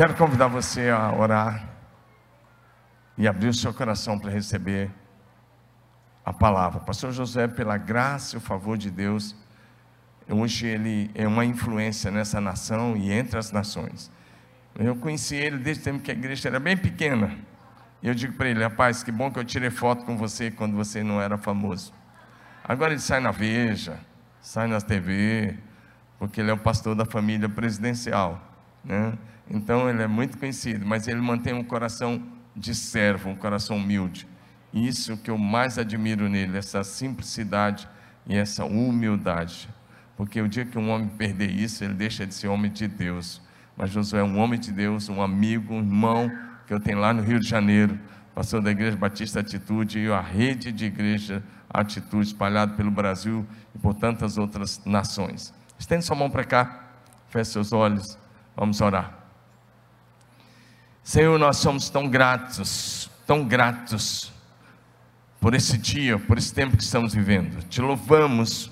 Quero 0.00 0.14
convidar 0.14 0.46
você 0.46 0.88
a 0.88 1.12
orar 1.12 1.68
e 3.18 3.28
abrir 3.28 3.48
o 3.48 3.52
seu 3.52 3.74
coração 3.74 4.18
para 4.18 4.30
receber 4.30 4.90
a 6.24 6.32
palavra. 6.32 6.80
Pastor 6.80 7.12
José, 7.12 7.46
pela 7.46 7.76
graça 7.76 8.34
e 8.34 8.38
o 8.38 8.40
favor 8.40 8.78
de 8.78 8.90
Deus, 8.90 9.36
hoje 10.26 10.66
ele 10.66 11.10
é 11.14 11.28
uma 11.28 11.44
influência 11.44 12.10
nessa 12.10 12.40
nação 12.40 12.96
e 12.96 13.12
entre 13.12 13.38
as 13.38 13.52
nações. 13.52 14.10
Eu 14.74 14.96
conheci 14.96 15.36
ele 15.36 15.58
desde 15.58 15.82
o 15.82 15.84
tempo 15.84 16.02
que 16.02 16.10
a 16.10 16.14
igreja 16.14 16.48
era 16.48 16.58
bem 16.58 16.78
pequena. 16.78 17.36
E 18.02 18.08
eu 18.08 18.14
digo 18.14 18.32
para 18.32 18.48
ele, 18.48 18.62
rapaz, 18.62 19.02
que 19.02 19.12
bom 19.12 19.30
que 19.30 19.38
eu 19.38 19.44
tirei 19.44 19.68
foto 19.68 20.06
com 20.06 20.16
você 20.16 20.50
quando 20.50 20.74
você 20.74 21.02
não 21.02 21.20
era 21.20 21.36
famoso. 21.36 21.92
Agora 22.64 22.94
ele 22.94 23.02
sai 23.02 23.20
na 23.20 23.32
Veja, 23.32 24.00
sai 24.40 24.66
na 24.66 24.80
TV, 24.80 25.58
porque 26.18 26.40
ele 26.40 26.50
é 26.50 26.54
o 26.54 26.58
pastor 26.58 26.94
da 26.94 27.04
família 27.04 27.50
presidencial. 27.50 28.40
Né? 28.82 29.12
Então 29.50 29.90
ele 29.90 30.00
é 30.02 30.06
muito 30.06 30.38
conhecido, 30.38 30.86
mas 30.86 31.08
ele 31.08 31.20
mantém 31.20 31.52
um 31.52 31.64
coração 31.64 32.22
de 32.54 32.74
servo, 32.74 33.30
um 33.30 33.36
coração 33.36 33.76
humilde. 33.76 34.26
Isso 34.72 35.16
que 35.16 35.30
eu 35.30 35.36
mais 35.36 35.76
admiro 35.76 36.28
nele, 36.28 36.56
essa 36.56 36.84
simplicidade 36.84 37.88
e 38.26 38.36
essa 38.36 38.64
humildade. 38.64 39.68
Porque 40.16 40.40
o 40.40 40.48
dia 40.48 40.64
que 40.64 40.78
um 40.78 40.88
homem 40.90 41.08
perder 41.08 41.50
isso, 41.50 41.82
ele 41.82 41.94
deixa 41.94 42.24
de 42.24 42.32
ser 42.34 42.46
homem 42.46 42.70
de 42.70 42.86
Deus. 42.86 43.42
Mas 43.76 43.90
Josué 43.90 44.20
é 44.20 44.22
um 44.22 44.38
homem 44.38 44.60
de 44.60 44.70
Deus, 44.70 45.08
um 45.08 45.20
amigo, 45.20 45.74
um 45.74 45.78
irmão 45.78 46.30
que 46.66 46.72
eu 46.72 46.78
tenho 46.78 47.00
lá 47.00 47.12
no 47.12 47.22
Rio 47.22 47.40
de 47.40 47.48
Janeiro, 47.48 47.98
pastor 48.34 48.62
da 48.62 48.70
Igreja 48.70 48.96
Batista 48.96 49.40
Atitude 49.40 49.98
e 49.98 50.12
a 50.12 50.20
rede 50.20 50.70
de 50.70 50.84
igreja 50.84 51.42
Atitude 51.68 52.26
espalhada 52.26 52.74
pelo 52.74 52.90
Brasil 52.90 53.46
e 53.74 53.78
por 53.78 53.94
tantas 53.94 54.38
outras 54.38 54.80
nações. 54.84 55.52
Estende 55.78 56.04
sua 56.04 56.14
mão 56.14 56.30
para 56.30 56.44
cá, 56.44 56.84
feche 57.28 57.52
seus 57.52 57.72
olhos, 57.72 58.18
vamos 58.56 58.80
orar. 58.80 59.19
Senhor, 61.10 61.36
nós 61.40 61.56
somos 61.56 61.90
tão 61.90 62.08
gratos, 62.08 63.10
tão 63.26 63.44
gratos 63.44 64.32
por 65.40 65.54
esse 65.54 65.76
dia, 65.76 66.20
por 66.20 66.38
esse 66.38 66.54
tempo 66.54 66.76
que 66.76 66.84
estamos 66.84 67.12
vivendo. 67.12 67.64
Te 67.64 67.80
louvamos 67.80 68.70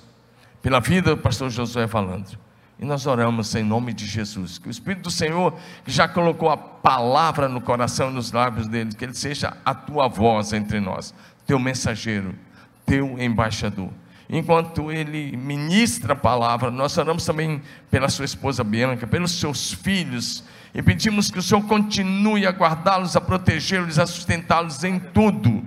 pela 0.62 0.78
vida 0.78 1.16
do 1.16 1.20
pastor 1.20 1.50
Josué 1.50 1.88
falando. 1.88 2.38
E 2.78 2.84
nós 2.84 3.08
oramos 3.08 3.52
em 3.56 3.64
nome 3.64 3.92
de 3.92 4.06
Jesus, 4.06 4.56
que 4.56 4.68
o 4.68 4.70
Espírito 4.70 5.02
do 5.02 5.10
Senhor, 5.10 5.52
que 5.84 5.90
já 5.90 6.06
colocou 6.06 6.48
a 6.48 6.56
palavra 6.56 7.48
no 7.48 7.60
coração 7.60 8.08
e 8.08 8.14
nos 8.14 8.30
lábios 8.30 8.68
dele, 8.68 8.94
que 8.94 9.04
ele 9.04 9.14
seja 9.14 9.56
a 9.64 9.74
tua 9.74 10.06
voz 10.06 10.52
entre 10.52 10.78
nós, 10.78 11.12
teu 11.44 11.58
mensageiro, 11.58 12.36
teu 12.86 13.20
embaixador. 13.20 13.90
Enquanto 14.30 14.92
ele 14.92 15.36
ministra 15.36 16.12
a 16.12 16.16
palavra, 16.16 16.70
nós 16.70 16.96
oramos 16.98 17.24
também 17.24 17.60
pela 17.90 18.08
sua 18.08 18.26
esposa 18.26 18.62
Bianca, 18.62 19.08
pelos 19.08 19.40
seus 19.40 19.72
filhos, 19.72 20.44
e 20.74 20.82
pedimos 20.82 21.30
que 21.30 21.38
o 21.38 21.42
Senhor 21.42 21.62
continue 21.62 22.46
a 22.46 22.50
guardá-los, 22.50 23.16
a 23.16 23.20
protegê-los, 23.20 23.98
a 23.98 24.06
sustentá-los 24.06 24.84
em 24.84 24.98
tudo. 24.98 25.64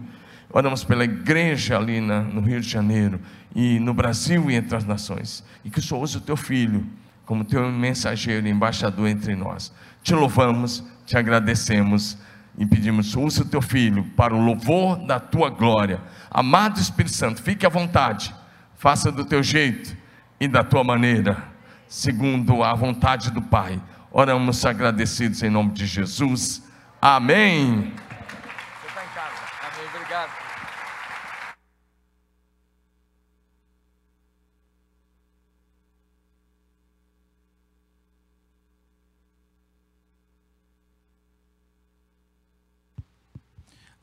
Oramos 0.50 0.84
pela 0.84 1.04
igreja 1.04 1.78
ali 1.78 2.02
na, 2.02 2.22
no 2.22 2.42
Rio 2.42 2.60
de 2.60 2.70
Janeiro 2.70 3.20
e 3.56 3.80
no 3.80 3.94
Brasil 3.94 4.52
e 4.52 4.56
entre 4.56 4.76
as 4.76 4.86
nações. 4.86 5.44
E 5.64 5.70
que 5.70 5.80
o 5.80 5.82
Senhor 5.82 6.02
use 6.02 6.18
o 6.18 6.22
teu 6.22 6.38
filho 6.38 6.86
como 7.26 7.46
teu 7.46 7.72
mensageiro 7.72 8.48
e 8.48 8.52
embaixador 8.52 9.08
entre 9.08 9.36
nós. 9.36 9.72
Te 10.04 10.14
louvamos, 10.14 10.84
te 11.06 11.18
agradecemos 11.18 12.18
e 12.58 12.66
pedimos: 12.66 13.16
use 13.16 13.42
o 13.42 13.46
teu 13.46 13.62
filho 13.62 14.04
para 14.16 14.36
o 14.36 14.44
louvor 14.44 14.98
da 14.98 15.20
tua 15.20 15.50
glória. 15.50 16.02
Amado 16.30 16.80
Espírito 16.80 17.16
Santo, 17.16 17.42
fique 17.42 17.66
à 17.66 17.70
vontade, 17.70 18.36
faça 18.78 19.12
do 19.12 19.24
teu 19.24 19.42
jeito 19.42 19.96
e 20.40 20.48
da 20.48 20.64
tua 20.64 20.84
maneira, 20.84 21.42
segundo 21.88 22.64
a 22.64 22.74
vontade 22.74 23.32
do 23.32 23.42
Pai. 23.42 23.82
Oramos 24.14 24.66
agradecidos 24.66 25.42
em 25.42 25.50
nome 25.50 25.72
de 25.72 25.86
Jesus. 25.86 26.62
Amém. 27.02 27.94
Você 27.94 28.88
está 28.88 29.06
em 29.06 29.10
casa. 29.16 29.36
Amém. 29.62 29.88
Obrigado. 29.88 30.32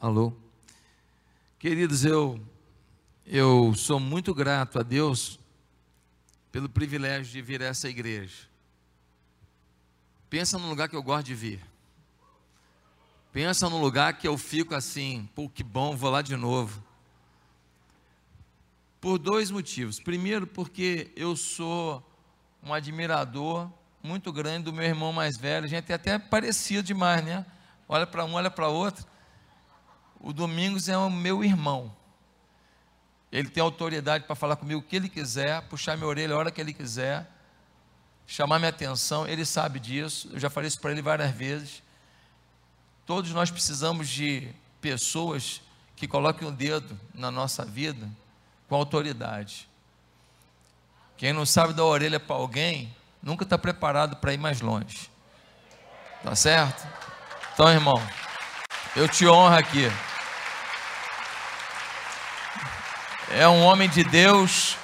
Alô? 0.00 0.32
Queridos, 1.58 2.06
eu, 2.06 2.40
eu 3.26 3.74
sou 3.76 4.00
muito 4.00 4.32
grato 4.32 4.78
a 4.78 4.82
Deus 4.82 5.38
pelo 6.50 6.66
privilégio 6.70 7.30
de 7.30 7.42
vir 7.42 7.62
a 7.62 7.66
essa 7.66 7.90
igreja. 7.90 8.47
Pensa 10.30 10.58
num 10.58 10.68
lugar 10.68 10.88
que 10.88 10.96
eu 10.96 11.02
gosto 11.02 11.26
de 11.26 11.34
vir. 11.34 11.64
Pensa 13.32 13.68
num 13.68 13.80
lugar 13.80 14.14
que 14.14 14.26
eu 14.26 14.36
fico 14.36 14.74
assim, 14.74 15.28
pô, 15.34 15.48
que 15.48 15.62
bom, 15.62 15.96
vou 15.96 16.10
lá 16.10 16.22
de 16.22 16.36
novo. 16.36 16.82
Por 19.00 19.18
dois 19.18 19.50
motivos. 19.50 20.00
Primeiro, 20.00 20.46
porque 20.46 21.10
eu 21.14 21.36
sou 21.36 22.02
um 22.62 22.72
admirador 22.74 23.70
muito 24.02 24.32
grande 24.32 24.64
do 24.64 24.72
meu 24.72 24.84
irmão 24.84 25.12
mais 25.12 25.36
velho. 25.36 25.64
A 25.64 25.68
gente 25.68 25.90
é 25.92 25.94
até 25.94 26.18
parecido 26.18 26.82
demais, 26.82 27.24
né? 27.24 27.46
Olha 27.88 28.06
para 28.06 28.24
um, 28.24 28.34
olha 28.34 28.50
para 28.50 28.68
outro. 28.68 29.06
O 30.20 30.32
Domingos 30.32 30.88
é 30.88 30.96
o 30.96 31.08
meu 31.08 31.44
irmão. 31.44 31.94
Ele 33.30 33.48
tem 33.48 33.62
autoridade 33.62 34.24
para 34.24 34.34
falar 34.34 34.56
comigo 34.56 34.80
o 34.80 34.82
que 34.82 34.96
ele 34.96 35.08
quiser, 35.08 35.62
puxar 35.68 35.96
minha 35.96 36.08
orelha 36.08 36.34
a 36.34 36.38
hora 36.38 36.50
que 36.50 36.60
ele 36.60 36.72
quiser, 36.72 37.30
chamar 38.28 38.58
minha 38.58 38.68
atenção. 38.68 39.26
Ele 39.26 39.44
sabe 39.44 39.80
disso. 39.80 40.28
Eu 40.32 40.38
já 40.38 40.50
falei 40.50 40.68
isso 40.68 40.78
para 40.78 40.92
ele 40.92 41.02
várias 41.02 41.32
vezes. 41.32 41.82
Todos 43.06 43.32
nós 43.32 43.50
precisamos 43.50 44.08
de 44.08 44.46
pessoas 44.80 45.62
que 45.96 46.06
coloquem 46.06 46.46
o 46.46 46.52
dedo 46.52 46.96
na 47.14 47.30
nossa 47.30 47.64
vida 47.64 48.08
com 48.68 48.76
autoridade. 48.76 49.66
Quem 51.16 51.32
não 51.32 51.46
sabe 51.46 51.72
dar 51.72 51.84
orelha 51.84 52.20
para 52.20 52.36
alguém, 52.36 52.94
nunca 53.20 53.42
está 53.42 53.58
preparado 53.58 54.16
para 54.16 54.32
ir 54.32 54.38
mais 54.38 54.60
longe. 54.60 55.10
Tá 56.22 56.36
certo? 56.36 56.86
Então, 57.54 57.68
irmão, 57.68 58.00
eu 58.94 59.08
te 59.08 59.26
honro 59.26 59.56
aqui. 59.56 59.90
É 63.30 63.48
um 63.48 63.62
homem 63.62 63.88
de 63.88 64.04
Deus, 64.04 64.76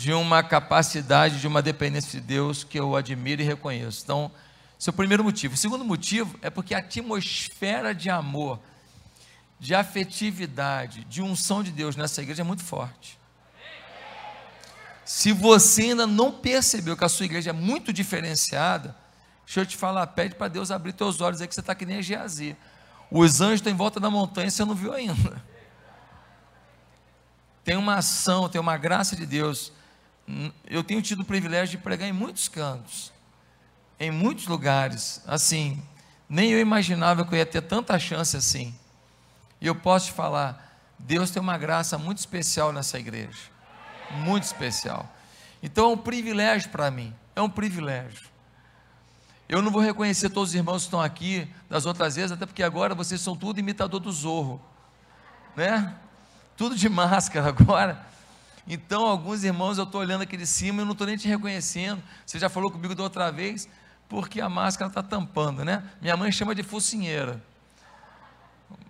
de 0.00 0.14
uma 0.14 0.42
capacidade, 0.42 1.38
de 1.38 1.46
uma 1.46 1.60
dependência 1.60 2.18
de 2.18 2.26
Deus 2.26 2.64
que 2.64 2.80
eu 2.80 2.96
admiro 2.96 3.42
e 3.42 3.44
reconheço. 3.44 4.00
Então, 4.02 4.32
esse 4.78 4.88
é 4.88 4.90
o 4.90 4.94
primeiro 4.94 5.22
motivo. 5.22 5.52
O 5.52 5.58
segundo 5.58 5.84
motivo 5.84 6.38
é 6.40 6.48
porque 6.48 6.74
a 6.74 6.78
atmosfera 6.78 7.94
de 7.94 8.08
amor, 8.08 8.58
de 9.58 9.74
afetividade, 9.74 11.04
de 11.04 11.20
unção 11.20 11.62
de 11.62 11.70
Deus 11.70 11.96
nessa 11.96 12.22
igreja 12.22 12.40
é 12.40 12.44
muito 12.44 12.64
forte. 12.64 13.18
Se 15.04 15.32
você 15.32 15.82
ainda 15.82 16.06
não 16.06 16.32
percebeu 16.32 16.96
que 16.96 17.04
a 17.04 17.08
sua 17.08 17.26
igreja 17.26 17.50
é 17.50 17.52
muito 17.52 17.92
diferenciada, 17.92 18.96
deixa 19.44 19.60
eu 19.60 19.66
te 19.66 19.76
falar, 19.76 20.06
pede 20.06 20.34
para 20.34 20.48
Deus 20.48 20.70
abrir 20.70 20.94
teus 20.94 21.20
olhos 21.20 21.42
aí 21.42 21.46
que 21.46 21.54
você 21.54 21.60
está 21.60 21.74
que 21.74 21.84
nem 21.84 21.98
a 21.98 22.02
Geazi. 22.02 22.56
Os 23.10 23.42
anjos 23.42 23.56
estão 23.56 23.70
em 23.70 23.76
volta 23.76 24.00
da 24.00 24.08
montanha 24.08 24.48
e 24.48 24.50
você 24.50 24.64
não 24.64 24.74
viu 24.74 24.94
ainda 24.94 25.44
tem 27.70 27.76
uma 27.76 27.96
ação, 27.96 28.48
tem 28.48 28.60
uma 28.60 28.76
graça 28.76 29.14
de 29.14 29.24
Deus. 29.24 29.72
Eu 30.66 30.84
tenho 30.84 31.00
tido 31.02 31.22
o 31.22 31.24
privilégio 31.24 31.78
de 31.78 31.82
pregar 31.82 32.08
em 32.08 32.12
muitos 32.12 32.48
cantos, 32.48 33.12
em 33.98 34.10
muitos 34.10 34.46
lugares, 34.46 35.22
assim, 35.26 35.82
nem 36.28 36.50
eu 36.50 36.60
imaginava 36.60 37.24
que 37.24 37.34
eu 37.34 37.38
ia 37.38 37.46
ter 37.46 37.62
tanta 37.62 37.98
chance 37.98 38.36
assim. 38.36 38.74
E 39.60 39.66
eu 39.66 39.74
posso 39.74 40.06
te 40.06 40.12
falar, 40.12 40.78
Deus 40.98 41.30
tem 41.30 41.40
uma 41.40 41.58
graça 41.58 41.98
muito 41.98 42.18
especial 42.18 42.72
nessa 42.72 42.98
igreja, 42.98 43.38
muito 44.10 44.44
especial. 44.44 45.08
Então 45.62 45.90
é 45.90 45.92
um 45.94 45.98
privilégio 45.98 46.70
para 46.70 46.90
mim, 46.90 47.14
é 47.34 47.42
um 47.42 47.50
privilégio. 47.50 48.28
Eu 49.48 49.60
não 49.60 49.70
vou 49.70 49.82
reconhecer 49.82 50.30
todos 50.30 50.50
os 50.50 50.54
irmãos 50.54 50.82
que 50.82 50.86
estão 50.86 51.00
aqui 51.00 51.48
das 51.68 51.84
outras 51.84 52.14
vezes, 52.16 52.30
até 52.30 52.46
porque 52.46 52.62
agora 52.62 52.94
vocês 52.94 53.20
são 53.20 53.36
tudo 53.36 53.58
imitador 53.58 53.98
do 53.98 54.12
Zorro, 54.12 54.62
né? 55.56 55.96
tudo 56.60 56.76
de 56.76 56.88
máscara 56.90 57.48
agora. 57.48 58.06
Então, 58.66 59.06
alguns 59.06 59.42
irmãos, 59.42 59.78
eu 59.78 59.84
estou 59.84 60.00
olhando 60.00 60.22
aqui 60.22 60.36
de 60.36 60.46
cima 60.46 60.82
e 60.82 60.84
não 60.84 60.92
estou 60.92 61.06
nem 61.06 61.16
te 61.16 61.26
reconhecendo. 61.26 62.02
Você 62.24 62.38
já 62.38 62.48
falou 62.48 62.70
comigo 62.70 62.94
da 62.94 63.02
outra 63.02 63.30
vez, 63.32 63.68
porque 64.08 64.40
a 64.40 64.48
máscara 64.48 64.88
está 64.88 65.02
tampando, 65.02 65.64
né? 65.64 65.82
Minha 66.00 66.16
mãe 66.16 66.30
chama 66.30 66.54
de 66.54 66.62
focinheira. 66.62 67.42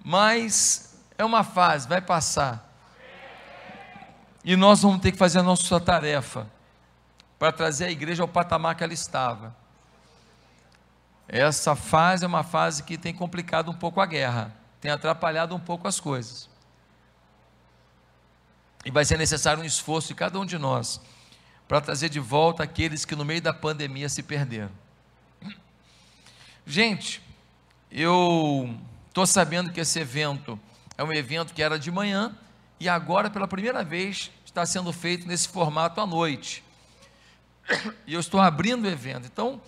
Mas 0.05 0.99
é 1.17 1.25
uma 1.25 1.45
fase, 1.45 1.89
vai 1.89 2.01
passar. 2.01 2.69
E 4.45 4.57
nós 4.57 4.83
vamos 4.83 5.01
ter 5.01 5.13
que 5.13 5.19
fazer 5.19 5.39
a 5.39 5.43
nossa 5.43 5.79
tarefa 5.79 6.47
para 7.39 7.53
trazer 7.53 7.87
a 7.87 7.91
igreja 7.91 8.23
ao 8.23 8.29
patamar 8.29 8.75
que 8.75 8.85
ela 8.85 8.93
estava. 8.93 9.57
Essa 11.27 11.77
fase 11.77 12.25
é 12.25 12.29
uma 12.29 12.43
fase 12.43 12.83
que 12.83 12.99
tem 12.99 13.15
complicado 13.15 13.71
um 13.71 13.75
pouco 13.75 14.01
a 14.01 14.07
guerra, 14.07 14.53
tem 14.81 14.91
atrapalhado 14.91 15.55
um 15.55 15.61
pouco 15.61 15.87
as 15.87 16.01
coisas. 16.01 16.50
E 18.85 18.91
vai 18.91 19.05
ser 19.05 19.19
necessário 19.19 19.63
um 19.63 19.67
esforço 19.67 20.09
de 20.09 20.15
cada 20.15 20.39
um 20.39 20.47
de 20.47 20.59
nós 20.59 21.01
para 21.69 21.81
trazer 21.81 22.09
de 22.09 22.19
volta 22.19 22.63
aqueles 22.63 23.05
que 23.05 23.15
no 23.15 23.25
meio 23.25 23.41
da 23.41 23.53
pandemia 23.53 24.09
se 24.09 24.23
perderam. 24.23 24.73
Gente, 26.67 27.23
eu 27.91 28.75
estou 29.09 29.27
sabendo 29.27 29.73
que 29.73 29.81
esse 29.81 29.99
evento 29.99 30.59
é 30.97 31.05
um 31.05 31.13
evento 31.13 31.53
que 31.53 31.63
era 31.63 31.79
de 31.79 31.91
manhã 31.91 32.37
e 32.79 32.89
agora, 32.89 33.31
pela 33.31 33.47
primeira 33.47 33.85
vez, 33.85 34.31
está 34.45 34.65
sendo 34.65 34.93
feito 34.93 35.29
nesse 35.29 35.49
formato 35.49 36.01
à 36.01 36.07
noite. 36.07 36.65
E 38.07 38.15
eu 38.15 38.21
estou 38.21 38.41
abrindo 38.41 38.85
o 38.85 38.89
evento. 38.89 39.27
Então, 39.27 39.61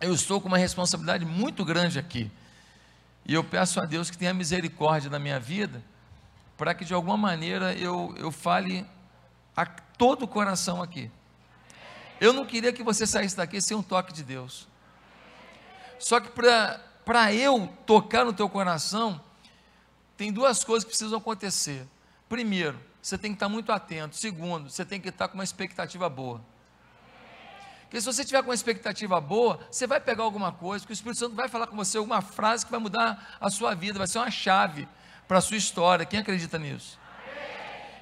eu 0.00 0.12
estou 0.12 0.40
com 0.40 0.48
uma 0.48 0.58
responsabilidade 0.58 1.24
muito 1.24 1.64
grande 1.64 1.98
aqui. 1.98 2.30
E 3.24 3.32
eu 3.32 3.42
peço 3.42 3.80
a 3.80 3.86
Deus 3.86 4.10
que 4.10 4.18
tenha 4.18 4.34
misericórdia 4.34 5.08
na 5.08 5.18
minha 5.18 5.40
vida, 5.40 5.82
para 6.56 6.74
que 6.74 6.84
de 6.84 6.94
alguma 6.94 7.16
maneira 7.16 7.74
eu, 7.74 8.14
eu 8.16 8.30
fale 8.30 8.86
a 9.56 9.66
todo 9.66 10.24
o 10.24 10.28
coração 10.28 10.82
aqui. 10.82 11.10
Eu 12.20 12.32
não 12.32 12.46
queria 12.46 12.72
que 12.72 12.82
você 12.82 13.06
saísse 13.06 13.36
daqui 13.36 13.60
sem 13.60 13.76
um 13.76 13.82
toque 13.82 14.12
de 14.12 14.22
Deus. 14.22 14.68
Só 15.98 16.20
que 16.20 16.28
para 16.28 17.32
eu 17.32 17.68
tocar 17.86 18.24
no 18.24 18.32
teu 18.32 18.48
coração, 18.48 19.20
tem 20.16 20.32
duas 20.32 20.62
coisas 20.62 20.84
que 20.84 20.90
precisam 20.90 21.18
acontecer. 21.18 21.86
Primeiro, 22.28 22.78
você 23.02 23.18
tem 23.18 23.32
que 23.32 23.36
estar 23.36 23.48
muito 23.48 23.72
atento. 23.72 24.16
Segundo, 24.16 24.70
você 24.70 24.84
tem 24.84 25.00
que 25.00 25.08
estar 25.08 25.28
com 25.28 25.34
uma 25.34 25.44
expectativa 25.44 26.08
boa. 26.08 26.40
Porque 27.82 28.00
se 28.00 28.06
você 28.06 28.24
tiver 28.24 28.42
com 28.42 28.48
uma 28.48 28.54
expectativa 28.54 29.20
boa, 29.20 29.60
você 29.70 29.86
vai 29.86 30.00
pegar 30.00 30.24
alguma 30.24 30.52
coisa, 30.52 30.84
que 30.84 30.92
o 30.92 30.94
Espírito 30.94 31.18
Santo 31.18 31.34
vai 31.34 31.48
falar 31.48 31.66
com 31.66 31.76
você 31.76 31.98
alguma 31.98 32.22
frase 32.22 32.64
que 32.64 32.70
vai 32.70 32.80
mudar 32.80 33.36
a 33.40 33.50
sua 33.50 33.74
vida, 33.74 33.98
vai 33.98 34.08
ser 34.08 34.18
uma 34.18 34.30
chave 34.30 34.88
para 35.26 35.38
a 35.38 35.40
sua 35.40 35.56
história. 35.56 36.04
Quem 36.04 36.20
acredita 36.20 36.58
nisso? 36.58 36.98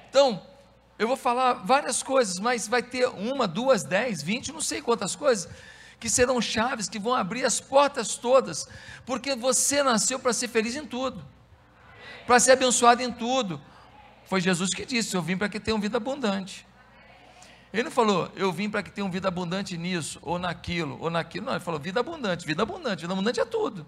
Então, 0.09 0.41
eu 0.97 1.07
vou 1.07 1.17
falar 1.17 1.53
várias 1.53 2.03
coisas, 2.03 2.39
mas 2.39 2.67
vai 2.67 2.83
ter 2.83 3.07
uma, 3.07 3.47
duas, 3.47 3.83
dez, 3.83 4.21
vinte, 4.21 4.51
não 4.51 4.61
sei 4.61 4.81
quantas 4.81 5.15
coisas, 5.15 5.49
que 5.99 6.09
serão 6.09 6.41
chaves 6.41 6.87
que 6.87 6.99
vão 6.99 7.13
abrir 7.13 7.45
as 7.45 7.59
portas 7.59 8.15
todas, 8.15 8.67
porque 9.05 9.35
você 9.35 9.81
nasceu 9.81 10.19
para 10.19 10.33
ser 10.33 10.47
feliz 10.47 10.75
em 10.75 10.85
tudo, 10.85 11.25
para 12.27 12.39
ser 12.39 12.51
abençoado 12.51 13.01
em 13.01 13.11
tudo. 13.11 13.59
Foi 14.25 14.39
Jesus 14.39 14.73
que 14.73 14.85
disse: 14.85 15.15
Eu 15.15 15.21
vim 15.21 15.37
para 15.37 15.49
que 15.49 15.59
tenham 15.59 15.79
vida 15.79 15.97
abundante. 15.97 16.65
Ele 17.73 17.83
não 17.83 17.91
falou, 17.91 18.31
eu 18.35 18.51
vim 18.51 18.69
para 18.69 18.83
que 18.83 18.91
tenham 18.91 19.09
vida 19.09 19.27
abundante 19.27 19.75
nisso, 19.79 20.19
ou 20.21 20.37
naquilo, 20.37 20.95
ou 21.01 21.09
naquilo. 21.09 21.47
Não, 21.47 21.53
ele 21.53 21.59
falou, 21.59 21.79
vida 21.79 21.99
abundante, 21.99 22.45
vida 22.45 22.61
abundante. 22.61 23.01
Vida 23.01 23.13
abundante 23.13 23.39
é 23.39 23.45
tudo. 23.45 23.83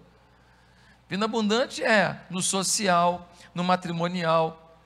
Vida 1.08 1.26
abundante 1.26 1.84
é 1.84 2.20
no 2.30 2.42
social, 2.42 3.30
no 3.54 3.64
matrimonial, 3.64 4.80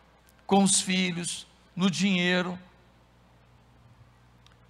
com 0.45 0.63
os 0.63 0.81
filhos, 0.81 1.47
no 1.75 1.89
dinheiro, 1.89 2.57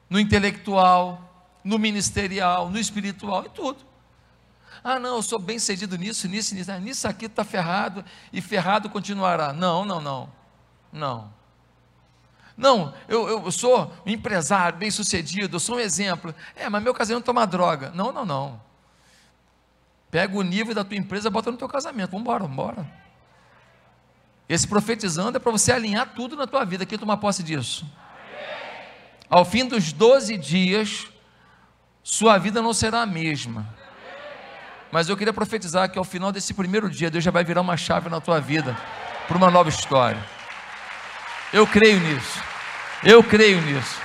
no 0.10 0.20
intelectual, 0.20 1.50
no 1.64 1.80
ministerial, 1.80 2.70
no 2.70 2.78
espiritual, 2.78 3.46
em 3.46 3.50
tudo. 3.50 3.90
Ah, 4.84 5.00
não, 5.00 5.18
eu 5.18 5.22
sou 5.22 5.40
bem 5.40 5.60
cedido 5.60 5.98
nisso, 5.98 6.28
nisso, 6.28 6.56
nisso. 6.56 6.72
Ah, 6.72 6.80
nisso 6.80 7.08
aqui 7.08 7.26
está 7.26 7.44
ferrado 7.44 8.04
e 8.32 8.42
ferrado 8.42 8.90
continuará. 8.90 9.52
Não, 9.52 9.84
não, 9.84 10.00
não. 10.00 10.32
Não. 10.92 11.34
Não, 12.56 12.94
eu, 13.08 13.28
eu 13.46 13.52
sou 13.52 13.92
um 14.06 14.12
empresário 14.12 14.78
bem 14.78 14.92
sucedido, 14.92 15.56
eu 15.56 15.60
sou 15.60 15.78
um 15.78 15.80
exemplo. 15.80 16.36
É, 16.56 16.70
mas 16.70 16.84
meu 16.84 16.94
casamento 16.94 17.26
toma 17.26 17.48
droga. 17.48 17.92
Não, 17.92 18.12
não, 18.12 18.26
não. 18.26 18.62
Pega 20.12 20.36
o 20.36 20.42
nível 20.42 20.74
da 20.74 20.84
tua 20.84 20.98
empresa, 20.98 21.30
bota 21.30 21.52
no 21.52 21.58
teu 21.58 21.68
casamento. 21.68 22.12
Vamos 22.12 22.24
embora, 22.24 22.40
vamos 22.40 22.54
embora. 22.54 22.92
Esse 24.48 24.68
profetizando 24.68 25.38
é 25.38 25.40
para 25.40 25.52
você 25.52 25.72
alinhar 25.72 26.14
tudo 26.16 26.36
na 26.36 26.48
tua 26.48 26.66
vida. 26.66 26.86
Quem 26.86 26.98
toma 26.98 27.16
posse 27.16 27.44
disso? 27.44 27.86
Ao 29.30 29.46
fim 29.46 29.68
dos 29.68 29.94
12 29.94 30.36
dias, 30.38 31.08
sua 32.02 32.40
vida 32.40 32.60
não 32.62 32.74
será 32.74 33.04
a 33.04 33.06
mesma. 33.06 33.68
Mas 34.92 35.08
eu 35.08 35.16
queria 35.16 35.32
profetizar 35.32 35.92
que 35.92 36.00
ao 36.00 36.04
final 36.04 36.32
desse 36.32 36.52
primeiro 36.52 36.90
dia, 36.90 37.12
Deus 37.12 37.24
já 37.24 37.30
vai 37.30 37.44
virar 37.44 37.62
uma 37.62 37.78
chave 37.78 38.10
na 38.10 38.20
tua 38.20 38.42
vida 38.42 38.76
para 39.28 39.38
uma 39.38 39.52
nova 39.52 39.70
história. 39.70 40.24
Eu 41.54 41.68
creio 41.68 42.00
nisso. 42.00 42.42
Eu 43.04 43.24
creio 43.24 43.62
nisso. 43.62 44.02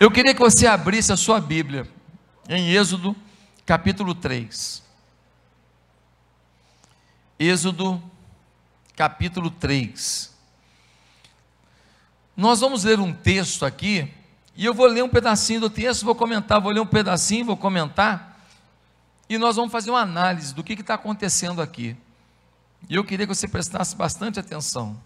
Eu 0.00 0.10
queria 0.10 0.34
que 0.34 0.40
você 0.40 0.66
abrisse 0.66 1.12
a 1.12 1.16
sua 1.16 1.40
Bíblia 1.40 1.86
em 2.48 2.70
Êxodo, 2.70 3.16
capítulo 3.64 4.14
3. 4.14 4.82
Êxodo, 7.38 8.02
capítulo 8.96 9.50
3. 9.50 10.32
Nós 12.36 12.60
vamos 12.60 12.84
ler 12.84 12.98
um 12.98 13.12
texto 13.12 13.64
aqui, 13.64 14.12
e 14.56 14.64
eu 14.64 14.74
vou 14.74 14.86
ler 14.86 15.02
um 15.02 15.08
pedacinho 15.08 15.60
do 15.60 15.70
texto, 15.70 16.04
vou 16.04 16.14
comentar, 16.14 16.60
vou 16.60 16.72
ler 16.72 16.80
um 16.80 16.86
pedacinho, 16.86 17.44
vou 17.44 17.56
comentar, 17.56 18.40
e 19.28 19.38
nós 19.38 19.56
vamos 19.56 19.72
fazer 19.72 19.90
uma 19.90 20.00
análise 20.00 20.54
do 20.54 20.62
que 20.62 20.72
está 20.74 20.94
acontecendo 20.94 21.62
aqui. 21.62 21.96
E 22.88 22.94
eu 22.94 23.04
queria 23.04 23.26
que 23.26 23.34
você 23.34 23.46
prestasse 23.46 23.94
bastante 23.94 24.40
atenção. 24.40 25.00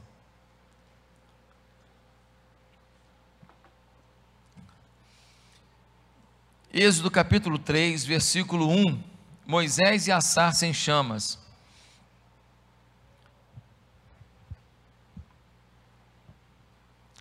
Êxodo 6.78 7.10
capítulo 7.10 7.58
3, 7.58 8.04
versículo 8.04 8.68
1: 8.68 9.02
Moisés 9.46 10.08
e 10.08 10.12
a 10.12 10.20
sarça 10.20 10.66
em 10.66 10.74
chamas. 10.74 11.38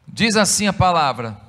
Diz 0.05 0.35
assim 0.35 0.67
a 0.67 0.73
palavra: 0.73 1.39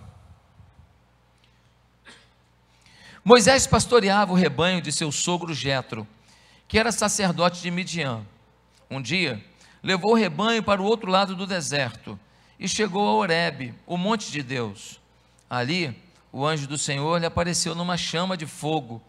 Moisés 3.24 3.66
pastoreava 3.66 4.30
o 4.30 4.36
rebanho 4.36 4.80
de 4.80 4.92
seu 4.92 5.10
sogro 5.10 5.52
Jetro, 5.52 6.06
que 6.68 6.78
era 6.78 6.92
sacerdote 6.92 7.60
de 7.60 7.72
Midian. 7.72 8.24
Um 8.88 9.02
dia, 9.02 9.44
levou 9.82 10.12
o 10.12 10.16
rebanho 10.16 10.62
para 10.62 10.80
o 10.80 10.84
outro 10.84 11.10
lado 11.10 11.34
do 11.34 11.44
deserto 11.44 12.16
e 12.56 12.68
chegou 12.68 13.08
a 13.08 13.14
Horebe, 13.14 13.74
o 13.84 13.96
monte 13.96 14.30
de 14.30 14.44
Deus. 14.44 15.00
Ali, 15.50 16.05
o 16.32 16.46
anjo 16.46 16.66
do 16.66 16.76
Senhor 16.76 17.18
lhe 17.18 17.26
apareceu 17.26 17.74
numa 17.74 17.96
chama 17.96 18.36
de 18.36 18.46
fogo 18.46 19.02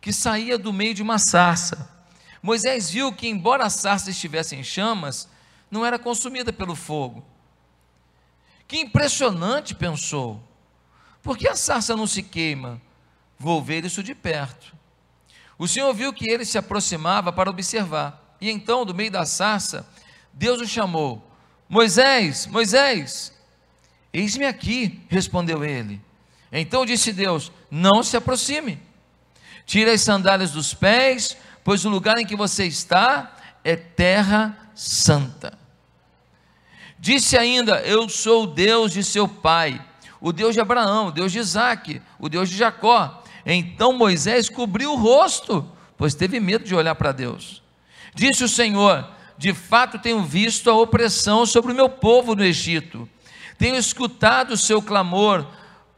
que 0.00 0.12
saía 0.12 0.56
do 0.56 0.72
meio 0.72 0.94
de 0.94 1.02
uma 1.02 1.18
sarça. 1.18 1.90
Moisés 2.42 2.90
viu 2.90 3.12
que, 3.12 3.26
embora 3.26 3.64
a 3.64 3.70
sarça 3.70 4.10
estivesse 4.10 4.54
em 4.54 4.62
chamas, 4.62 5.28
não 5.70 5.84
era 5.84 5.98
consumida 5.98 6.52
pelo 6.52 6.76
fogo. 6.76 7.24
Que 8.68 8.78
impressionante, 8.78 9.74
pensou. 9.74 10.40
Por 11.22 11.36
que 11.36 11.48
a 11.48 11.56
sarça 11.56 11.96
não 11.96 12.06
se 12.06 12.22
queima? 12.22 12.80
Vou 13.38 13.62
ver 13.62 13.84
isso 13.84 14.02
de 14.02 14.14
perto. 14.14 14.76
O 15.58 15.66
Senhor 15.66 15.92
viu 15.92 16.12
que 16.12 16.30
ele 16.30 16.44
se 16.44 16.56
aproximava 16.56 17.32
para 17.32 17.50
observar. 17.50 18.36
E 18.40 18.50
então, 18.50 18.84
do 18.84 18.94
meio 18.94 19.10
da 19.10 19.26
sarça, 19.26 19.84
Deus 20.32 20.60
o 20.60 20.66
chamou: 20.66 21.28
Moisés, 21.68 22.46
Moisés, 22.46 23.32
eis-me 24.12 24.46
aqui, 24.46 25.02
respondeu 25.08 25.64
ele. 25.64 26.00
Então 26.52 26.86
disse 26.86 27.12
Deus: 27.12 27.52
Não 27.70 28.02
se 28.02 28.16
aproxime, 28.16 28.80
tire 29.64 29.90
as 29.90 30.02
sandálias 30.02 30.52
dos 30.52 30.74
pés, 30.74 31.36
pois 31.64 31.84
o 31.84 31.88
lugar 31.88 32.18
em 32.18 32.26
que 32.26 32.36
você 32.36 32.64
está 32.64 33.34
é 33.64 33.74
terra 33.74 34.56
santa. 34.74 35.58
Disse 36.98 37.36
ainda: 37.36 37.80
Eu 37.80 38.08
sou 38.08 38.44
o 38.44 38.46
Deus 38.46 38.92
de 38.92 39.02
seu 39.02 39.26
pai, 39.26 39.84
o 40.20 40.32
Deus 40.32 40.54
de 40.54 40.60
Abraão, 40.60 41.08
o 41.08 41.12
Deus 41.12 41.32
de 41.32 41.38
Isaac, 41.38 42.00
o 42.18 42.28
Deus 42.28 42.48
de 42.48 42.56
Jacó. 42.56 43.22
Então 43.44 43.92
Moisés 43.92 44.48
cobriu 44.48 44.92
o 44.92 44.96
rosto, 44.96 45.68
pois 45.96 46.14
teve 46.14 46.40
medo 46.40 46.64
de 46.64 46.74
olhar 46.74 46.94
para 46.94 47.12
Deus. 47.12 47.62
Disse 48.14 48.44
o 48.44 48.48
Senhor: 48.48 49.08
De 49.36 49.52
fato 49.52 49.98
tenho 49.98 50.22
visto 50.22 50.70
a 50.70 50.74
opressão 50.74 51.44
sobre 51.44 51.72
o 51.72 51.74
meu 51.74 51.88
povo 51.88 52.34
no 52.34 52.44
Egito. 52.44 53.08
Tenho 53.58 53.76
escutado 53.76 54.52
o 54.52 54.56
seu 54.56 54.82
clamor 54.82 55.46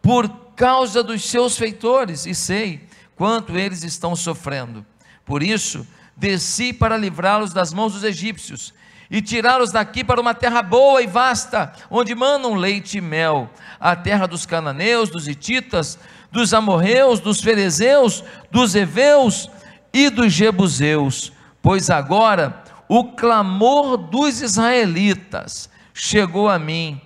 por 0.08 0.26
causa 0.56 1.02
dos 1.02 1.28
seus 1.28 1.58
feitores 1.58 2.24
e 2.24 2.34
sei 2.34 2.88
quanto 3.14 3.58
eles 3.58 3.84
estão 3.84 4.16
sofrendo. 4.16 4.86
Por 5.22 5.42
isso, 5.42 5.86
desci 6.16 6.72
para 6.72 6.96
livrá-los 6.96 7.52
das 7.52 7.74
mãos 7.74 7.92
dos 7.92 8.02
egípcios 8.02 8.72
e 9.10 9.20
tirá-los 9.20 9.70
daqui 9.70 10.02
para 10.02 10.18
uma 10.18 10.32
terra 10.32 10.62
boa 10.62 11.02
e 11.02 11.06
vasta, 11.06 11.74
onde 11.90 12.14
manam 12.14 12.54
leite 12.54 12.96
e 12.96 13.00
mel, 13.02 13.50
a 13.78 13.94
terra 13.94 14.26
dos 14.26 14.46
cananeus, 14.46 15.10
dos 15.10 15.28
hititas, 15.28 15.98
dos 16.32 16.54
amorreus, 16.54 17.20
dos 17.20 17.42
ferezeus, 17.42 18.24
dos 18.50 18.74
heveus 18.74 19.50
e 19.92 20.08
dos 20.08 20.32
jebuseus 20.32 21.32
pois 21.60 21.90
agora 21.90 22.62
o 22.88 23.12
clamor 23.12 23.98
dos 23.98 24.40
israelitas 24.40 25.68
chegou 25.92 26.48
a 26.48 26.58
mim. 26.58 26.98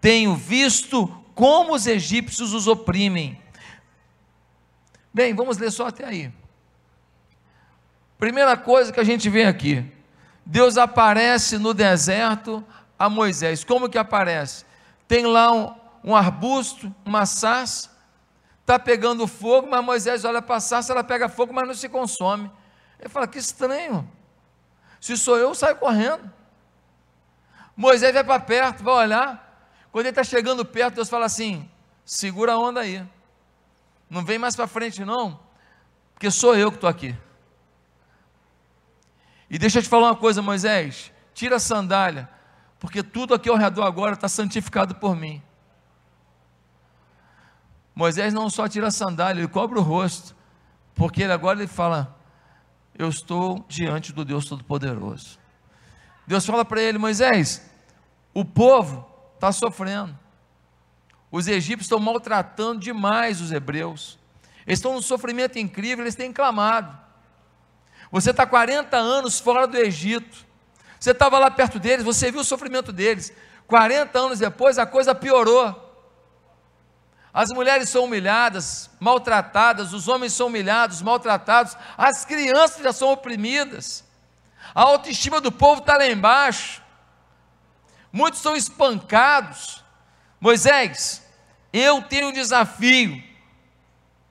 Tenho 0.00 0.34
visto 0.34 1.17
como 1.38 1.72
os 1.72 1.86
egípcios 1.86 2.52
os 2.52 2.66
oprimem. 2.66 3.40
Bem, 5.14 5.32
vamos 5.32 5.56
ler 5.56 5.70
só 5.70 5.86
até 5.86 6.04
aí. 6.04 6.32
Primeira 8.18 8.56
coisa 8.56 8.92
que 8.92 8.98
a 8.98 9.04
gente 9.04 9.30
vê 9.30 9.44
aqui: 9.44 9.88
Deus 10.44 10.76
aparece 10.76 11.56
no 11.56 11.72
deserto 11.72 12.64
a 12.98 13.08
Moisés. 13.08 13.62
Como 13.62 13.88
que 13.88 13.96
aparece? 13.96 14.64
Tem 15.06 15.26
lá 15.26 15.52
um, 15.52 15.72
um 16.02 16.16
arbusto, 16.16 16.92
uma 17.04 17.24
sarça, 17.24 17.88
está 18.62 18.76
pegando 18.76 19.28
fogo, 19.28 19.68
mas 19.70 19.84
Moisés 19.84 20.24
olha 20.24 20.42
passar, 20.42 20.82
se 20.82 20.90
ela 20.90 21.04
pega 21.04 21.28
fogo, 21.28 21.52
mas 21.52 21.68
não 21.68 21.74
se 21.74 21.88
consome. 21.88 22.50
Ele 22.98 23.08
fala: 23.08 23.28
que 23.28 23.38
estranho. 23.38 24.10
Se 25.00 25.16
sou 25.16 25.38
eu, 25.38 25.54
saio 25.54 25.76
correndo. 25.76 26.28
Moisés 27.76 28.12
vai 28.12 28.24
para 28.24 28.40
perto, 28.40 28.82
vai 28.82 28.94
olhar. 29.04 29.47
Quando 29.90 30.06
ele 30.06 30.10
está 30.10 30.24
chegando 30.24 30.64
perto, 30.64 30.96
Deus 30.96 31.08
fala 31.08 31.26
assim: 31.26 31.68
segura 32.04 32.52
a 32.52 32.58
onda 32.58 32.80
aí. 32.80 33.06
Não 34.08 34.24
vem 34.24 34.38
mais 34.38 34.56
para 34.56 34.66
frente, 34.66 35.04
não, 35.04 35.38
porque 36.14 36.30
sou 36.30 36.56
eu 36.56 36.70
que 36.70 36.76
estou 36.76 36.88
aqui. 36.88 37.16
E 39.50 39.58
deixa 39.58 39.78
eu 39.78 39.82
te 39.82 39.88
falar 39.88 40.08
uma 40.08 40.16
coisa, 40.16 40.42
Moisés: 40.42 41.12
tira 41.34 41.56
a 41.56 41.60
sandália, 41.60 42.28
porque 42.78 43.02
tudo 43.02 43.34
aqui 43.34 43.48
ao 43.48 43.56
redor 43.56 43.84
agora 43.84 44.14
está 44.14 44.28
santificado 44.28 44.94
por 44.94 45.16
mim. 45.16 45.42
Moisés 47.94 48.32
não 48.32 48.48
só 48.48 48.68
tira 48.68 48.88
a 48.88 48.92
sandália, 48.92 49.40
ele 49.40 49.48
cobre 49.48 49.78
o 49.78 49.82
rosto, 49.82 50.36
porque 50.94 51.22
ele 51.22 51.32
agora 51.32 51.58
ele 51.58 51.66
fala: 51.66 52.16
Eu 52.96 53.08
estou 53.08 53.64
diante 53.68 54.12
do 54.12 54.24
Deus 54.24 54.44
Todo-Poderoso. 54.46 55.38
Deus 56.26 56.46
fala 56.46 56.64
para 56.64 56.80
ele: 56.80 56.98
Moisés, 56.98 57.68
o 58.32 58.44
povo 58.44 59.17
está 59.38 59.52
sofrendo. 59.52 60.18
Os 61.30 61.46
egípcios 61.46 61.86
estão 61.86 61.98
maltratando 61.98 62.80
demais 62.80 63.40
os 63.40 63.52
hebreus. 63.52 64.18
Eles 64.66 64.78
estão 64.78 64.92
num 64.92 65.02
sofrimento 65.02 65.58
incrível, 65.58 66.04
eles 66.04 66.14
têm 66.14 66.32
clamado. 66.32 66.96
Você 68.10 68.30
está 68.30 68.46
40 68.46 68.96
anos 68.96 69.38
fora 69.38 69.66
do 69.66 69.76
Egito. 69.76 70.46
Você 70.98 71.12
estava 71.12 71.38
lá 71.38 71.50
perto 71.50 71.78
deles, 71.78 72.04
você 72.04 72.30
viu 72.30 72.40
o 72.40 72.44
sofrimento 72.44 72.92
deles. 72.92 73.32
40 73.66 74.18
anos 74.18 74.38
depois 74.38 74.78
a 74.78 74.86
coisa 74.86 75.14
piorou. 75.14 75.84
As 77.32 77.50
mulheres 77.50 77.88
são 77.90 78.04
humilhadas, 78.04 78.90
maltratadas, 78.98 79.92
os 79.92 80.08
homens 80.08 80.32
são 80.32 80.48
humilhados, 80.48 81.02
maltratados, 81.02 81.76
as 81.96 82.24
crianças 82.24 82.82
já 82.82 82.92
são 82.92 83.12
oprimidas. 83.12 84.04
A 84.74 84.82
autoestima 84.82 85.40
do 85.40 85.52
povo 85.52 85.80
está 85.80 85.96
lá 85.96 86.06
embaixo. 86.06 86.82
Muitos 88.18 88.40
são 88.40 88.56
espancados. 88.56 89.84
Moisés, 90.40 91.24
eu 91.72 92.02
tenho 92.02 92.30
um 92.30 92.32
desafio. 92.32 93.22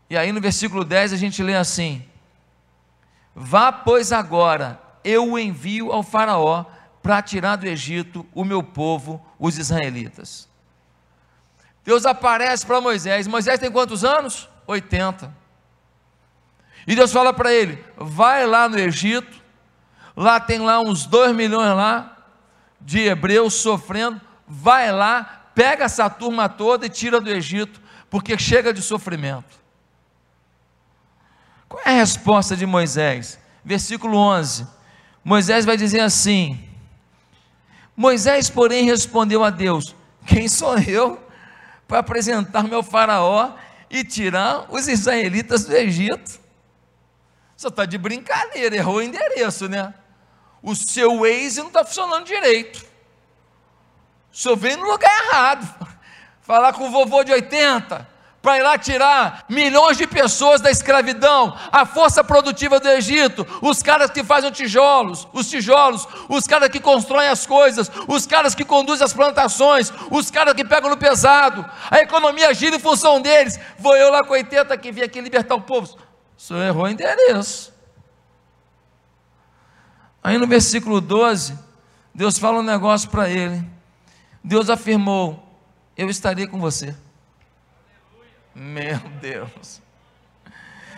E 0.09 0.17
aí 0.17 0.33
no 0.33 0.41
versículo 0.41 0.83
10 0.83 1.13
a 1.13 1.15
gente 1.15 1.41
lê 1.41 1.55
assim: 1.55 2.05
Vá, 3.33 3.71
pois, 3.71 4.11
agora, 4.11 4.77
eu 5.05 5.31
o 5.31 5.39
envio 5.39 5.93
ao 5.93 6.03
Faraó 6.03 6.65
para 7.01 7.21
tirar 7.21 7.55
do 7.55 7.65
Egito 7.65 8.25
o 8.35 8.43
meu 8.43 8.61
povo, 8.61 9.25
os 9.39 9.57
israelitas. 9.57 10.49
Deus 11.85 12.05
aparece 12.05 12.65
para 12.65 12.81
Moisés. 12.81 13.25
Moisés 13.25 13.57
tem 13.57 13.71
quantos 13.71 14.03
anos? 14.03 14.49
80. 14.67 15.33
E 16.85 16.93
Deus 16.93 17.13
fala 17.13 17.31
para 17.31 17.53
ele: 17.53 17.81
vai 17.95 18.45
lá 18.45 18.67
no 18.67 18.77
Egito, 18.77 19.41
lá 20.13 20.41
tem 20.41 20.59
lá 20.59 20.77
uns 20.81 21.05
2 21.05 21.33
milhões 21.33 21.73
lá 21.73 22.16
de 22.79 22.99
hebreus 22.99 23.55
sofrendo, 23.55 24.21
vai 24.47 24.91
lá, 24.91 25.49
pega 25.53 25.85
essa 25.85 26.09
turma 26.09 26.47
toda 26.47 26.85
e 26.85 26.89
tira 26.89 27.19
do 27.19 27.29
Egito, 27.29 27.81
porque 28.09 28.37
chega 28.37 28.73
de 28.73 28.81
sofrimento. 28.81 29.57
Qual 31.67 31.81
é 31.85 31.89
a 31.89 31.99
resposta 31.99 32.55
de 32.55 32.65
Moisés? 32.65 33.37
Versículo 33.63 34.17
11. 34.17 34.67
Moisés 35.23 35.65
vai 35.65 35.75
dizer 35.75 35.99
assim: 35.99 36.57
Moisés, 37.95 38.49
porém, 38.49 38.85
respondeu 38.85 39.43
a 39.43 39.49
Deus: 39.49 39.95
Quem 40.25 40.47
sou 40.47 40.77
eu 40.79 41.21
para 41.87 41.99
apresentar-me 41.99 42.73
ao 42.73 42.83
Faraó 42.83 43.53
e 43.89 44.03
tirar 44.03 44.67
os 44.69 44.87
israelitas 44.87 45.65
do 45.65 45.75
Egito? 45.75 46.39
Você 47.57 47.67
está 47.67 47.85
de 47.85 47.97
brincadeira, 47.97 48.75
errou 48.75 48.97
o 48.97 49.01
endereço, 49.01 49.67
né? 49.67 49.93
O 50.67 50.75
seu 50.75 51.19
Waze 51.19 51.59
não 51.59 51.67
está 51.67 51.85
funcionando 51.85 52.25
direito. 52.25 52.85
O 54.33 54.35
senhor 54.35 54.57
veio 54.57 54.75
no 54.75 54.91
lugar 54.91 55.09
errado. 55.23 55.87
Falar 56.41 56.73
com 56.73 56.89
o 56.89 56.91
vovô 56.91 57.23
de 57.23 57.31
80 57.31 58.05
para 58.41 58.57
ir 58.57 58.63
lá 58.63 58.77
tirar 58.77 59.45
milhões 59.47 59.97
de 59.97 60.05
pessoas 60.05 60.59
da 60.59 60.69
escravidão, 60.69 61.57
a 61.71 61.85
força 61.85 62.21
produtiva 62.21 62.81
do 62.81 62.89
Egito, 62.89 63.47
os 63.61 63.81
caras 63.81 64.11
que 64.11 64.25
fazem 64.25 64.51
tijolos, 64.51 65.25
os 65.31 65.49
tijolos, 65.49 66.05
os 66.27 66.45
caras 66.45 66.67
que 66.67 66.81
constroem 66.81 67.29
as 67.29 67.45
coisas, 67.45 67.89
os 68.05 68.27
caras 68.27 68.53
que 68.53 68.65
conduzem 68.65 69.05
as 69.05 69.13
plantações, 69.13 69.93
os 70.11 70.29
caras 70.29 70.53
que 70.53 70.65
pegam 70.65 70.89
no 70.89 70.97
pesado, 70.97 71.65
a 71.89 71.99
economia 71.99 72.53
gira 72.53 72.75
em 72.75 72.79
função 72.79 73.21
deles. 73.21 73.57
Vou 73.79 73.95
eu 73.95 74.11
lá 74.11 74.21
com 74.21 74.33
80 74.33 74.77
que 74.77 74.91
vim 74.91 75.01
aqui 75.01 75.21
libertar 75.21 75.55
o 75.55 75.61
povo. 75.61 75.97
O 76.37 76.41
senhor 76.41 76.61
errou 76.61 76.83
o 76.83 76.89
endereço. 76.89 77.76
Aí 80.27 80.37
no 80.37 80.45
versículo 80.45 80.99
12, 80.99 81.57
Deus 82.13 82.37
fala 82.37 82.59
um 82.59 82.61
negócio 82.61 83.09
para 83.09 83.29
ele. 83.29 83.63
Deus 84.43 84.69
afirmou: 84.69 85.57
Eu 85.95 86.09
estarei 86.09 86.45
com 86.45 86.59
você. 86.59 86.93
Meu 88.53 88.99
Deus. 89.21 89.81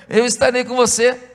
Eu 0.10 0.26
estarei 0.26 0.66
com 0.66 0.76
você. 0.76 1.32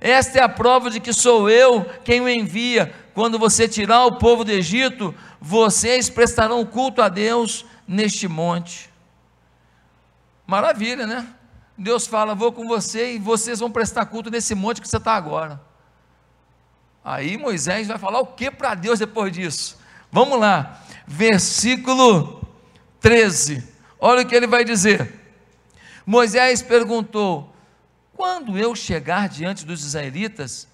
Esta 0.00 0.38
é 0.38 0.42
a 0.42 0.48
prova 0.48 0.88
de 0.88 0.98
que 0.98 1.12
sou 1.12 1.50
eu 1.50 1.84
quem 2.04 2.22
o 2.22 2.28
envia. 2.28 2.94
Quando 3.12 3.38
você 3.38 3.68
tirar 3.68 4.06
o 4.06 4.16
povo 4.16 4.42
do 4.42 4.50
Egito, 4.50 5.14
vocês 5.38 6.08
prestarão 6.08 6.64
culto 6.64 7.02
a 7.02 7.10
Deus 7.10 7.66
neste 7.86 8.26
monte. 8.26 8.88
Maravilha, 10.46 11.06
né? 11.06 11.28
Deus 11.76 12.06
fala: 12.06 12.34
Vou 12.34 12.50
com 12.50 12.66
você 12.66 13.12
e 13.12 13.18
vocês 13.18 13.60
vão 13.60 13.70
prestar 13.70 14.06
culto 14.06 14.30
nesse 14.30 14.54
monte 14.54 14.80
que 14.80 14.88
você 14.88 14.96
está 14.96 15.12
agora. 15.12 15.60
Aí 17.08 17.36
Moisés 17.36 17.86
vai 17.86 17.98
falar 17.98 18.18
o 18.18 18.26
que 18.26 18.50
para 18.50 18.74
Deus 18.74 18.98
depois 18.98 19.32
disso? 19.32 19.78
Vamos 20.10 20.40
lá, 20.40 20.82
versículo 21.06 22.44
13. 23.00 23.62
Olha 24.00 24.22
o 24.22 24.26
que 24.26 24.34
ele 24.34 24.48
vai 24.48 24.64
dizer. 24.64 25.14
Moisés 26.04 26.62
perguntou: 26.62 27.54
Quando 28.12 28.58
eu 28.58 28.74
chegar 28.74 29.28
diante 29.28 29.64
dos 29.64 29.84
israelitas 29.84 30.66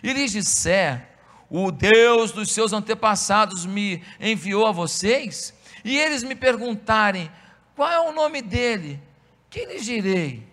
e 0.00 0.12
lhes 0.12 0.30
disser, 0.30 1.08
o 1.50 1.72
Deus 1.72 2.30
dos 2.30 2.52
seus 2.52 2.72
antepassados 2.72 3.66
me 3.66 4.00
enviou 4.20 4.68
a 4.68 4.72
vocês, 4.72 5.52
e 5.84 5.98
eles 5.98 6.22
me 6.22 6.36
perguntarem, 6.36 7.28
qual 7.74 7.90
é 7.90 7.98
o 7.98 8.12
nome 8.12 8.40
dele? 8.40 9.02
Que 9.50 9.66
lhes 9.66 9.84
direi? 9.84 10.46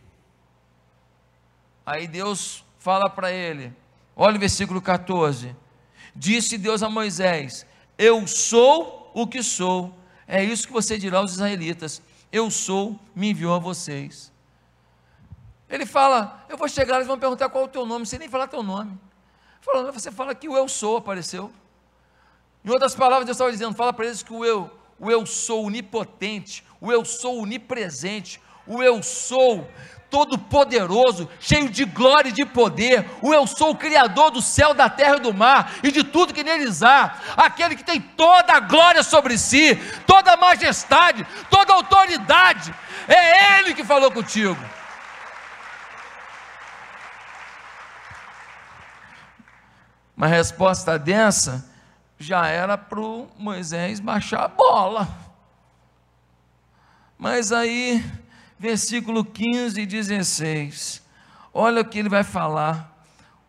Aí 1.85 2.07
Deus 2.07 2.65
fala 2.79 3.07
para 3.07 3.31
ele, 3.31 3.71
olha 4.17 4.35
o 4.35 4.39
versículo 4.39 4.81
14: 4.81 5.55
Disse 6.15 6.57
Deus 6.57 6.83
a 6.83 6.89
Moisés: 6.89 7.65
Eu 7.97 8.27
sou 8.27 9.11
o 9.13 9.27
que 9.27 9.41
sou. 9.41 9.93
É 10.27 10.43
isso 10.43 10.67
que 10.67 10.73
você 10.73 10.97
dirá 10.97 11.19
aos 11.19 11.31
israelitas: 11.33 12.01
eu 12.31 12.51
sou, 12.51 12.99
me 13.15 13.29
enviou 13.29 13.53
a 13.53 13.59
vocês. 13.59 14.31
Ele 15.69 15.85
fala, 15.85 16.45
eu 16.49 16.57
vou 16.57 16.67
chegar, 16.67 16.95
eles 16.95 17.07
vão 17.07 17.19
perguntar 17.19 17.49
qual 17.49 17.65
é 17.65 17.67
o 17.67 17.69
teu 17.69 17.85
nome, 17.85 18.05
sem 18.05 18.19
nem 18.19 18.29
falar 18.29 18.47
teu 18.47 18.63
nome. 18.63 18.97
Falando, 19.61 19.91
você 19.91 20.11
fala 20.11 20.33
que 20.33 20.47
o 20.47 20.55
eu 20.55 20.67
sou 20.67 20.97
apareceu. 20.97 21.51
Em 22.63 22.69
outras 22.69 22.95
palavras, 22.95 23.25
Deus 23.25 23.35
estava 23.35 23.51
dizendo, 23.51 23.75
fala 23.75 23.93
para 23.93 24.05
eles 24.05 24.23
que 24.23 24.33
o 24.33 24.45
eu, 24.45 24.71
o 24.99 25.11
eu 25.11 25.25
sou 25.25 25.65
onipotente, 25.65 26.63
o 26.79 26.91
eu 26.91 27.03
sou 27.03 27.41
onipresente, 27.41 28.41
o 28.65 28.81
eu 28.81 29.01
sou 29.03 29.67
todo 30.09 30.37
poderoso, 30.37 31.29
cheio 31.39 31.69
de 31.69 31.85
glória 31.85 32.29
e 32.29 32.33
de 32.33 32.45
poder, 32.45 33.05
o 33.21 33.33
eu 33.33 33.45
sou 33.45 33.71
o 33.71 33.75
criador 33.75 34.31
do 34.31 34.41
céu, 34.41 34.73
da 34.73 34.89
terra 34.89 35.17
e 35.17 35.21
do 35.21 35.33
mar 35.33 35.73
e 35.83 35.91
de 35.91 36.03
tudo 36.03 36.33
que 36.33 36.43
neles 36.43 36.81
há, 36.81 37.15
aquele 37.35 37.75
que 37.75 37.83
tem 37.83 37.99
toda 37.99 38.53
a 38.53 38.59
glória 38.59 39.03
sobre 39.03 39.37
si, 39.37 39.75
toda 40.05 40.33
a 40.33 40.37
majestade, 40.37 41.25
toda 41.49 41.73
a 41.73 41.75
autoridade. 41.75 42.73
É 43.07 43.59
ele 43.59 43.73
que 43.73 43.83
falou 43.83 44.11
contigo. 44.11 44.57
Uma 50.15 50.27
resposta 50.27 50.97
dessa 50.97 51.69
já 52.17 52.47
era 52.47 52.77
para 52.77 52.99
o 52.99 53.29
Moisés 53.37 53.99
baixar 53.99 54.45
a 54.45 54.47
bola. 54.47 55.07
Mas 57.17 57.51
aí 57.51 58.03
versículo 58.59 59.23
15 59.23 59.81
e 59.81 59.85
16. 59.85 61.01
Olha 61.53 61.81
o 61.81 61.85
que 61.85 61.99
ele 61.99 62.09
vai 62.09 62.23
falar, 62.23 62.95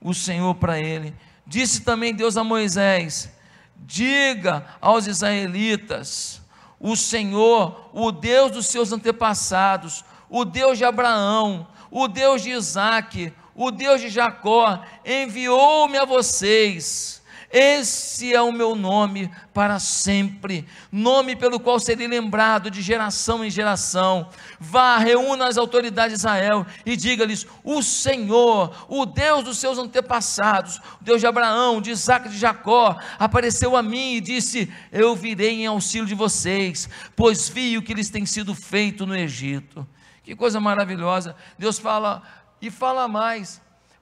o 0.01 0.15
Senhor 0.15 0.55
para 0.55 0.79
ele. 0.79 1.15
Disse 1.47 1.83
também 1.83 2.15
Deus 2.15 2.37
a 2.37 2.45
Moisés: 2.45 3.31
Diga 3.77 4.67
aos 4.81 5.07
israelitas: 5.07 6.43
O 6.79 6.97
Senhor, 6.97 7.91
o 7.93 8.13
Deus 8.13 8.51
dos 8.53 8.67
seus 8.67 8.93
antepassados, 8.93 10.05
o 10.29 10.45
Deus 10.45 10.79
de 10.79 10.85
Abraão, 10.85 11.67
o 11.91 12.07
Deus 12.07 12.43
de 12.43 12.51
Isaac, 12.51 13.33
o 13.55 13.71
Deus 13.71 14.01
de 14.01 14.09
Jacó, 14.09 14.83
enviou-me 15.05 15.97
a 15.97 16.05
vocês. 16.05 17.23
Esse 17.51 18.35
é 18.35 18.43
o 18.43 18.53
meu 18.53 18.75
nome 18.75 19.31
para 19.55 19.79
sempre, 19.79 20.67
nome 20.93 21.35
pelo 21.35 21.59
qual 21.59 21.81
serei 21.81 22.07
lembrado 22.07 22.71
de 22.71 22.83
geração 22.83 23.43
em 23.43 23.51
geração. 23.51 24.29
Vá, 24.61 24.99
reúna 24.99 25.47
as 25.47 25.57
autoridades 25.57 26.13
de 26.13 26.19
Israel 26.19 26.67
e 26.85 26.95
diga-lhes: 26.95 27.47
O 27.65 27.83
Senhor, 27.83 28.87
o 28.87 29.07
Deus 29.07 29.45
dos 29.45 29.57
seus 29.57 29.79
antepassados, 29.79 30.77
o 31.01 31.05
Deus 31.05 31.21
de 31.21 31.27
Abraão, 31.27 31.81
de 31.81 31.91
Isaac 31.91 32.29
e 32.29 32.31
de 32.33 32.37
Jacó, 32.37 32.99
apareceu 33.19 33.75
a 33.77 33.83
mim 33.83 34.17
e 34.17 34.21
disse: 34.21 34.71
Eu 34.93 35.17
virei 35.17 35.63
em 35.63 35.67
auxílio 35.67 36.07
de 36.07 36.15
vocês, 36.15 36.87
pois 37.17 37.49
vi 37.49 37.79
o 37.79 37.83
que 37.83 37.95
lhes 37.95 38.11
tem 38.11 38.27
sido 38.27 38.55
feito 38.55 39.07
no 39.07 39.17
Egito. 39.17 39.89
Que 40.23 40.37
coisa 40.37 40.61
maravilhosa! 40.61 41.35
Deus 41.59 41.79
fala 41.79 42.23
e 42.61 42.71
fala 42.71 43.09
mais 43.09 43.59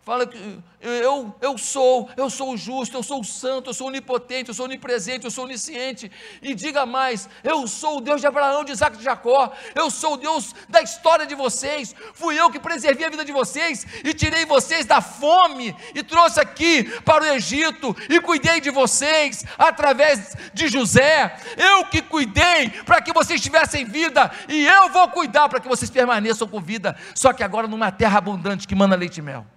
Fala 0.06 0.24
que 0.24 0.38
eu, 0.80 1.34
eu 1.40 1.58
sou, 1.58 2.08
eu 2.16 2.30
sou 2.30 2.56
justo, 2.56 2.96
eu 2.96 3.02
sou 3.02 3.24
santo, 3.24 3.70
eu 3.70 3.74
sou 3.74 3.88
onipotente, 3.88 4.50
eu 4.50 4.54
sou 4.54 4.66
onipresente, 4.66 5.24
eu 5.24 5.32
sou 5.32 5.46
onisciente. 5.46 6.12
E 6.40 6.54
diga 6.54 6.86
mais: 6.86 7.28
eu 7.42 7.66
sou 7.66 7.98
o 7.98 8.00
Deus 8.00 8.20
de 8.20 8.26
Abraão, 8.28 8.62
de 8.62 8.70
Isaac 8.70 8.94
e 8.94 8.98
de 8.98 9.04
Jacó, 9.04 9.52
eu 9.74 9.90
sou 9.90 10.12
o 10.12 10.16
Deus 10.16 10.54
da 10.68 10.80
história 10.80 11.26
de 11.26 11.34
vocês. 11.34 11.92
Fui 12.14 12.38
eu 12.38 12.48
que 12.52 12.60
preservei 12.60 13.04
a 13.04 13.10
vida 13.10 13.24
de 13.24 13.32
vocês 13.32 13.84
e 14.04 14.14
tirei 14.14 14.44
vocês 14.44 14.86
da 14.86 15.00
fome 15.00 15.74
e 15.92 16.04
trouxe 16.04 16.38
aqui 16.38 16.84
para 17.00 17.24
o 17.24 17.26
Egito 17.26 17.96
e 18.08 18.20
cuidei 18.20 18.60
de 18.60 18.70
vocês 18.70 19.44
através 19.58 20.36
de 20.54 20.68
José. 20.68 21.36
Eu 21.56 21.84
que 21.86 22.00
cuidei 22.00 22.70
para 22.84 23.02
que 23.02 23.12
vocês 23.12 23.40
tivessem 23.40 23.84
vida 23.84 24.30
e 24.48 24.68
eu 24.68 24.88
vou 24.88 25.08
cuidar 25.08 25.48
para 25.48 25.58
que 25.58 25.66
vocês 25.66 25.90
permaneçam 25.90 26.46
com 26.46 26.60
vida. 26.60 26.96
Só 27.12 27.32
que 27.32 27.42
agora 27.42 27.66
numa 27.66 27.90
terra 27.90 28.18
abundante 28.18 28.68
que 28.68 28.74
manda 28.76 28.94
leite 28.94 29.18
e 29.18 29.22
mel. 29.22 29.55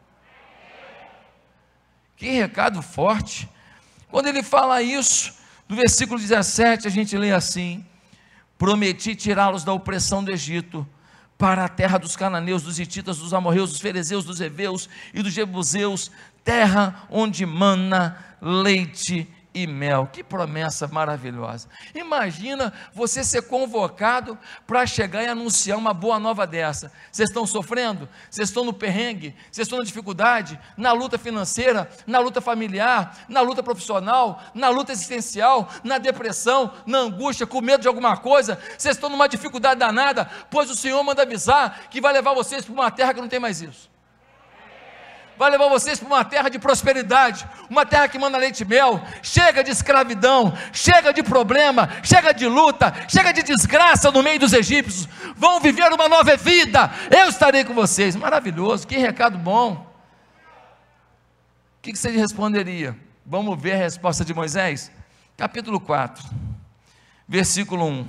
Que 2.19 2.31
recado 2.31 2.81
forte. 2.81 3.47
Quando 4.11 4.27
ele 4.27 4.43
fala 4.43 4.81
isso, 4.81 5.33
no 5.69 5.75
versículo 5.77 6.19
17, 6.19 6.85
a 6.85 6.91
gente 6.91 7.17
lê 7.17 7.31
assim: 7.31 7.85
Prometi 8.57 9.15
tirá-los 9.15 9.63
da 9.63 9.71
opressão 9.71 10.21
do 10.21 10.29
Egito, 10.29 10.85
para 11.37 11.63
a 11.63 11.69
terra 11.69 11.97
dos 11.97 12.17
cananeus, 12.17 12.63
dos 12.63 12.77
hititas, 12.77 13.19
dos 13.19 13.33
amorreus, 13.33 13.71
dos 13.71 13.79
ferezeus, 13.79 14.25
dos 14.25 14.41
heveus 14.41 14.89
e 15.13 15.23
dos 15.23 15.31
jebuseus, 15.31 16.11
terra 16.43 17.07
onde 17.09 17.45
mana 17.45 18.17
leite 18.41 19.25
e 19.63 19.67
mel. 19.67 20.09
Que 20.11 20.23
promessa 20.23 20.87
maravilhosa. 20.87 21.67
Imagina 21.93 22.73
você 22.93 23.23
ser 23.23 23.43
convocado 23.43 24.37
para 24.65 24.85
chegar 24.85 25.23
e 25.23 25.27
anunciar 25.27 25.77
uma 25.77 25.93
boa 25.93 26.19
nova 26.19 26.45
dessa. 26.45 26.91
Vocês 27.11 27.29
estão 27.29 27.45
sofrendo? 27.45 28.07
Vocês 28.29 28.49
estão 28.49 28.63
no 28.63 28.73
perrengue? 28.73 29.35
Vocês 29.51 29.65
estão 29.65 29.79
na 29.79 29.85
dificuldade? 29.85 30.59
Na 30.77 30.91
luta 30.91 31.17
financeira? 31.17 31.89
Na 32.05 32.19
luta 32.19 32.41
familiar? 32.41 33.25
Na 33.27 33.41
luta 33.41 33.61
profissional? 33.61 34.41
Na 34.53 34.69
luta 34.69 34.91
existencial? 34.91 35.69
Na 35.83 35.97
depressão? 35.97 36.73
Na 36.85 36.99
angústia? 36.99 37.47
Com 37.47 37.61
medo 37.61 37.81
de 37.81 37.87
alguma 37.87 38.17
coisa? 38.17 38.59
Vocês 38.77 38.95
estão 38.95 39.09
numa 39.09 39.27
dificuldade 39.27 39.79
danada? 39.79 40.29
Pois 40.49 40.69
o 40.69 40.75
Senhor 40.75 41.03
manda 41.03 41.23
avisar 41.23 41.87
que 41.89 42.01
vai 42.01 42.13
levar 42.13 42.33
vocês 42.33 42.65
para 42.65 42.73
uma 42.73 42.91
terra 42.91 43.13
que 43.13 43.21
não 43.21 43.27
tem 43.27 43.39
mais 43.39 43.61
isso 43.61 43.89
vai 45.39 45.49
levar 45.49 45.69
vocês 45.69 45.97
para 45.97 46.05
uma 46.05 46.25
terra 46.25 46.49
de 46.49 46.59
prosperidade, 46.59 47.47
uma 47.69 47.85
terra 47.85 48.09
que 48.09 48.19
manda 48.19 48.37
leite 48.37 48.63
e 48.63 48.65
mel. 48.65 49.01
Chega 49.23 49.63
de 49.63 49.71
escravidão, 49.71 50.53
chega 50.73 51.13
de 51.13 51.23
problema, 51.23 51.89
chega 52.03 52.33
de 52.33 52.45
luta, 52.45 52.93
chega 53.07 53.31
de 53.31 53.41
desgraça 53.41 54.11
no 54.11 54.21
meio 54.21 54.37
dos 54.37 54.51
egípcios. 54.51 55.07
Vão 55.37 55.61
viver 55.61 55.93
uma 55.93 56.09
nova 56.09 56.35
vida. 56.35 56.91
Eu 57.09 57.29
estarei 57.29 57.63
com 57.63 57.73
vocês. 57.73 58.17
Maravilhoso, 58.17 58.85
que 58.85 58.97
recado 58.97 59.37
bom. 59.37 59.87
O 61.77 61.81
que 61.83 61.95
você 61.95 62.09
responderia? 62.09 62.93
Vamos 63.25 63.57
ver 63.61 63.75
a 63.75 63.77
resposta 63.77 64.25
de 64.25 64.33
Moisés? 64.33 64.91
Capítulo 65.37 65.79
4, 65.79 66.21
versículo 67.25 67.85
1. 67.85 68.07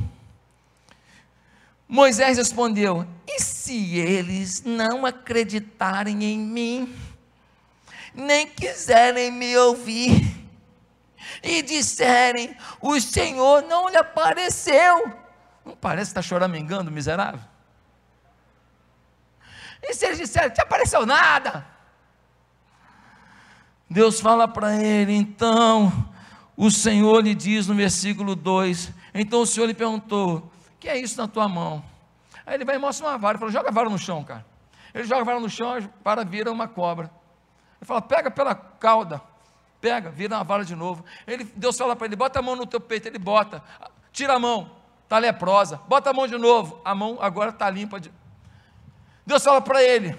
Moisés 1.87 2.39
respondeu: 2.39 3.07
E 3.25 3.41
se 3.41 3.99
eles 3.99 4.65
não 4.65 5.07
acreditarem 5.07 6.25
em 6.25 6.37
mim? 6.37 6.93
Nem 8.15 8.47
quiserem 8.47 9.31
me 9.31 9.57
ouvir, 9.57 10.39
e 11.43 11.63
disserem: 11.63 12.57
O 12.81 13.01
Senhor 13.01 13.63
não 13.63 13.89
lhe 13.89 13.97
apareceu. 13.97 15.13
Não 15.65 15.77
parece 15.77 16.13
que 16.13 16.19
está 16.19 16.23
choramingando, 16.23 16.91
miserável? 16.91 17.41
E 19.83 19.95
se 19.95 20.07
eles 20.07 20.19
disserem: 20.19 20.51
Te 20.51 20.61
apareceu 20.61 21.07
nada? 21.07 21.67
Deus 23.89 24.21
fala 24.21 24.47
para 24.47 24.77
ele, 24.77 25.13
então, 25.13 26.09
o 26.57 26.71
Senhor 26.71 27.25
lhe 27.25 27.35
diz 27.35 27.67
no 27.67 27.75
versículo 27.75 28.37
2: 28.37 28.93
Então 29.15 29.41
o 29.43 29.47
Senhor 29.47 29.67
lhe 29.67 29.75
perguntou: 29.75 30.51
que 30.81 30.89
é 30.89 30.99
isso 30.99 31.21
na 31.21 31.29
tua 31.29 31.47
mão? 31.47 31.85
Aí 32.47 32.55
ele 32.55 32.65
vai 32.65 32.77
e 32.77 32.79
mostra 32.79 33.07
uma 33.07 33.19
vara, 33.19 33.39
fala: 33.39 33.53
Joga 33.53 33.69
a 33.69 33.73
vara 33.73 33.91
no 33.91 33.99
chão, 33.99 34.25
cara. 34.25 34.45
Ele 34.95 35.05
joga 35.05 35.21
a 35.21 35.25
vara 35.25 35.39
no 35.39 35.49
chão, 35.49 35.75
a 35.75 35.81
vara 36.03 36.25
vira 36.25 36.51
uma 36.51 36.67
cobra. 36.67 37.11
Ele 37.81 37.87
fala, 37.87 38.03
pega 38.03 38.31
pela 38.31 38.55
cauda, 38.55 39.23
pega, 39.81 40.11
vira 40.11 40.37
uma 40.37 40.45
vara 40.45 40.65
de 40.65 40.77
novo. 40.77 41.05
Ele, 41.27 41.45
Deus 41.57 41.77
fala 41.77 41.97
para 41.97 42.07
ele, 42.07 42.17
bota 42.17 42.39
a 42.39 42.43
mão 42.43 42.55
no 42.55 42.67
teu 42.67 42.81
peito, 42.81 43.09
ele 43.09 43.19
bota, 43.19 43.63
tira 44.13 44.35
a 44.35 44.39
mão, 44.39 44.71
está 45.05 45.19
leprosa, 45.19 45.81
bota 45.89 46.11
a 46.11 46.13
mão 46.13 46.27
de 46.27 46.37
novo, 46.37 46.81
a 46.85 46.95
mão 46.95 47.19
agora 47.21 47.51
está 47.51 47.71
limpa. 47.71 47.99
De... 47.99 48.13
Deus 49.25 49.43
fala 49.43 49.63
para 49.63 49.83
ele, 49.83 50.15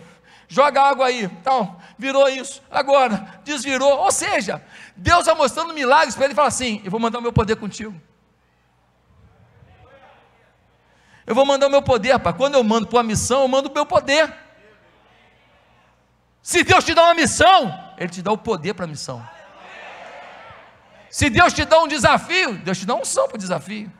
joga 0.47 0.81
água 0.81 1.05
aí, 1.05 1.27
tal, 1.43 1.79
virou 1.97 2.27
isso, 2.27 2.63
agora, 2.71 3.39
desvirou, 3.43 3.99
ou 3.99 4.11
seja, 4.11 4.63
Deus 4.95 5.19
está 5.19 5.35
mostrando 5.35 5.73
milagres 5.73 6.15
para 6.15 6.25
ele 6.25 6.33
e 6.33 6.35
fala 6.35 6.47
assim, 6.47 6.81
eu 6.83 6.89
vou 6.89 6.99
mandar 6.99 7.19
o 7.19 7.21
meu 7.21 7.31
poder 7.31 7.55
contigo. 7.57 7.93
Eu 11.25 11.35
vou 11.35 11.45
mandar 11.45 11.67
o 11.67 11.69
meu 11.69 11.81
poder, 11.81 12.13
rapaz. 12.13 12.35
Quando 12.35 12.55
eu 12.55 12.63
mando 12.63 12.87
para 12.87 12.97
uma 12.97 13.03
missão, 13.03 13.41
eu 13.41 13.47
mando 13.47 13.69
o 13.69 13.73
meu 13.73 13.85
poder. 13.85 14.33
Se 16.41 16.63
Deus 16.63 16.83
te 16.83 16.93
dá 16.93 17.03
uma 17.03 17.13
missão, 17.13 17.73
Ele 17.97 18.09
te 18.09 18.21
dá 18.21 18.31
o 18.31 18.37
poder 18.37 18.73
para 18.73 18.85
a 18.85 18.87
missão. 18.87 19.23
Se 21.09 21.29
Deus 21.29 21.53
te 21.53 21.65
dá 21.65 21.79
um 21.81 21.87
desafio, 21.87 22.53
Deus 22.59 22.79
te 22.79 22.85
dá 22.85 22.95
um 22.95 23.05
som 23.05 23.27
para 23.27 23.35
o 23.35 23.39
desafio. 23.39 23.91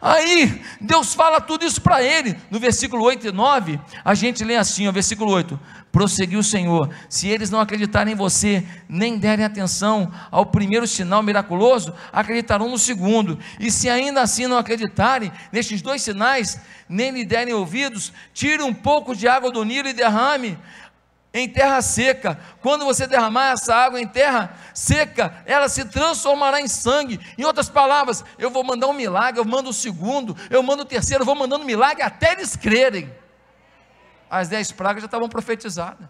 Aí, 0.00 0.62
Deus 0.80 1.12
fala 1.12 1.40
tudo 1.40 1.64
isso 1.64 1.80
para 1.80 2.02
ele. 2.02 2.36
No 2.50 2.60
versículo 2.60 3.02
8 3.02 3.28
e 3.28 3.32
9, 3.32 3.80
a 4.04 4.14
gente 4.14 4.44
lê 4.44 4.56
assim, 4.56 4.86
o 4.86 4.92
versículo 4.92 5.32
8: 5.32 5.58
Prosseguiu 5.90 6.38
o 6.38 6.44
Senhor: 6.44 6.88
Se 7.08 7.26
eles 7.26 7.50
não 7.50 7.58
acreditarem 7.58 8.12
em 8.12 8.16
você, 8.16 8.64
nem 8.88 9.18
derem 9.18 9.44
atenção 9.44 10.12
ao 10.30 10.46
primeiro 10.46 10.86
sinal 10.86 11.20
miraculoso, 11.20 11.92
acreditarão 12.12 12.68
no 12.68 12.78
segundo. 12.78 13.40
E 13.58 13.72
se 13.72 13.88
ainda 13.88 14.22
assim 14.22 14.46
não 14.46 14.56
acreditarem 14.58 15.32
nestes 15.50 15.82
dois 15.82 16.00
sinais, 16.00 16.60
nem 16.88 17.10
lhe 17.10 17.24
derem 17.24 17.54
ouvidos, 17.54 18.12
tire 18.32 18.62
um 18.62 18.72
pouco 18.72 19.16
de 19.16 19.26
água 19.26 19.50
do 19.50 19.64
Nilo 19.64 19.88
e 19.88 19.92
derrame 19.92 20.56
em 21.32 21.48
terra 21.48 21.80
seca. 21.82 22.38
Quando 22.60 22.84
você 22.84 23.06
derramar 23.06 23.52
essa 23.52 23.74
água 23.74 24.00
em 24.00 24.06
terra 24.06 24.54
seca, 24.74 25.42
ela 25.44 25.68
se 25.68 25.84
transformará 25.84 26.60
em 26.60 26.68
sangue. 26.68 27.20
Em 27.36 27.44
outras 27.44 27.68
palavras, 27.68 28.24
eu 28.38 28.50
vou 28.50 28.64
mandar 28.64 28.86
um 28.88 28.92
milagre, 28.92 29.40
eu 29.40 29.44
mando 29.44 29.70
o 29.70 29.74
segundo, 29.74 30.36
eu 30.50 30.62
mando 30.62 30.82
o 30.82 30.86
terceiro, 30.86 31.22
eu 31.22 31.26
vou 31.26 31.34
mandando 31.34 31.64
um 31.64 31.66
milagre 31.66 32.02
até 32.02 32.32
eles 32.32 32.56
crerem. 32.56 33.12
As 34.30 34.48
dez 34.48 34.72
pragas 34.72 35.02
já 35.02 35.06
estavam 35.06 35.28
profetizadas. 35.28 36.08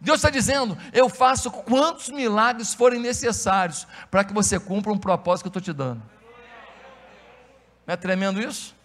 Deus 0.00 0.18
está 0.18 0.30
dizendo: 0.30 0.78
eu 0.92 1.08
faço 1.08 1.50
quantos 1.50 2.08
milagres 2.08 2.74
forem 2.74 3.00
necessários 3.00 3.86
para 4.10 4.22
que 4.24 4.32
você 4.32 4.58
cumpra 4.58 4.92
um 4.92 4.98
propósito 4.98 5.44
que 5.44 5.56
eu 5.56 5.60
estou 5.60 5.74
te 5.74 5.76
dando. 5.76 6.02
Não 7.86 7.94
é 7.94 7.96
tremendo 7.96 8.40
isso? 8.40 8.77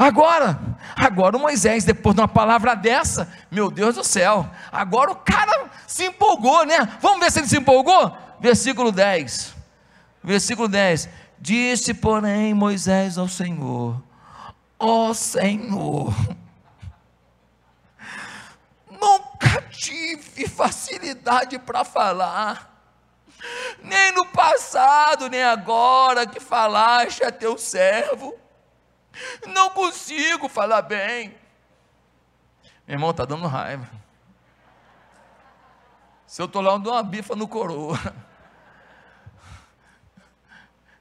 Agora, 0.00 0.58
agora 0.96 1.36
o 1.36 1.40
Moisés, 1.40 1.84
depois 1.84 2.14
de 2.14 2.22
uma 2.22 2.26
palavra 2.26 2.74
dessa, 2.74 3.30
meu 3.50 3.70
Deus 3.70 3.96
do 3.96 4.02
céu, 4.02 4.48
agora 4.72 5.10
o 5.10 5.16
cara 5.16 5.70
se 5.86 6.06
empolgou, 6.06 6.64
né? 6.64 6.78
Vamos 7.02 7.20
ver 7.20 7.30
se 7.30 7.40
ele 7.40 7.46
se 7.46 7.58
empolgou? 7.58 8.16
Versículo 8.40 8.90
10. 8.90 9.54
Versículo 10.24 10.68
10. 10.68 11.06
Disse, 11.38 11.92
porém, 11.92 12.54
Moisés 12.54 13.18
ao 13.18 13.28
Senhor: 13.28 14.02
Ó 14.78 15.10
oh, 15.10 15.14
Senhor, 15.14 16.14
nunca 18.90 19.60
tive 19.70 20.48
facilidade 20.48 21.58
para 21.58 21.84
falar, 21.84 22.74
nem 23.82 24.12
no 24.12 24.24
passado, 24.24 25.28
nem 25.28 25.42
agora 25.42 26.26
que 26.26 26.40
falaste 26.40 27.22
a 27.22 27.30
teu 27.30 27.58
servo 27.58 28.39
não 29.46 29.70
consigo 29.70 30.48
falar 30.48 30.82
bem. 30.82 31.34
Meu 32.86 32.96
irmão, 32.96 33.10
está 33.10 33.24
dando 33.24 33.46
raiva. 33.46 33.88
Se 36.26 36.40
eu 36.40 36.46
estou 36.46 36.62
lá, 36.62 36.72
eu 36.72 36.78
dou 36.78 36.92
uma 36.92 37.02
bifa 37.02 37.34
no 37.34 37.48
coroa. 37.48 37.98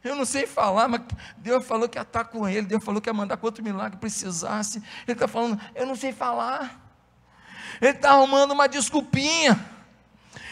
Eu 0.03 0.15
não 0.15 0.23
sei 0.23 0.47
falar, 0.47 0.87
mas 0.87 1.01
Deus 1.37 1.65
falou 1.65 1.89
que 1.89 1.97
ia 1.97 2.03
estar 2.03 2.23
com 2.23 2.47
ele, 2.47 2.65
Deus 2.65 2.83
falou 2.83 3.01
que 3.01 3.09
ia 3.09 3.13
mandar 3.13 3.37
quanto 3.37 3.61
milagre 3.61 3.99
precisasse. 3.99 4.81
Ele 5.05 5.11
está 5.11 5.27
falando, 5.27 5.59
eu 5.75 5.85
não 5.85 5.95
sei 5.95 6.13
falar. 6.13 6.79
Ele 7.81 7.91
está 7.91 8.11
arrumando 8.11 8.51
uma 8.51 8.67
desculpinha. 8.67 9.59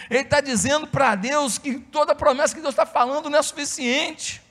Ele 0.09 0.19
está 0.19 0.41
dizendo 0.41 0.87
para 0.87 1.15
Deus 1.15 1.57
que 1.57 1.79
toda 1.79 2.13
promessa 2.13 2.53
que 2.53 2.61
Deus 2.61 2.73
está 2.73 2.85
falando 2.85 3.29
não 3.29 3.39
é 3.39 3.41
suficiente. 3.41 4.41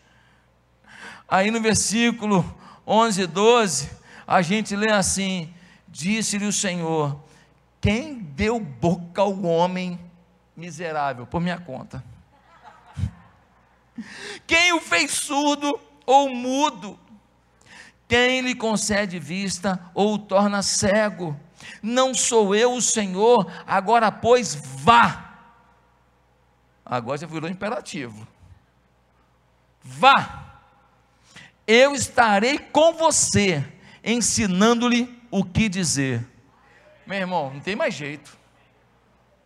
Aí 1.28 1.50
no 1.50 1.60
versículo 1.60 2.42
11 2.86 3.22
e 3.22 3.26
12, 3.26 3.90
a 4.26 4.42
gente 4.42 4.76
lê 4.76 4.92
assim: 4.92 5.52
Disse-lhe 5.88 6.46
o 6.46 6.52
Senhor: 6.52 7.20
Quem 7.80 8.18
deu 8.18 8.60
boca 8.60 9.22
ao 9.22 9.42
homem 9.42 9.98
miserável? 10.56 11.26
Por 11.26 11.40
minha 11.40 11.58
conta. 11.58 12.04
Quem 14.46 14.72
o 14.72 14.80
fez 14.80 15.10
surdo 15.12 15.80
ou 16.04 16.28
mudo? 16.28 16.98
Quem 18.08 18.40
lhe 18.40 18.54
concede 18.54 19.18
vista 19.18 19.80
ou 19.92 20.14
o 20.14 20.18
torna 20.18 20.62
cego? 20.62 21.36
Não 21.82 22.14
sou 22.14 22.54
eu 22.54 22.74
o 22.74 22.82
Senhor, 22.82 23.50
agora 23.66 24.12
pois 24.12 24.54
vá. 24.54 25.24
Agora 26.84 27.18
já 27.18 27.26
virou 27.26 27.50
imperativo. 27.50 28.26
Vá. 29.82 30.45
Eu 31.66 31.94
estarei 31.94 32.58
com 32.58 32.92
você, 32.92 33.64
ensinando-lhe 34.04 35.20
o 35.30 35.44
que 35.44 35.68
dizer. 35.68 36.24
Meu 37.06 37.18
irmão, 37.18 37.52
não 37.52 37.60
tem 37.60 37.74
mais 37.74 37.94
jeito. 37.94 38.36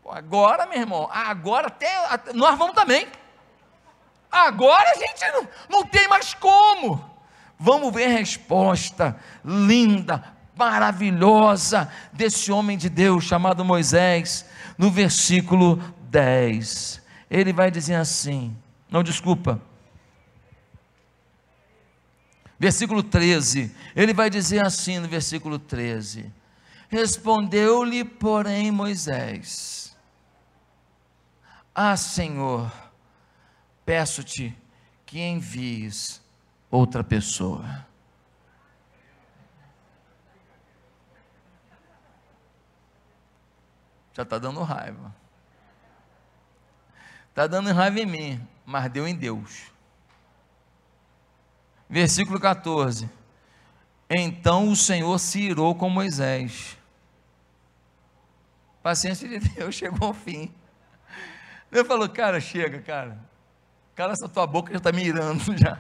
Agora, 0.09 0.67
meu 0.67 0.79
irmão, 0.79 1.09
agora 1.13 1.69
até, 1.69 1.95
até 2.07 2.33
nós 2.33 2.59
vamos 2.59 2.75
também. 2.75 3.07
Agora 4.31 4.91
a 4.91 4.95
gente 4.95 5.25
não, 5.33 5.49
não 5.69 5.85
tem 5.85 6.09
mais 6.09 6.35
como. 6.35 7.05
Vamos 7.59 7.93
ver 7.93 8.07
a 8.07 8.19
resposta 8.19 9.17
linda, 9.45 10.25
maravilhosa 10.57 11.93
desse 12.13 12.51
homem 12.51 12.77
de 12.77 12.89
Deus 12.89 13.25
chamado 13.25 13.65
Moisés, 13.65 14.47
no 14.77 14.91
versículo 14.91 15.77
10. 16.09 17.03
Ele 17.31 17.53
vai 17.53 17.71
dizer 17.71 17.95
assim: 17.95 18.57
não, 18.91 19.03
desculpa. 19.03 19.61
Versículo 22.61 23.03
13. 23.03 23.75
Ele 23.97 24.13
vai 24.13 24.29
dizer 24.29 24.63
assim 24.63 24.99
no 24.99 25.09
versículo 25.09 25.59
13: 25.59 26.31
Respondeu-lhe, 26.91 28.05
porém, 28.05 28.71
Moisés: 28.71 29.97
Ah, 31.75 31.97
Senhor, 31.97 32.71
peço-te 33.87 34.55
que 35.07 35.19
envies 35.19 36.21
outra 36.71 37.03
pessoa. 37.03 37.87
Já 44.13 44.23
está 44.23 44.39
dando 44.39 44.63
raiva. 44.63 45.15
Está 47.31 47.47
dando 47.47 47.73
raiva 47.73 48.01
em 48.01 48.07
mim, 48.07 48.49
mas 48.67 48.93
deu 48.93 49.09
em 49.09 49.17
Deus. 49.17 49.70
Versículo 51.91 52.39
14. 52.39 53.11
Então 54.09 54.71
o 54.71 54.77
Senhor 54.77 55.19
se 55.19 55.41
irou 55.41 55.75
com 55.75 55.91
Moisés. 55.91 56.79
Paciência 58.81 59.29
de 59.29 59.41
Deus 59.51 59.75
chegou 59.75 60.09
ao 60.09 60.15
fim. 60.15 60.55
Ele 61.73 61.85
falou, 61.85 62.09
cara, 62.09 62.41
chega, 62.41 62.81
cara. 62.81 63.19
Cala 63.97 64.13
essa 64.13 64.29
tua 64.29 64.47
boca 64.47 64.71
já 64.71 64.79
está 64.79 64.93
me 64.93 65.05
irando 65.05 65.43
já. 65.59 65.79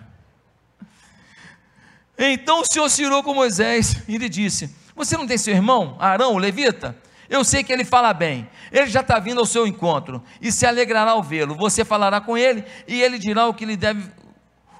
Então 2.18 2.60
o 2.60 2.64
Senhor 2.66 2.88
se 2.90 3.02
irou 3.02 3.22
com 3.22 3.32
Moisés 3.32 4.02
e 4.08 4.18
lhe 4.18 4.28
disse: 4.28 4.74
Você 4.96 5.16
não 5.16 5.26
tem 5.26 5.38
seu 5.38 5.54
irmão, 5.54 5.96
Arão, 6.00 6.34
o 6.34 6.38
levita? 6.38 6.94
Eu 7.28 7.44
sei 7.44 7.62
que 7.62 7.72
ele 7.72 7.84
fala 7.84 8.12
bem. 8.12 8.50
Ele 8.72 8.88
já 8.88 9.00
está 9.00 9.20
vindo 9.20 9.38
ao 9.38 9.46
seu 9.46 9.64
encontro 9.64 10.22
e 10.40 10.50
se 10.50 10.66
alegrará 10.66 11.12
ao 11.12 11.22
vê-lo. 11.22 11.54
Você 11.54 11.84
falará 11.84 12.20
com 12.20 12.36
ele 12.36 12.64
e 12.86 13.00
ele 13.00 13.16
dirá 13.16 13.46
o 13.46 13.54
que 13.54 13.64
lhe 13.64 13.76
deve, 13.76 14.10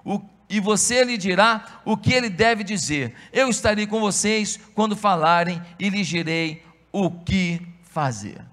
o, 0.05 0.21
e 0.51 0.59
você 0.59 1.05
lhe 1.05 1.17
dirá 1.17 1.81
o 1.85 1.97
que 1.97 2.13
ele 2.13 2.29
deve 2.29 2.65
dizer. 2.65 3.15
Eu 3.33 3.49
estarei 3.49 3.87
com 3.87 4.01
vocês 4.01 4.59
quando 4.75 4.97
falarem 4.97 5.63
e 5.79 5.89
lhes 5.89 6.09
direi 6.09 6.67
o 6.91 7.09
que 7.09 7.65
fazer. 7.85 8.45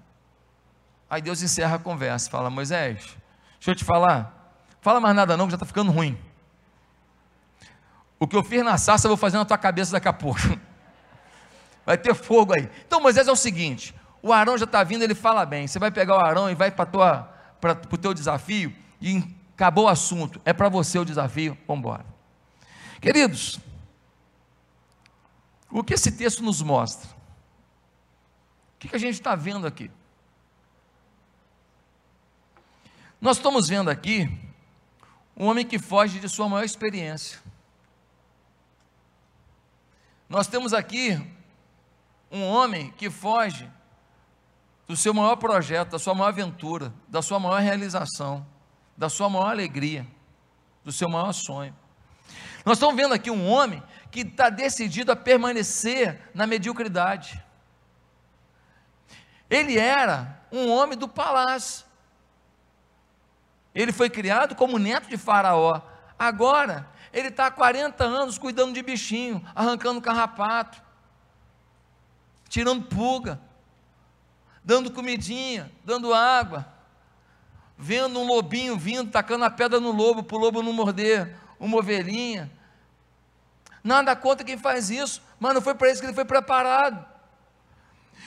Aí 1.10 1.20
Deus 1.20 1.42
encerra 1.42 1.74
a 1.74 1.78
conversa, 1.78 2.30
fala: 2.30 2.48
Moisés, 2.48 3.16
deixa 3.58 3.72
eu 3.72 3.74
te 3.74 3.84
falar, 3.84 4.54
fala 4.80 5.00
mais 5.00 5.16
nada 5.16 5.36
não, 5.36 5.46
que 5.46 5.50
já 5.50 5.56
está 5.56 5.66
ficando 5.66 5.90
ruim. 5.90 6.16
O 8.20 8.28
que 8.28 8.36
eu 8.36 8.44
fiz 8.44 8.64
na 8.64 8.78
sarça 8.78 9.06
eu 9.06 9.10
vou 9.10 9.16
fazer 9.16 9.36
na 9.36 9.44
tua 9.44 9.58
cabeça 9.58 9.90
daqui 9.90 10.08
a 10.08 10.12
pouco. 10.12 10.40
Vai 11.84 11.98
ter 11.98 12.14
fogo 12.14 12.52
aí. 12.54 12.68
Então 12.86 13.00
Moisés 13.00 13.26
é 13.26 13.32
o 13.32 13.36
seguinte: 13.36 13.92
o 14.22 14.32
Arão 14.32 14.56
já 14.56 14.66
está 14.66 14.84
vindo, 14.84 15.02
ele 15.02 15.16
fala 15.16 15.44
bem. 15.44 15.66
Você 15.66 15.78
vai 15.78 15.90
pegar 15.90 16.16
o 16.16 16.20
Arão 16.20 16.48
e 16.48 16.54
vai 16.54 16.70
para 16.70 16.86
o 17.90 17.96
teu 17.96 18.14
desafio 18.14 18.72
e 19.00 19.37
acabou 19.58 19.86
o 19.86 19.88
assunto. 19.88 20.40
É 20.44 20.52
para 20.52 20.68
você 20.68 21.00
o 21.00 21.04
desafio. 21.04 21.58
Vamos 21.66 21.80
embora. 21.80 22.06
Queridos, 23.00 23.58
o 25.68 25.82
que 25.82 25.94
esse 25.94 26.12
texto 26.12 26.44
nos 26.44 26.62
mostra? 26.62 27.08
O 27.08 28.78
que, 28.78 28.88
que 28.88 28.94
a 28.94 29.00
gente 29.00 29.14
está 29.14 29.34
vendo 29.34 29.66
aqui? 29.66 29.90
Nós 33.20 33.38
estamos 33.38 33.66
vendo 33.66 33.90
aqui 33.90 34.30
um 35.36 35.46
homem 35.46 35.66
que 35.66 35.80
foge 35.80 36.20
de 36.20 36.28
sua 36.28 36.48
maior 36.48 36.64
experiência. 36.64 37.40
Nós 40.28 40.46
temos 40.46 40.72
aqui 40.72 41.20
um 42.30 42.44
homem 42.44 42.92
que 42.92 43.10
foge 43.10 43.68
do 44.86 44.96
seu 44.96 45.12
maior 45.12 45.34
projeto, 45.34 45.90
da 45.90 45.98
sua 45.98 46.14
maior 46.14 46.28
aventura, 46.28 46.94
da 47.08 47.20
sua 47.20 47.40
maior 47.40 47.60
realização, 47.60 48.46
da 48.98 49.08
sua 49.08 49.30
maior 49.30 49.50
alegria, 49.50 50.04
do 50.82 50.90
seu 50.90 51.08
maior 51.08 51.32
sonho. 51.32 51.74
Nós 52.64 52.78
estamos 52.78 52.96
vendo 52.96 53.14
aqui 53.14 53.30
um 53.30 53.48
homem 53.48 53.80
que 54.10 54.20
está 54.20 54.50
decidido 54.50 55.12
a 55.12 55.16
permanecer 55.16 56.28
na 56.34 56.48
mediocridade. 56.48 57.40
Ele 59.48 59.78
era 59.78 60.42
um 60.50 60.68
homem 60.68 60.98
do 60.98 61.06
palácio. 61.06 61.86
Ele 63.72 63.92
foi 63.92 64.10
criado 64.10 64.56
como 64.56 64.80
neto 64.80 65.08
de 65.08 65.16
Faraó. 65.16 65.80
Agora, 66.18 66.90
ele 67.12 67.28
está 67.28 67.46
há 67.46 67.50
40 67.52 68.02
anos 68.02 68.36
cuidando 68.36 68.74
de 68.74 68.82
bichinho, 68.82 69.46
arrancando 69.54 70.00
carrapato, 70.00 70.82
tirando 72.48 72.84
pulga, 72.84 73.40
dando 74.64 74.90
comidinha, 74.90 75.70
dando 75.84 76.12
água, 76.12 76.77
vendo 77.78 78.18
um 78.18 78.26
lobinho 78.26 78.76
vindo, 78.76 79.10
tacando 79.10 79.44
a 79.44 79.50
pedra 79.50 79.78
no 79.78 79.92
lobo, 79.92 80.24
para 80.24 80.36
o 80.36 80.40
lobo 80.40 80.62
não 80.62 80.72
morder, 80.72 81.36
uma 81.60 81.78
ovelhinha. 81.78 82.50
Nada 83.84 84.16
contra 84.16 84.44
quem 84.44 84.58
faz 84.58 84.90
isso, 84.90 85.22
mas 85.38 85.54
não 85.54 85.62
foi 85.62 85.74
para 85.76 85.88
isso 85.88 86.00
que 86.00 86.06
ele 86.06 86.14
foi 86.14 86.24
preparado. 86.24 87.06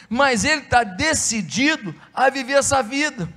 Mas 0.10 0.46
ele 0.46 0.62
está 0.62 0.84
decidido 0.84 1.94
a 2.14 2.30
viver 2.30 2.54
essa 2.54 2.82
vida. 2.82 3.28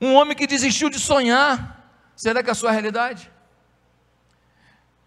Um 0.00 0.14
homem 0.14 0.36
que 0.36 0.46
desistiu 0.46 0.88
de 0.88 0.98
sonhar. 0.98 1.86
Será 2.16 2.42
que 2.42 2.48
é 2.48 2.52
a 2.52 2.54
sua 2.54 2.72
realidade? 2.72 3.30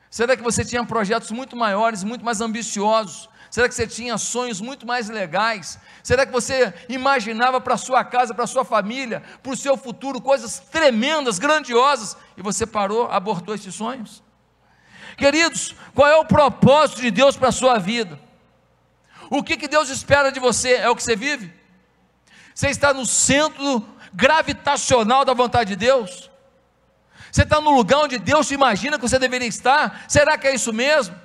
Será 0.10 0.38
que 0.38 0.44
você 0.44 0.64
tinha 0.64 0.86
projetos 0.86 1.32
muito 1.32 1.56
maiores, 1.58 2.04
muito 2.04 2.24
mais 2.24 2.40
ambiciosos? 2.42 3.28
Será 3.56 3.70
que 3.70 3.76
você 3.76 3.88
tinha 3.88 4.18
sonhos 4.18 4.60
muito 4.60 4.86
mais 4.86 5.08
legais? 5.08 5.80
Será 6.04 6.26
que 6.26 6.32
você 6.34 6.74
imaginava 6.90 7.62
para 7.62 7.78
sua 7.78 8.04
casa, 8.04 8.34
para 8.34 8.46
sua 8.46 8.66
família, 8.66 9.24
para 9.42 9.54
o 9.54 9.56
seu 9.56 9.78
futuro 9.78 10.20
coisas 10.20 10.60
tremendas, 10.60 11.40
grandiosas 11.40 12.18
e 12.36 12.42
você 12.42 12.66
parou, 12.66 13.10
abortou 13.10 13.56
esses 13.56 13.74
sonhos? 13.74 14.22
Queridos, 15.16 15.74
qual 15.94 16.06
é 16.06 16.18
o 16.18 16.26
propósito 16.26 17.00
de 17.00 17.10
Deus 17.10 17.38
para 17.38 17.48
a 17.48 17.54
sua 17.54 17.80
vida? 17.80 18.20
O 19.30 19.42
que, 19.42 19.56
que 19.56 19.70
Deus 19.70 19.88
espera 19.88 20.34
de 20.34 20.40
você? 20.42 20.74
É 20.74 20.90
o 20.90 20.96
que 20.96 21.02
você 21.02 21.16
vive? 21.16 21.54
Você 22.54 22.68
está 22.68 22.94
no 22.94 23.06
centro 23.06 23.88
gravitacional 24.14 25.24
da 25.24 25.34
vontade 25.34 25.70
de 25.70 25.76
Deus? 25.78 26.30
Você 27.32 27.44
está 27.44 27.62
no 27.62 27.72
lugar 27.72 28.00
onde 28.00 28.20
Deus 28.20 28.50
te 28.50 28.54
imagina 28.54 29.00
que 29.00 29.08
você 29.08 29.18
deveria 29.18 29.48
estar? 29.48 30.04
Será 30.10 30.38
que 30.38 30.46
é 30.46 30.54
isso 30.54 30.74
mesmo? 30.74 31.24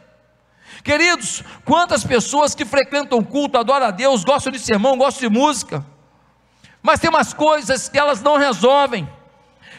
Queridos, 0.83 1.43
quantas 1.65 2.05
pessoas 2.05 2.55
que 2.55 2.65
frequentam 2.65 3.23
culto, 3.23 3.59
adoram 3.59 3.87
a 3.87 3.91
Deus, 3.91 4.25
gostam 4.25 4.53
de 4.53 4.59
sermão, 4.59 4.97
gostam 4.97 5.29
de 5.29 5.39
música, 5.39 5.85
mas 6.83 7.01
tem 7.01 7.11
umas 7.11 7.35
coisas 7.35 7.89
que 7.89 7.99
elas 7.99 8.23
não 8.23 8.39
resolvem. 8.39 9.09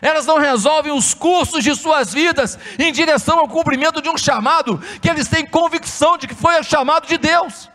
Elas 0.02 0.26
não 0.26 0.40
resolvem 0.40 0.92
os 0.92 1.14
cursos 1.14 1.64
de 1.64 1.76
suas 1.76 2.12
vidas 2.12 2.58
em 2.80 2.92
direção 2.92 3.38
ao 3.38 3.48
cumprimento 3.48 4.02
de 4.02 4.10
um 4.10 4.18
chamado 4.18 4.80
que 5.00 5.08
eles 5.10 5.28
têm 5.28 5.46
convicção 5.46 6.18
de 6.18 6.28
que 6.28 6.34
foi 6.34 6.60
o 6.60 6.64
chamado 6.64 7.08
de 7.08 7.18
Deus. 7.18 7.70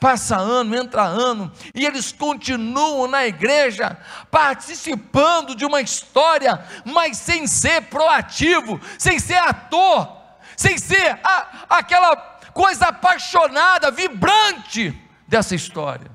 Passa 0.00 0.36
ano, 0.36 0.76
entra 0.76 1.02
ano, 1.02 1.50
e 1.74 1.86
eles 1.86 2.12
continuam 2.12 3.08
na 3.08 3.26
igreja, 3.26 3.96
participando 4.30 5.54
de 5.54 5.64
uma 5.64 5.80
história, 5.80 6.62
mas 6.84 7.16
sem 7.16 7.46
ser 7.46 7.82
proativo, 7.82 8.78
sem 8.98 9.18
ser 9.18 9.38
ator, 9.38 10.25
sem 10.56 10.78
ser 10.78 11.18
a, 11.22 11.66
aquela 11.78 12.16
coisa 12.52 12.86
apaixonada, 12.86 13.90
vibrante 13.90 14.98
dessa 15.28 15.54
história. 15.54 16.10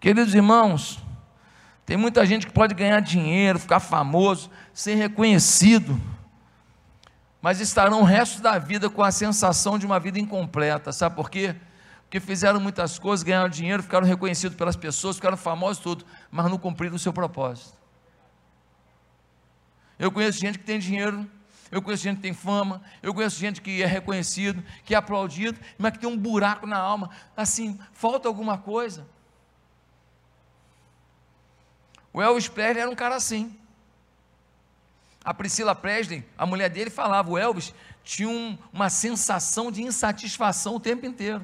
Queridos 0.00 0.34
irmãos, 0.34 0.98
tem 1.86 1.96
muita 1.96 2.26
gente 2.26 2.46
que 2.46 2.52
pode 2.52 2.74
ganhar 2.74 3.00
dinheiro, 3.00 3.58
ficar 3.58 3.78
famoso, 3.78 4.50
ser 4.74 4.94
reconhecido, 4.96 6.00
mas 7.40 7.60
estarão 7.60 8.00
o 8.00 8.04
resto 8.04 8.40
da 8.40 8.58
vida 8.58 8.88
com 8.90 9.02
a 9.02 9.12
sensação 9.12 9.78
de 9.78 9.86
uma 9.86 10.00
vida 10.00 10.18
incompleta. 10.18 10.92
Sabe 10.92 11.14
por 11.14 11.30
quê? 11.30 11.54
Porque 12.02 12.20
fizeram 12.20 12.60
muitas 12.60 12.98
coisas, 12.98 13.22
ganharam 13.22 13.48
dinheiro, 13.48 13.82
ficaram 13.82 14.06
reconhecidos 14.06 14.56
pelas 14.56 14.76
pessoas, 14.76 15.16
ficaram 15.16 15.36
famosos 15.36 15.82
tudo, 15.82 16.04
mas 16.30 16.50
não 16.50 16.58
cumpriram 16.58 16.96
o 16.96 16.98
seu 16.98 17.12
propósito. 17.12 17.72
Eu 19.98 20.10
conheço 20.10 20.38
gente 20.38 20.58
que 20.58 20.64
tem 20.64 20.78
dinheiro, 20.78 21.28
eu 21.72 21.80
conheço 21.80 22.02
gente 22.02 22.16
que 22.16 22.22
tem 22.22 22.34
fama, 22.34 22.82
eu 23.02 23.14
conheço 23.14 23.40
gente 23.40 23.62
que 23.62 23.82
é 23.82 23.86
reconhecido, 23.86 24.62
que 24.84 24.94
é 24.94 24.98
aplaudido, 24.98 25.58
mas 25.78 25.92
que 25.92 26.00
tem 26.00 26.08
um 26.08 26.18
buraco 26.18 26.66
na 26.66 26.76
alma. 26.76 27.08
Assim, 27.34 27.80
falta 27.94 28.28
alguma 28.28 28.58
coisa. 28.58 29.08
O 32.12 32.20
Elvis 32.20 32.46
Presley 32.46 32.82
era 32.82 32.90
um 32.90 32.94
cara 32.94 33.16
assim. 33.16 33.56
A 35.24 35.32
Priscila 35.32 35.74
Presley, 35.74 36.22
a 36.36 36.44
mulher 36.44 36.68
dele, 36.68 36.90
falava: 36.90 37.30
o 37.30 37.38
Elvis 37.38 37.72
tinha 38.04 38.28
um, 38.28 38.58
uma 38.70 38.90
sensação 38.90 39.72
de 39.72 39.82
insatisfação 39.82 40.76
o 40.76 40.80
tempo 40.80 41.06
inteiro. 41.06 41.42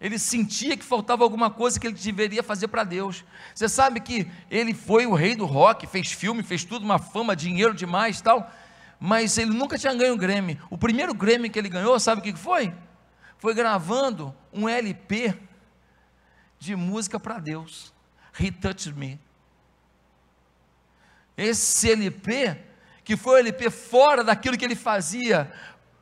Ele 0.00 0.18
sentia 0.18 0.76
que 0.76 0.84
faltava 0.84 1.22
alguma 1.22 1.50
coisa 1.50 1.78
que 1.78 1.86
ele 1.86 1.94
deveria 1.94 2.42
fazer 2.42 2.66
para 2.66 2.82
Deus. 2.82 3.24
Você 3.54 3.68
sabe 3.68 4.00
que 4.00 4.28
ele 4.50 4.74
foi 4.74 5.06
o 5.06 5.14
rei 5.14 5.36
do 5.36 5.46
rock, 5.46 5.86
fez 5.86 6.10
filme, 6.10 6.42
fez 6.42 6.64
tudo, 6.64 6.84
uma 6.84 6.98
fama, 6.98 7.36
dinheiro 7.36 7.72
demais 7.72 8.20
tal, 8.20 8.50
mas 8.98 9.36
ele 9.38 9.50
nunca 9.50 9.78
tinha 9.78 9.94
ganho 9.94 10.14
o 10.14 10.18
Grammy. 10.18 10.60
O 10.70 10.78
primeiro 10.78 11.14
Grammy 11.14 11.50
que 11.50 11.58
ele 11.58 11.68
ganhou, 11.68 11.98
sabe 12.00 12.20
o 12.20 12.24
que 12.24 12.34
foi? 12.34 12.74
Foi 13.38 13.54
gravando 13.54 14.34
um 14.52 14.68
LP 14.68 15.34
de 16.58 16.74
música 16.74 17.20
para 17.20 17.38
Deus. 17.38 17.92
He 18.38 18.50
Touched 18.50 18.94
Me. 18.96 19.20
Esse 21.36 21.92
LP 21.92 22.56
que 23.04 23.16
foi 23.16 23.34
o 23.34 23.38
LP 23.38 23.70
fora 23.70 24.24
daquilo 24.24 24.56
que 24.56 24.64
ele 24.64 24.74
fazia 24.74 25.52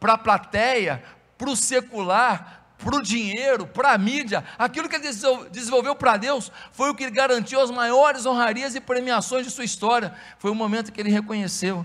para 0.01 0.15
a 0.15 0.19
plateia, 0.19 1.03
para 1.37 1.51
o 1.51 1.57
secular, 1.57 2.65
para 2.79 2.97
o 2.97 3.03
dinheiro, 3.03 3.67
para 3.67 3.93
a 3.93 3.99
mídia, 3.99 4.45
aquilo 4.59 4.89
que 4.89 4.97
ele 4.97 5.09
desenvolveu 5.51 5.95
para 5.95 6.17
Deus, 6.17 6.51
foi 6.73 6.91
o 6.91 6.95
que 6.95 7.11
garantiu 7.11 7.61
as 7.61 7.71
maiores 7.71 8.27
honrarias 8.27 8.75
e 8.75 8.81
premiações 8.81 9.47
de 9.47 9.53
sua 9.53 9.65
história. 9.65 10.15
Foi 10.39 10.51
o 10.51 10.55
momento 10.55 10.93
que 10.93 11.01
ele 11.01 11.11
reconheceu 11.11 11.85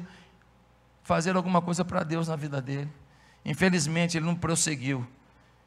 fazer 1.10 1.36
alguma 1.36 1.60
coisa 1.60 1.84
para 1.84 2.04
Deus 2.04 2.28
na 2.28 2.36
vida 2.36 2.62
dele. 2.62 2.88
Infelizmente, 3.44 4.16
ele 4.16 4.28
não 4.28 4.36
prosseguiu. 4.36 5.08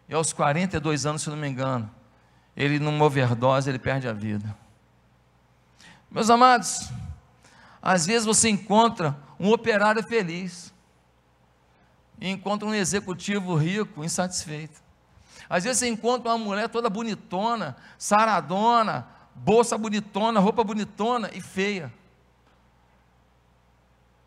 E 0.09 0.14
aos 0.14 0.33
42 0.33 1.05
anos, 1.05 1.22
se 1.22 1.31
não 1.31 1.37
me 1.37 1.48
engano, 1.48 1.90
ele 2.57 2.78
numa 2.78 3.05
overdose, 3.05 3.68
ele 3.68 3.81
perde 3.81 4.07
a 4.07 4.12
vida. 4.12 4.57
Meus 6.09 6.31
amados, 6.31 6.88
às 7.83 8.07
vezes 8.07 8.24
você 8.24 8.50
encontra 8.50 9.18
um 9.37 9.50
operário 9.50 10.00
feliz 10.05 10.72
e 12.20 12.28
encontra 12.28 12.68
um 12.68 12.72
executivo 12.72 13.57
rico, 13.57 14.05
insatisfeito. 14.05 14.81
Às 15.50 15.64
vezes 15.64 15.81
você 15.81 15.88
encontra 15.88 16.31
uma 16.31 16.38
mulher 16.38 16.68
toda 16.68 16.88
bonitona, 16.88 17.76
saradona, 17.98 19.09
bolsa 19.35 19.76
bonitona, 19.76 20.38
roupa 20.38 20.62
bonitona 20.62 21.31
e 21.35 21.40
feia. 21.40 21.92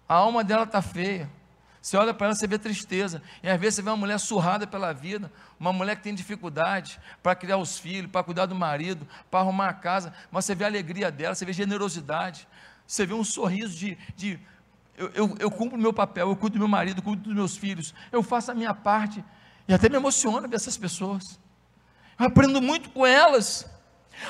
A 0.08 0.16
alma 0.16 0.44
dela 0.44 0.64
está 0.64 0.82
feia. 0.82 1.30
Você 1.82 1.98
olha 1.98 2.14
para 2.14 2.28
ela, 2.28 2.36
você 2.36 2.48
vê 2.48 2.58
tristeza. 2.58 3.22
E 3.44 3.50
às 3.50 3.60
vezes 3.60 3.76
você 3.76 3.82
vê 3.84 3.90
uma 3.92 3.98
mulher 3.98 4.20
surrada 4.20 4.66
pela 4.66 4.92
vida, 4.92 5.32
uma 5.60 5.72
mulher 5.72 5.96
que 5.96 6.02
tem 6.02 6.16
dificuldade 6.16 7.00
para 7.22 7.36
criar 7.36 7.58
os 7.58 7.78
filhos, 7.78 8.10
para 8.10 8.24
cuidar 8.24 8.48
do 8.48 8.56
marido, 8.56 9.08
para 9.30 9.42
arrumar 9.42 9.70
a 9.70 9.74
casa, 9.74 10.12
mas 10.32 10.46
você 10.46 10.56
vê 10.56 10.64
a 10.64 10.68
alegria 10.68 11.12
dela, 11.12 11.36
você 11.36 11.46
vê 11.46 11.54
generosidade, 11.54 12.48
você 12.88 13.06
vê 13.06 13.14
um 13.14 13.24
sorriso 13.24 13.78
de, 13.78 13.98
de 14.16 14.40
eu, 14.98 15.12
eu, 15.14 15.36
eu 15.40 15.52
cumpro 15.52 15.78
o 15.78 15.82
meu 15.82 15.94
papel, 15.94 16.30
eu 16.30 16.36
cuido 16.36 16.56
do 16.56 16.60
meu 16.60 16.68
marido, 16.68 17.00
eu 17.00 17.04
cuido 17.04 17.22
dos 17.22 17.36
meus 17.36 17.56
filhos, 17.56 17.94
eu 18.12 18.24
faço 18.24 18.52
a 18.52 18.56
minha 18.56 18.74
parte, 18.74 19.24
e 19.68 19.74
até 19.74 19.88
me 19.88 19.96
emociona 19.96 20.48
ver 20.48 20.56
essas 20.56 20.78
pessoas. 20.78 21.40
Eu 22.18 22.28
aprendo 22.28 22.62
muito 22.62 22.90
com 22.90 23.06
elas. 23.06 23.70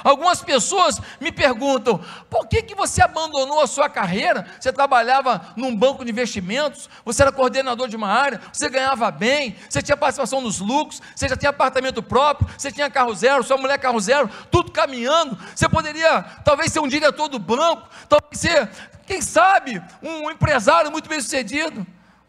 Algumas 0.03 0.41
pessoas 0.41 0.99
me 1.19 1.31
perguntam: 1.31 2.03
por 2.29 2.47
que, 2.47 2.61
que 2.61 2.75
você 2.75 3.01
abandonou 3.01 3.61
a 3.61 3.67
sua 3.67 3.89
carreira? 3.89 4.47
Você 4.59 4.71
trabalhava 4.71 5.53
num 5.55 5.75
banco 5.75 6.03
de 6.03 6.11
investimentos, 6.11 6.89
você 7.03 7.21
era 7.21 7.31
coordenador 7.31 7.87
de 7.87 7.95
uma 7.95 8.09
área, 8.09 8.41
você 8.51 8.69
ganhava 8.69 9.09
bem, 9.11 9.55
você 9.69 9.81
tinha 9.81 9.97
participação 9.97 10.41
nos 10.41 10.59
lucros, 10.59 11.01
você 11.15 11.27
já 11.27 11.37
tinha 11.37 11.49
apartamento 11.49 12.01
próprio, 12.03 12.47
você 12.57 12.71
tinha 12.71 12.89
carro 12.89 13.13
zero, 13.13 13.43
sua 13.43 13.57
mulher 13.57 13.77
carro 13.77 13.99
zero, 13.99 14.29
tudo 14.51 14.71
caminhando. 14.71 15.37
Você 15.55 15.69
poderia, 15.69 16.23
talvez, 16.43 16.71
ser 16.71 16.79
um 16.79 16.87
diretor 16.87 17.27
do 17.27 17.39
banco, 17.39 17.87
talvez 18.09 18.39
ser 18.39 18.69
quem 19.05 19.21
sabe, 19.21 19.81
um 20.01 20.29
empresário 20.31 20.91
muito 20.91 21.07
bem 21.07 21.21
sucedido? 21.21 21.85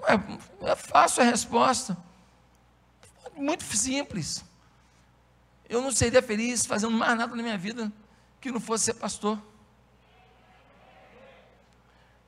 É, 0.06 0.70
é 0.70 0.76
fácil 0.76 1.22
a 1.22 1.26
resposta. 1.26 1.96
Muito 3.34 3.64
simples. 3.64 4.44
Eu 5.68 5.82
não 5.82 5.90
seria 5.90 6.22
feliz 6.22 6.64
fazendo 6.64 6.92
mais 6.92 7.16
nada 7.18 7.34
na 7.34 7.42
minha 7.42 7.58
vida 7.58 7.92
que 8.40 8.50
não 8.50 8.60
fosse 8.60 8.84
ser 8.84 8.94
pastor. 8.94 9.40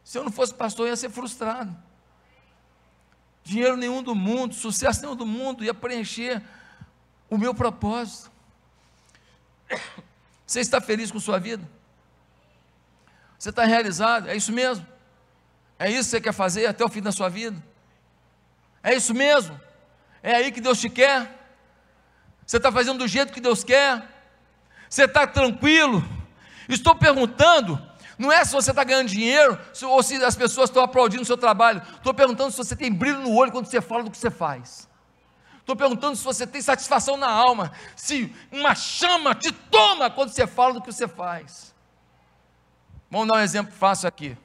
Se 0.03 0.19
eu 0.19 0.25
não 0.25 0.33
fosse 0.33 0.55
pastor, 0.55 0.87
eu 0.87 0.91
ia 0.91 0.97
ser 0.97 1.11
frustrado. 1.11 1.77
Dinheiro 3.45 3.77
nenhum 3.77 4.03
do 4.03 4.15
mundo, 4.15 4.55
sucesso 4.55 5.03
nenhum 5.03 5.15
do 5.15 5.27
mundo 5.27 5.65
ia 5.65 5.75
preencher 5.75 6.43
o 7.31 7.39
meu 7.39 7.55
propósito. 7.55 8.31
Você 10.47 10.61
está 10.61 10.81
feliz 10.81 11.11
com 11.11 11.21
sua 11.21 11.39
vida? 11.39 11.69
Você 13.39 13.51
está 13.51 13.65
realizado? 13.65 14.29
É 14.29 14.35
isso 14.35 14.51
mesmo? 14.51 14.87
É 15.79 15.91
isso 15.91 16.05
que 16.05 16.11
você 16.11 16.21
quer 16.21 16.33
fazer 16.33 16.67
até 16.67 16.85
o 16.85 16.89
fim 16.89 17.01
da 17.01 17.13
sua 17.13 17.29
vida? 17.29 17.63
É 18.83 18.95
isso 18.95 19.15
mesmo? 19.15 19.61
É 20.23 20.35
aí 20.35 20.51
que 20.51 20.61
Deus 20.61 20.81
te 20.81 20.91
quer? 20.91 21.38
Você 22.49 22.57
está 22.57 22.73
fazendo 22.73 23.01
do 23.01 23.07
jeito 23.07 23.31
que 23.31 23.43
Deus 23.43 23.63
quer? 23.63 24.03
Você 24.89 25.05
está 25.05 25.27
tranquilo? 25.27 26.03
Estou 26.67 26.95
perguntando, 26.95 27.79
não 28.17 28.33
é 28.33 28.43
se 28.43 28.55
você 28.55 28.71
está 28.71 28.83
ganhando 28.83 29.07
dinheiro 29.07 29.61
ou 29.83 30.03
se 30.03 30.15
as 30.25 30.35
pessoas 30.35 30.71
estão 30.71 30.83
aplaudindo 30.83 31.23
o 31.23 31.27
seu 31.27 31.37
trabalho. 31.37 31.83
Estou 31.97 32.15
perguntando 32.15 32.51
se 32.51 32.57
você 32.57 32.75
tem 32.75 32.91
brilho 32.91 33.21
no 33.21 33.35
olho 33.35 33.53
quando 33.53 33.67
você 33.67 33.83
fala 33.83 34.05
do 34.05 34.11
que 34.11 34.17
você 34.17 34.31
faz. 34.31 34.89
Estou 35.59 35.77
perguntando 35.77 36.17
se 36.17 36.25
você 36.25 36.47
tem 36.47 36.63
satisfação 36.63 37.19
na 37.19 37.29
alma, 37.29 37.71
se 37.95 38.35
uma 38.51 38.75
chama 38.75 39.35
te 39.35 39.53
toma 39.53 40.11
quando 40.11 40.31
você 40.31 40.47
fala 40.47 40.73
do 40.73 40.81
que 40.81 40.91
você 40.91 41.07
faz. 41.07 41.75
Vamos 43.11 43.29
dar 43.29 43.35
um 43.35 43.41
exemplo 43.41 43.75
fácil 43.75 44.09
aqui. 44.09 44.39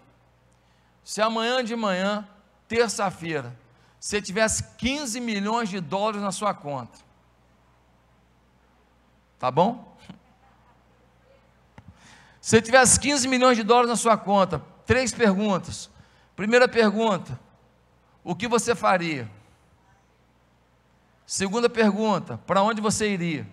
Se 1.06 1.22
amanhã 1.22 1.64
de 1.64 1.74
manhã, 1.74 2.28
terça-feira, 2.68 3.58
você 3.98 4.22
tivesse 4.22 4.76
15 4.78 5.22
milhões 5.22 5.70
de 5.70 5.80
dólares 5.80 6.22
na 6.22 6.34
sua 6.34 6.54
conta, 6.54 7.00
tá 9.44 9.52
bom? 9.52 9.94
Se 12.40 12.52
você 12.52 12.62
tivesse 12.62 12.98
15 12.98 13.28
milhões 13.28 13.58
de 13.58 13.64
dólares 13.64 13.90
na 13.90 13.98
sua 13.98 14.16
conta, 14.16 14.64
três 14.86 15.12
perguntas. 15.12 15.90
Primeira 16.34 16.66
pergunta: 16.66 17.38
o 18.24 18.34
que 18.34 18.48
você 18.48 18.74
faria? 18.74 19.30
Segunda 21.26 21.70
pergunta: 21.70 22.40
para 22.48 22.64
onde 22.64 22.80
você 22.80 23.10
iria? 23.10 23.46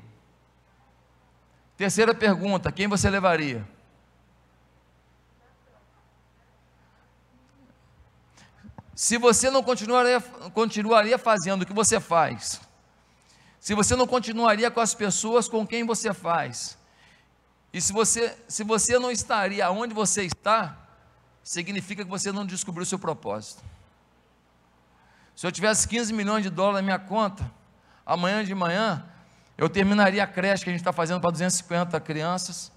Terceira 1.77 2.15
pergunta: 2.15 2.71
quem 2.71 2.87
você 2.87 3.11
levaria? 3.11 3.67
se 8.95 9.19
você 9.19 9.51
não 9.51 9.63
continuaria, 9.63 10.21
continuaria 10.53 11.19
fazendo 11.19 11.63
o 11.63 11.67
que 11.67 11.73
você 11.73 11.99
faz, 11.99 12.61
se 13.61 13.75
você 13.75 13.95
não 13.95 14.07
continuaria 14.07 14.71
com 14.71 14.81
as 14.81 14.95
pessoas 14.95 15.47
com 15.47 15.67
quem 15.67 15.85
você 15.85 16.15
faz, 16.15 16.79
e 17.73 17.81
se 17.81 17.93
você, 17.93 18.37
se 18.49 18.65
você 18.65 18.99
não 18.99 19.13
estaria 19.13 19.71
onde 19.71 19.93
você 19.93 20.25
está, 20.25 20.77
significa 21.45 22.03
que 22.03 22.11
você 22.11 22.33
não 22.33 22.47
descobriu 22.47 22.83
o 22.83 22.87
seu 22.87 22.99
propósito. 22.99 23.63
Se 25.37 25.47
eu 25.47 25.53
tivesse 25.53 25.87
15 25.87 26.13
milhões 26.13 26.43
de 26.43 26.51
dólares 26.51 26.77
na 26.77 26.83
minha 26.83 26.99
conta, 26.99 27.51
amanhã 28.05 28.43
de 28.43 28.55
manhã, 28.55 29.05
eu 29.59 29.69
terminaria 29.69 30.25
a 30.25 30.27
creche 30.27 30.65
que 30.65 30.71
a 30.71 30.73
gente 30.73 30.81
está 30.81 30.93
fazendo 30.93 31.21
para 31.21 31.31
250 31.31 32.01
crianças, 32.01 32.73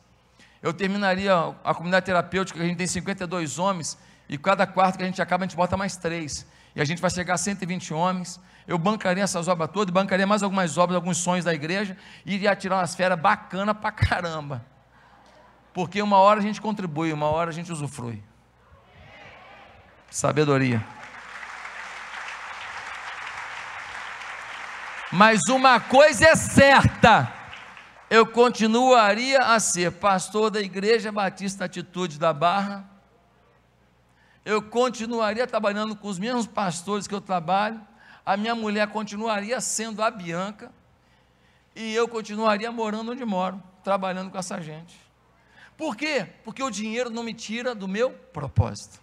eu 0.61 0.73
terminaria 0.73 1.33
a 1.63 1.73
comunidade 1.73 2.05
terapêutica, 2.05 2.59
que 2.59 2.63
a 2.63 2.67
gente 2.67 2.77
tem 2.77 2.87
52 2.87 3.57
homens, 3.57 3.97
e 4.27 4.37
cada 4.37 4.65
quarto 4.65 4.97
que 4.97 5.03
a 5.03 5.05
gente 5.05 5.21
acaba, 5.21 5.43
a 5.43 5.47
gente 5.47 5.55
bota 5.55 5.75
mais 5.75 5.97
três. 5.97 6.45
E 6.75 6.81
a 6.81 6.85
gente 6.85 7.01
vai 7.01 7.11
chegar 7.11 7.35
a 7.35 7.37
120 7.37 7.93
homens. 7.93 8.39
Eu 8.67 8.77
bancaria 8.77 9.23
essas 9.23 9.47
obras 9.47 9.69
todas, 9.71 9.93
bancaria 9.93 10.25
mais 10.25 10.41
algumas 10.41 10.77
obras, 10.77 10.95
alguns 10.95 11.17
sonhos 11.17 11.45
da 11.45 11.53
igreja, 11.53 11.97
e 12.25 12.35
iria 12.35 12.55
tirar 12.55 12.77
umas 12.77 12.95
feras 12.95 13.19
bacana 13.19 13.75
pra 13.75 13.91
caramba. 13.91 14.65
Porque 15.73 16.01
uma 16.01 16.17
hora 16.17 16.39
a 16.39 16.43
gente 16.43 16.61
contribui, 16.61 17.11
uma 17.11 17.27
hora 17.27 17.49
a 17.49 17.53
gente 17.53 17.71
usufrui. 17.71 18.23
Sabedoria. 20.09 20.85
Mas 25.11 25.41
uma 25.49 25.79
coisa 25.79 26.29
é 26.29 26.35
certa: 26.35 27.31
eu 28.09 28.25
continuaria 28.25 29.39
a 29.39 29.59
ser 29.59 29.91
pastor 29.91 30.49
da 30.49 30.61
Igreja 30.61 31.11
Batista 31.11 31.65
Atitude 31.65 32.17
da 32.17 32.31
Barra, 32.33 32.87
eu 34.45 34.61
continuaria 34.61 35.47
trabalhando 35.47 35.95
com 35.95 36.07
os 36.07 36.19
mesmos 36.19 36.47
pastores 36.47 37.07
que 37.07 37.15
eu 37.15 37.21
trabalho, 37.21 37.81
a 38.25 38.37
minha 38.37 38.55
mulher 38.55 38.87
continuaria 38.87 39.59
sendo 39.61 40.01
a 40.01 40.11
Bianca, 40.11 40.71
e 41.75 41.93
eu 41.93 42.07
continuaria 42.07 42.71
morando 42.71 43.11
onde 43.11 43.25
moro, 43.25 43.61
trabalhando 43.83 44.29
com 44.29 44.37
essa 44.37 44.61
gente. 44.61 44.95
Por 45.75 45.95
quê? 45.95 46.27
Porque 46.43 46.61
o 46.61 46.69
dinheiro 46.69 47.09
não 47.09 47.23
me 47.23 47.33
tira 47.33 47.73
do 47.73 47.87
meu 47.87 48.11
propósito. 48.11 49.01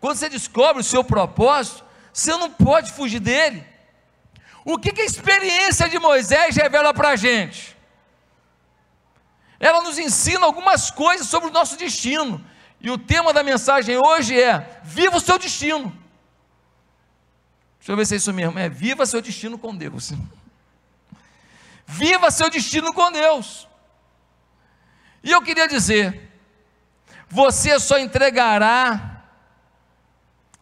Quando 0.00 0.16
você 0.16 0.28
descobre 0.28 0.80
o 0.80 0.84
seu 0.84 1.04
propósito, 1.04 1.84
você 2.12 2.32
não 2.36 2.50
pode 2.50 2.92
fugir 2.92 3.20
dele. 3.20 3.64
O 4.64 4.78
que, 4.78 4.92
que 4.92 5.02
a 5.02 5.04
experiência 5.04 5.88
de 5.88 5.98
Moisés 5.98 6.56
revela 6.56 6.92
para 6.92 7.10
a 7.10 7.16
gente? 7.16 7.76
Ela 9.60 9.82
nos 9.82 9.98
ensina 9.98 10.44
algumas 10.44 10.90
coisas 10.90 11.26
sobre 11.28 11.48
o 11.48 11.52
nosso 11.52 11.76
destino. 11.76 12.44
E 12.84 12.90
o 12.90 12.98
tema 12.98 13.32
da 13.32 13.42
mensagem 13.42 13.96
hoje 13.96 14.38
é: 14.38 14.78
viva 14.84 15.16
o 15.16 15.20
seu 15.20 15.38
destino. 15.38 15.90
Deixa 17.78 17.92
eu 17.92 17.96
ver 17.96 18.06
se 18.06 18.12
é 18.12 18.16
isso 18.18 18.30
mesmo. 18.30 18.58
É 18.58 18.68
viva 18.68 19.06
seu 19.06 19.22
destino 19.22 19.56
com 19.56 19.74
Deus. 19.74 20.12
Viva 21.86 22.30
seu 22.30 22.48
destino 22.48 22.92
com 22.92 23.10
Deus. 23.10 23.66
E 25.22 25.30
eu 25.30 25.40
queria 25.40 25.66
dizer: 25.66 26.30
você 27.26 27.80
só 27.80 27.98
entregará, 27.98 29.24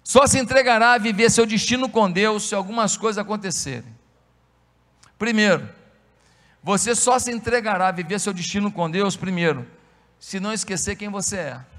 só 0.05 0.25
se 0.25 0.39
entregará 0.39 0.93
a 0.93 0.99
viver 0.99 1.29
seu 1.29 1.45
destino 1.45 1.89
com 1.89 2.09
Deus 2.09 2.49
se 2.49 2.55
algumas 2.55 2.97
coisas 2.97 3.19
acontecerem. 3.19 3.97
Primeiro, 5.19 5.69
você 6.63 6.95
só 6.95 7.19
se 7.19 7.33
entregará 7.33 7.89
a 7.89 7.93
viver 7.93 8.21
seu 8.21 8.33
destino 8.33 8.71
com 8.71 8.89
Deus, 8.89 9.17
primeiro, 9.17 9.69
se 10.21 10.39
não 10.39 10.53
esquecer 10.53 10.95
quem 10.95 11.09
você 11.09 11.37
é. 11.37 11.72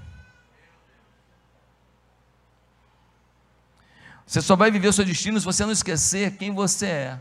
Você 4.26 4.40
só 4.40 4.56
vai 4.56 4.70
viver 4.70 4.88
o 4.88 4.92
seu 4.92 5.04
destino 5.04 5.38
se 5.38 5.44
você 5.44 5.64
não 5.64 5.72
esquecer 5.72 6.36
quem 6.36 6.52
você 6.52 6.86
é. 6.86 7.20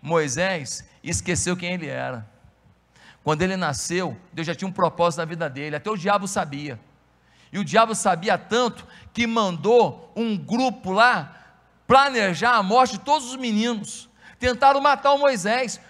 Moisés 0.00 0.84
esqueceu 1.02 1.56
quem 1.56 1.74
ele 1.74 1.88
era. 1.88 2.26
Quando 3.24 3.42
ele 3.42 3.56
nasceu, 3.56 4.16
Deus 4.32 4.46
já 4.46 4.54
tinha 4.54 4.68
um 4.68 4.72
propósito 4.72 5.18
na 5.18 5.24
vida 5.24 5.50
dele, 5.50 5.74
até 5.74 5.90
o 5.90 5.96
diabo 5.96 6.28
sabia. 6.28 6.78
E 7.52 7.58
o 7.58 7.64
diabo 7.64 7.94
sabia 7.94 8.38
tanto 8.38 8.86
que 9.12 9.26
mandou 9.26 10.12
um 10.14 10.36
grupo 10.36 10.92
lá 10.92 11.36
planejar 11.86 12.56
a 12.56 12.62
morte 12.62 12.92
de 12.92 13.00
todos 13.00 13.30
os 13.30 13.36
meninos. 13.36 14.08
Tentaram 14.38 14.80
matar 14.80 15.12
o 15.12 15.18
Moisés. 15.18 15.80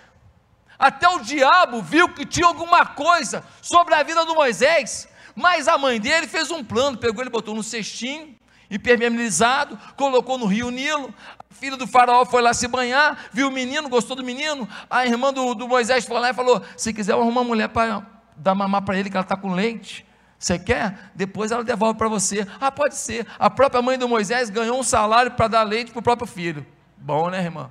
Até 0.78 1.08
o 1.08 1.20
diabo 1.20 1.82
viu 1.82 2.08
que 2.08 2.24
tinha 2.24 2.46
alguma 2.46 2.86
coisa 2.86 3.44
sobre 3.60 3.94
a 3.94 4.02
vida 4.02 4.24
do 4.24 4.34
Moisés, 4.34 5.08
mas 5.34 5.68
a 5.68 5.78
mãe 5.78 5.98
dele 6.00 6.26
fez 6.26 6.50
um 6.50 6.62
plano, 6.62 6.98
pegou 6.98 7.22
ele, 7.22 7.30
botou 7.30 7.54
no 7.54 7.62
cestinho, 7.62 8.34
impermeabilizado, 8.70 9.78
colocou 9.96 10.38
no 10.38 10.46
rio 10.46 10.70
Nilo. 10.70 11.14
A 11.50 11.54
filha 11.54 11.76
do 11.76 11.86
faraó 11.86 12.24
foi 12.24 12.42
lá 12.42 12.52
se 12.52 12.68
banhar, 12.68 13.26
viu 13.32 13.48
o 13.48 13.50
menino, 13.50 13.88
gostou 13.88 14.16
do 14.16 14.24
menino. 14.24 14.68
A 14.90 15.06
irmã 15.06 15.32
do, 15.32 15.54
do 15.54 15.68
Moisés 15.68 16.04
foi 16.04 16.18
lá 16.18 16.30
e 16.30 16.34
falou: 16.34 16.62
Se 16.76 16.92
quiser, 16.92 17.12
arruma 17.12 17.40
uma 17.40 17.44
mulher 17.44 17.68
para 17.68 18.04
dar 18.36 18.54
mamar 18.54 18.82
para 18.82 18.98
ele, 18.98 19.10
que 19.10 19.16
ela 19.16 19.24
está 19.24 19.36
com 19.36 19.52
leite. 19.52 20.06
Você 20.38 20.58
quer? 20.58 21.10
Depois 21.14 21.50
ela 21.50 21.64
devolve 21.64 21.98
para 21.98 22.08
você. 22.08 22.46
Ah, 22.60 22.70
pode 22.70 22.94
ser. 22.94 23.26
A 23.38 23.48
própria 23.48 23.80
mãe 23.80 23.98
do 23.98 24.08
Moisés 24.08 24.50
ganhou 24.50 24.78
um 24.78 24.82
salário 24.82 25.30
para 25.30 25.48
dar 25.48 25.62
leite 25.62 25.90
para 25.90 26.00
o 26.00 26.02
próprio 26.02 26.26
filho. 26.26 26.66
Bom, 26.96 27.30
né, 27.30 27.42
irmã? 27.42 27.70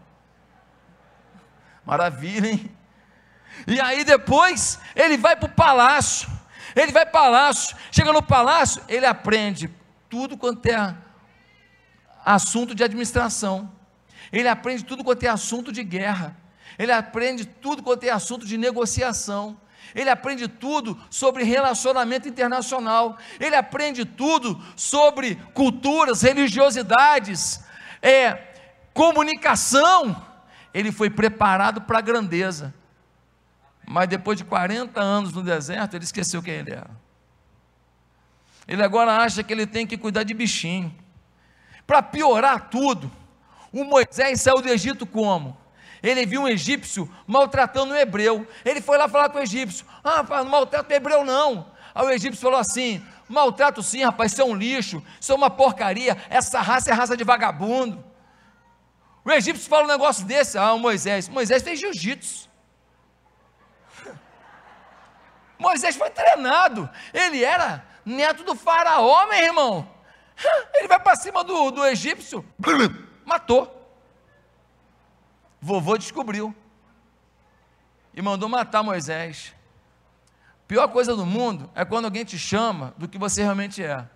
Maravilha, 1.86 2.50
hein? 2.50 2.72
E 3.68 3.80
aí 3.80 4.04
depois 4.04 4.80
ele 4.96 5.18
vai 5.18 5.36
para 5.36 5.46
o 5.46 5.52
palácio. 5.52 6.28
Ele 6.76 6.92
vai 6.92 7.06
para 7.06 7.20
o 7.20 7.24
palácio. 7.24 7.78
Chega 7.92 8.12
no 8.12 8.22
palácio, 8.22 8.82
ele 8.90 9.06
aprende 9.06 9.70
tudo 10.16 10.38
quanto 10.38 10.66
é 10.68 10.96
assunto 12.24 12.74
de 12.74 12.82
administração. 12.86 13.70
Ele 14.32 14.48
aprende 14.48 14.86
tudo 14.86 15.04
quanto 15.04 15.24
é 15.24 15.28
assunto 15.28 15.74
de 15.74 15.84
guerra. 15.84 16.38
Ele 16.80 16.94
aprende 16.94 17.44
tudo 17.44 17.84
quanto 17.84 18.06
é 18.06 18.12
assunto 18.12 18.46
de 18.46 18.58
negociação. 18.58 19.60
Ele 19.94 20.10
aprende 20.10 20.48
tudo 20.48 20.98
sobre 21.10 21.44
relacionamento 21.44 22.30
internacional. 22.30 23.18
Ele 23.42 23.58
aprende 23.58 24.06
tudo 24.06 24.64
sobre 24.78 25.36
culturas, 25.54 26.22
religiosidades, 26.22 27.60
é, 28.02 28.36
comunicação. 28.94 30.26
Ele 30.74 30.94
foi 30.94 31.10
preparado 31.10 31.82
para 31.82 31.98
a 31.98 32.02
grandeza. 32.02 32.74
Mas 33.86 34.08
depois 34.08 34.38
de 34.38 34.46
40 34.46 34.98
anos 34.98 35.34
no 35.34 35.44
deserto, 35.44 35.94
ele 35.94 36.06
esqueceu 36.06 36.42
quem 36.42 36.54
ele 36.54 36.72
era. 36.72 37.05
Ele 38.68 38.84
agora 38.84 39.18
acha 39.18 39.44
que 39.44 39.54
ele 39.54 39.68
tem 39.68 39.86
que 39.86 39.98
cuidar 39.98 40.24
de 40.24 40.34
bichinho. 40.34 40.94
Para 41.86 42.02
piorar 42.02 42.70
tudo, 42.70 43.12
o 43.72 43.84
Moisés 43.84 44.42
saiu 44.42 44.62
do 44.62 44.70
Egito 44.70 45.06
como? 45.06 45.58
Ele 46.02 46.26
viu 46.26 46.42
um 46.42 46.48
egípcio 46.48 47.12
maltratando 47.26 47.94
um 47.94 47.98
hebreu. 47.98 48.48
Ele 48.64 48.82
foi 48.82 48.98
lá 48.98 49.08
falar 49.08 49.30
com 49.30 49.40
o 49.40 49.42
egípcio: 49.42 49.86
Ah, 50.04 50.24
não 50.24 50.46
maltrata 50.46 50.94
o 50.94 50.96
hebreu 50.96 51.24
não. 51.24 51.72
Aí 51.94 52.06
o 52.06 52.12
egípcio 52.12 52.42
falou 52.42 52.60
assim: 52.60 53.04
Maltrato 53.28 53.82
sim, 53.82 54.04
rapaz, 54.04 54.32
isso 54.32 54.42
é 54.42 54.46
um 54.46 54.54
lixo, 54.54 55.04
isso 55.20 55.32
é 55.32 55.36
uma 55.36 55.50
porcaria, 55.50 56.16
essa 56.30 56.62
raça 56.62 56.92
é 56.92 56.94
raça 56.94 57.18
de 57.18 57.24
vagabundo. 57.24 58.04
O 59.24 59.32
egípcio 59.32 59.68
fala 59.68 59.86
um 59.86 59.88
negócio 59.88 60.24
desse, 60.26 60.58
ah, 60.58 60.74
o 60.74 60.80
Moisés. 60.80 61.28
Moisés 61.28 61.64
fez 61.64 61.80
jiu-jitsu. 61.80 62.48
Moisés 65.58 65.96
foi 65.96 66.12
treinado, 66.12 66.88
ele 67.12 67.44
era 67.44 67.84
neto 68.06 68.44
do 68.44 68.56
faraó, 68.56 69.28
meu 69.28 69.40
irmão. 69.40 69.92
Ele 70.76 70.88
vai 70.88 71.00
para 71.00 71.16
cima 71.16 71.44
do, 71.44 71.72
do 71.72 71.86
egípcio, 71.86 72.46
matou. 73.26 73.72
Vovô 75.62 75.98
descobriu 75.98 76.56
e 78.14 78.22
mandou 78.22 78.48
matar 78.48 78.84
Moisés. 78.84 79.54
Pior 80.68 80.88
coisa 80.88 81.16
do 81.16 81.26
mundo 81.26 81.70
é 81.76 81.84
quando 81.86 82.06
alguém 82.06 82.24
te 82.24 82.38
chama 82.38 82.94
do 82.98 83.08
que 83.08 83.18
você 83.18 83.44
realmente 83.44 83.84
é. 83.84 84.08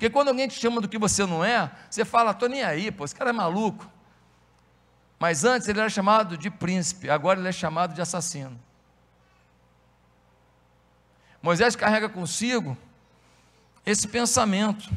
Porque 0.00 0.08
quando 0.08 0.28
alguém 0.28 0.48
te 0.48 0.58
chama 0.58 0.80
do 0.80 0.88
que 0.88 0.96
você 0.96 1.26
não 1.26 1.44
é, 1.44 1.70
você 1.90 2.04
fala, 2.04 2.30
estou 2.30 2.48
nem 2.48 2.62
aí, 2.62 2.90
pô, 2.90 3.04
esse 3.04 3.14
cara 3.14 3.30
é 3.30 3.32
maluco. 3.32 3.86
Mas 5.18 5.44
antes 5.44 5.68
ele 5.68 5.78
era 5.78 5.90
chamado 5.90 6.38
de 6.38 6.48
príncipe, 6.48 7.10
agora 7.10 7.38
ele 7.38 7.48
é 7.48 7.52
chamado 7.52 7.92
de 7.92 8.00
assassino. 8.00 8.58
Moisés 11.42 11.74
carrega 11.74 12.08
consigo 12.08 12.76
esse 13.84 14.06
pensamento. 14.06 14.90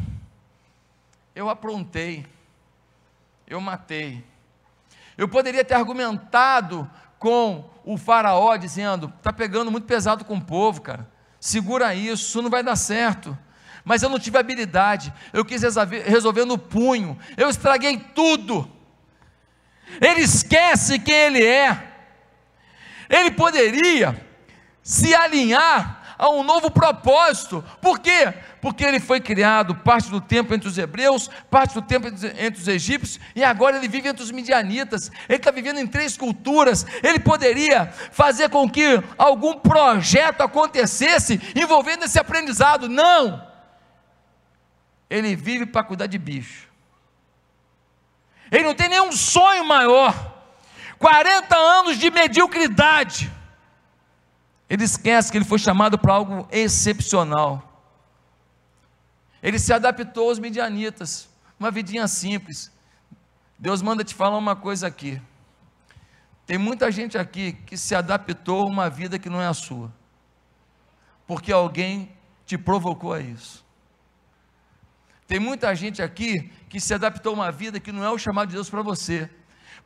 Eu 1.35 1.49
aprontei, 1.49 2.25
eu 3.47 3.61
matei. 3.61 4.23
Eu 5.17 5.27
poderia 5.27 5.63
ter 5.63 5.75
argumentado 5.75 6.89
com 7.17 7.69
o 7.85 7.97
faraó, 7.97 8.55
dizendo: 8.57 9.11
está 9.17 9.31
pegando 9.31 9.71
muito 9.71 9.85
pesado 9.85 10.25
com 10.25 10.35
o 10.35 10.43
povo, 10.43 10.81
cara. 10.81 11.09
Segura 11.39 11.95
isso, 11.95 12.27
isso 12.27 12.41
não 12.41 12.49
vai 12.49 12.63
dar 12.63 12.75
certo. 12.75 13.37
Mas 13.85 14.01
eu 14.01 14.09
não 14.09 14.19
tive 14.19 14.37
habilidade, 14.37 15.13
eu 15.33 15.43
quis 15.43 15.61
resolver, 15.61 16.45
no 16.45 16.57
punho, 16.57 17.19
eu 17.35 17.49
estraguei 17.49 17.97
tudo. 17.97 18.69
Ele 20.01 20.21
esquece 20.21 20.99
quem 20.99 21.13
ele 21.13 21.45
é. 21.45 21.91
Ele 23.09 23.31
poderia 23.31 24.25
se 24.81 25.13
alinhar 25.13 26.02
a 26.17 26.29
um 26.29 26.43
novo 26.43 26.69
propósito. 26.69 27.63
Por 27.81 27.99
quê? 27.99 28.33
Porque 28.61 28.83
ele 28.83 28.99
foi 28.99 29.19
criado 29.19 29.75
parte 29.75 30.09
do 30.09 30.21
tempo 30.21 30.53
entre 30.53 30.67
os 30.67 30.77
hebreus, 30.77 31.29
parte 31.49 31.73
do 31.73 31.81
tempo 31.81 32.07
entre 32.07 32.61
os 32.61 32.67
egípcios, 32.67 33.19
e 33.35 33.43
agora 33.43 33.77
ele 33.77 33.87
vive 33.87 34.07
entre 34.07 34.23
os 34.23 34.31
midianitas. 34.31 35.11
Ele 35.27 35.37
está 35.37 35.51
vivendo 35.51 35.79
em 35.79 35.87
três 35.87 36.15
culturas. 36.17 36.85
Ele 37.03 37.19
poderia 37.19 37.87
fazer 38.11 38.49
com 38.49 38.69
que 38.69 39.01
algum 39.17 39.55
projeto 39.59 40.41
acontecesse 40.41 41.41
envolvendo 41.55 42.05
esse 42.05 42.19
aprendizado. 42.19 42.87
Não! 42.87 43.45
Ele 45.09 45.35
vive 45.35 45.65
para 45.65 45.83
cuidar 45.83 46.07
de 46.07 46.17
bicho. 46.17 46.67
Ele 48.51 48.63
não 48.63 48.75
tem 48.75 48.89
nenhum 48.89 49.11
sonho 49.11 49.65
maior. 49.65 50.31
40 50.99 51.55
anos 51.55 51.97
de 51.97 52.09
mediocridade 52.09 53.31
ele 54.73 54.85
esquece 54.85 55.31
que 55.31 55.37
ele 55.37 55.45
foi 55.45 55.59
chamado 55.59 55.99
para 55.99 56.15
algo 56.15 56.47
excepcional. 56.51 57.61
Ele 59.39 59.59
se 59.59 59.71
adaptou 59.71 60.29
aos 60.29 60.39
midianitas, 60.39 61.29
uma 61.59 61.69
vidinha 61.69 62.07
simples. 62.07 62.71
Deus 63.59 63.83
manda 63.83 64.03
te 64.03 64.15
falar 64.15 64.35
uma 64.35 64.55
coisa 64.55 64.87
aqui. 64.87 65.21
Tem 66.47 66.57
muita 66.57 66.91
gente 66.91 67.19
aqui 67.19 67.53
que 67.53 67.77
se 67.77 67.93
adaptou 67.93 68.63
a 68.63 68.67
uma 68.67 68.89
vida 68.89 69.19
que 69.19 69.29
não 69.29 69.39
é 69.39 69.45
a 69.45 69.53
sua, 69.53 69.93
porque 71.27 71.51
alguém 71.51 72.11
te 72.43 72.57
provocou 72.57 73.13
a 73.13 73.19
isso. 73.19 73.63
Tem 75.27 75.39
muita 75.39 75.75
gente 75.75 76.01
aqui 76.01 76.49
que 76.67 76.79
se 76.79 76.95
adaptou 76.95 77.33
a 77.33 77.35
uma 77.35 77.51
vida 77.51 77.79
que 77.79 77.91
não 77.91 78.03
é 78.03 78.09
o 78.09 78.17
chamado 78.17 78.47
de 78.47 78.55
Deus 78.55 78.71
para 78.71 78.81
você, 78.81 79.29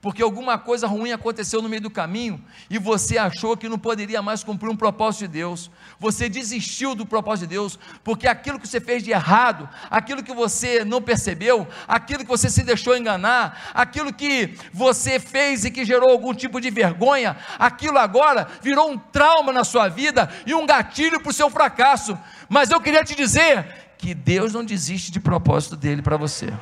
porque 0.01 0.21
alguma 0.21 0.57
coisa 0.57 0.87
ruim 0.87 1.11
aconteceu 1.11 1.61
no 1.61 1.67
meio 1.67 1.81
do 1.81 1.89
caminho 1.89 2.43
e 2.69 2.77
você 2.77 3.17
achou 3.17 3.57
que 3.57 3.67
não 3.67 3.79
poderia 3.79 4.21
mais 4.21 4.43
cumprir 4.43 4.69
um 4.69 4.75
propósito 4.75 5.21
de 5.21 5.27
Deus. 5.29 5.71
Você 5.99 6.29
desistiu 6.29 6.93
do 6.93 7.05
propósito 7.05 7.47
de 7.47 7.55
Deus, 7.55 7.79
porque 8.03 8.27
aquilo 8.27 8.59
que 8.59 8.67
você 8.67 8.79
fez 8.79 9.03
de 9.03 9.11
errado, 9.11 9.67
aquilo 9.89 10.21
que 10.21 10.33
você 10.33 10.85
não 10.85 11.01
percebeu, 11.01 11.67
aquilo 11.87 12.19
que 12.19 12.29
você 12.29 12.49
se 12.49 12.63
deixou 12.63 12.95
enganar, 12.95 13.71
aquilo 13.73 14.13
que 14.13 14.55
você 14.71 15.19
fez 15.19 15.65
e 15.65 15.71
que 15.71 15.83
gerou 15.83 16.11
algum 16.11 16.33
tipo 16.33 16.61
de 16.61 16.69
vergonha, 16.69 17.35
aquilo 17.57 17.97
agora 17.97 18.47
virou 18.61 18.91
um 18.91 18.97
trauma 18.97 19.51
na 19.51 19.63
sua 19.63 19.87
vida 19.87 20.29
e 20.45 20.53
um 20.53 20.65
gatilho 20.65 21.19
para 21.19 21.31
o 21.31 21.33
seu 21.33 21.49
fracasso. 21.49 22.17
Mas 22.47 22.69
eu 22.69 22.79
queria 22.79 23.03
te 23.03 23.15
dizer 23.15 23.65
que 23.97 24.13
Deus 24.13 24.53
não 24.53 24.63
desiste 24.63 25.11
de 25.11 25.19
propósito 25.19 25.75
dele 25.75 26.03
para 26.03 26.17
você. 26.17 26.53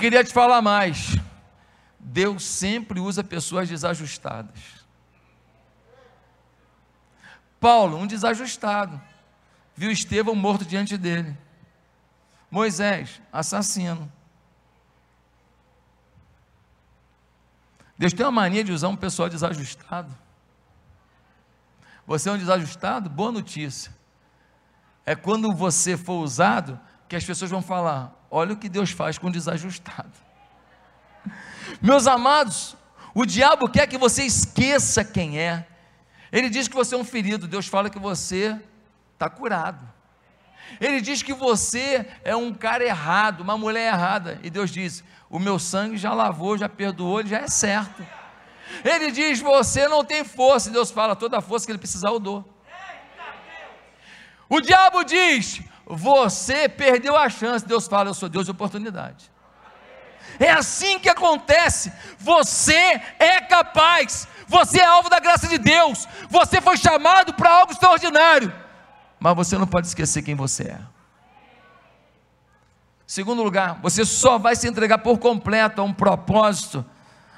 Queria 0.00 0.24
te 0.24 0.32
falar 0.32 0.62
mais. 0.62 1.16
Deus 1.98 2.44
sempre 2.44 2.98
usa 2.98 3.22
pessoas 3.22 3.68
desajustadas. 3.68 4.80
Paulo, 7.60 7.98
um 7.98 8.06
desajustado, 8.06 9.00
viu 9.76 9.90
Estevão 9.90 10.34
morto 10.34 10.64
diante 10.64 10.96
dele. 10.96 11.36
Moisés, 12.50 13.20
assassino. 13.30 14.10
Deus 17.98 18.14
tem 18.14 18.24
uma 18.24 18.32
mania 18.32 18.64
de 18.64 18.72
usar 18.72 18.88
um 18.88 18.96
pessoal 18.96 19.28
desajustado. 19.28 20.16
Você 22.06 22.30
é 22.30 22.32
um 22.32 22.38
desajustado? 22.38 23.10
Boa 23.10 23.30
notícia. 23.30 23.94
É 25.04 25.14
quando 25.14 25.54
você 25.54 25.98
for 25.98 26.22
usado 26.22 26.80
que 27.06 27.14
as 27.14 27.24
pessoas 27.24 27.50
vão 27.50 27.60
falar: 27.60 28.19
Olha 28.30 28.52
o 28.52 28.56
que 28.56 28.68
Deus 28.68 28.90
faz 28.90 29.18
com 29.18 29.26
o 29.26 29.32
desajustado. 29.32 30.12
Meus 31.82 32.06
amados, 32.06 32.76
o 33.14 33.26
diabo 33.26 33.68
quer 33.68 33.86
que 33.86 33.98
você 33.98 34.22
esqueça 34.22 35.04
quem 35.04 35.38
é. 35.38 35.66
Ele 36.30 36.48
diz 36.48 36.68
que 36.68 36.74
você 36.74 36.94
é 36.94 36.98
um 36.98 37.04
ferido, 37.04 37.48
Deus 37.48 37.66
fala 37.66 37.90
que 37.90 37.98
você 37.98 38.58
está 39.14 39.28
curado. 39.28 39.86
Ele 40.80 41.00
diz 41.00 41.22
que 41.22 41.32
você 41.32 42.06
é 42.22 42.36
um 42.36 42.54
cara 42.54 42.84
errado, 42.84 43.40
uma 43.40 43.58
mulher 43.58 43.92
errada, 43.92 44.38
e 44.42 44.50
Deus 44.50 44.70
diz: 44.70 45.02
O 45.28 45.38
meu 45.38 45.58
sangue 45.58 45.96
já 45.96 46.14
lavou, 46.14 46.56
já 46.56 46.68
perdoou, 46.68 47.26
já 47.26 47.38
é 47.38 47.48
certo. 47.48 48.06
Ele 48.84 49.10
diz: 49.10 49.40
Você 49.40 49.88
não 49.88 50.04
tem 50.04 50.22
força, 50.22 50.68
e 50.68 50.72
Deus 50.72 50.92
fala: 50.92 51.16
Toda 51.16 51.38
a 51.38 51.40
força 51.40 51.66
que 51.66 51.72
ele 51.72 51.78
precisar 51.78 52.10
eu 52.10 52.20
dou. 52.20 52.48
O 54.48 54.60
diabo 54.60 55.02
diz: 55.02 55.60
você 55.96 56.68
perdeu 56.68 57.16
a 57.16 57.28
chance. 57.28 57.66
Deus 57.66 57.86
fala: 57.86 58.10
Eu 58.10 58.14
sou 58.14 58.28
Deus 58.28 58.44
de 58.44 58.50
oportunidade. 58.50 59.30
É 60.38 60.50
assim 60.50 60.98
que 60.98 61.08
acontece. 61.08 61.92
Você 62.18 63.00
é 63.18 63.40
capaz. 63.40 64.28
Você 64.46 64.80
é 64.80 64.84
alvo 64.84 65.10
da 65.10 65.18
graça 65.18 65.48
de 65.48 65.58
Deus. 65.58 66.06
Você 66.28 66.60
foi 66.60 66.76
chamado 66.76 67.34
para 67.34 67.50
algo 67.50 67.72
extraordinário. 67.72 68.52
Mas 69.18 69.36
você 69.36 69.58
não 69.58 69.66
pode 69.66 69.86
esquecer 69.86 70.22
quem 70.22 70.34
você 70.34 70.64
é. 70.64 70.80
Segundo 73.06 73.42
lugar, 73.42 73.80
você 73.82 74.04
só 74.04 74.38
vai 74.38 74.54
se 74.54 74.68
entregar 74.68 74.98
por 74.98 75.18
completo 75.18 75.80
a 75.80 75.84
um 75.84 75.92
propósito, 75.92 76.84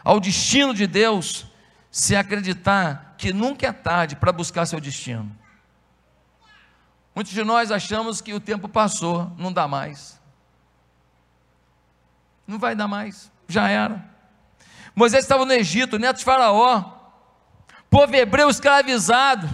ao 0.05 0.21
destino 0.21 0.75
de 0.75 0.87
Deus, 0.87 1.47
se 1.91 2.15
acreditar 2.15 3.15
que 3.17 3.33
nunca 3.33 3.67
é 3.67 3.73
tarde 3.73 4.15
para 4.15 4.31
buscar 4.33 4.67
seu 4.67 4.79
destino. 4.79 5.35
Muitos 7.15 7.33
de 7.33 7.45
nós 7.45 7.71
achamos 7.71 8.21
que 8.21 8.33
o 8.33 8.41
tempo 8.41 8.69
passou, 8.69 9.31
não 9.37 9.53
dá 9.53 9.69
mais. 9.69 10.21
Não 12.47 12.59
vai 12.59 12.75
dar 12.75 12.89
mais, 12.89 13.31
já 13.47 13.69
era. 13.69 14.05
Moisés 14.95 15.25
estava 15.25 15.45
no 15.45 15.53
Egito, 15.53 15.99
neto 15.99 16.19
de 16.19 16.25
Faraó, 16.25 16.85
povo 17.91 18.15
hebreu 18.15 18.49
escravizado. 18.49 19.49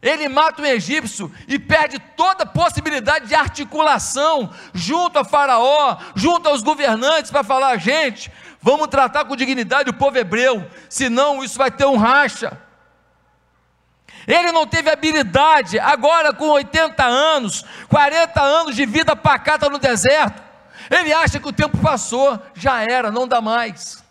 Ele 0.00 0.28
mata 0.28 0.62
o 0.62 0.66
egípcio 0.66 1.32
e 1.48 1.58
perde 1.58 1.98
toda 1.98 2.46
possibilidade 2.46 3.26
de 3.26 3.34
articulação 3.34 4.52
junto 4.72 5.18
a 5.18 5.24
Faraó, 5.24 5.98
junto 6.14 6.48
aos 6.48 6.62
governantes, 6.62 7.30
para 7.30 7.42
falar: 7.42 7.76
gente, 7.78 8.30
vamos 8.62 8.86
tratar 8.88 9.24
com 9.24 9.34
dignidade 9.34 9.90
o 9.90 9.94
povo 9.94 10.16
hebreu, 10.16 10.70
senão 10.88 11.42
isso 11.42 11.58
vai 11.58 11.70
ter 11.70 11.84
um 11.84 11.96
racha. 11.96 12.67
Ele 14.28 14.52
não 14.52 14.66
teve 14.66 14.90
habilidade, 14.90 15.80
agora 15.80 16.34
com 16.34 16.50
80 16.50 17.02
anos, 17.02 17.64
40 17.88 18.42
anos 18.42 18.76
de 18.76 18.84
vida 18.84 19.16
pacata 19.16 19.70
no 19.70 19.78
deserto, 19.78 20.42
ele 20.90 21.14
acha 21.14 21.40
que 21.40 21.48
o 21.48 21.52
tempo 21.52 21.78
passou, 21.78 22.38
já 22.54 22.82
era, 22.82 23.10
não 23.10 23.26
dá 23.26 23.40
mais. 23.40 24.04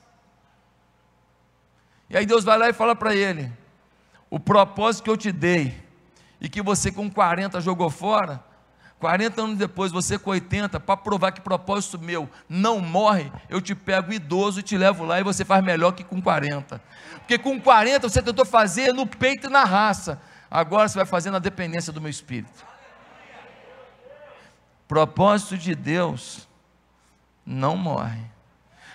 E 2.10 2.18
aí 2.18 2.26
Deus 2.26 2.44
vai 2.44 2.58
lá 2.58 2.68
e 2.68 2.74
fala 2.74 2.96
para 2.96 3.16
ele: 3.16 3.52
o 4.28 4.40
propósito 4.40 5.04
que 5.04 5.10
eu 5.12 5.18
te 5.18 5.32
dei, 5.32 5.80
e 6.42 6.50
que 6.50 6.64
você 6.64 6.92
com 6.92 7.10
40 7.12 7.62
jogou 7.62 7.92
fora, 7.92 8.44
40 9.00 9.42
anos 9.42 9.58
depois, 9.58 9.92
você 9.92 10.18
com 10.18 10.32
80, 10.32 10.80
para 10.80 10.98
provar 10.98 11.32
que 11.32 11.42
propósito 11.42 12.00
meu 12.00 12.28
não 12.50 12.80
morre, 12.80 13.32
eu 13.50 13.62
te 13.62 13.76
pego 13.76 14.12
idoso 14.12 14.60
e 14.60 14.64
te 14.64 14.76
levo 14.76 15.06
lá 15.06 15.20
e 15.20 15.24
você 15.24 15.46
faz 15.46 15.64
melhor 15.64 15.92
que 15.92 16.04
com 16.04 16.20
40. 16.20 16.82
Porque 17.28 17.38
com 17.38 17.60
40 17.60 18.08
você 18.08 18.22
tentou 18.22 18.46
fazer 18.46 18.94
no 18.94 19.06
peito 19.06 19.48
e 19.48 19.50
na 19.50 19.66
raça, 19.66 20.22
agora 20.50 20.88
você 20.88 20.98
vai 20.98 21.06
fazer 21.06 21.30
na 21.30 21.40
dependência 21.40 21.92
do 21.92 22.00
meu 22.00 22.10
espírito. 22.10 22.66
Propósito 24.88 25.58
de 25.58 25.76
Deus 25.76 26.48
não 27.46 27.76
morre. 27.76 28.22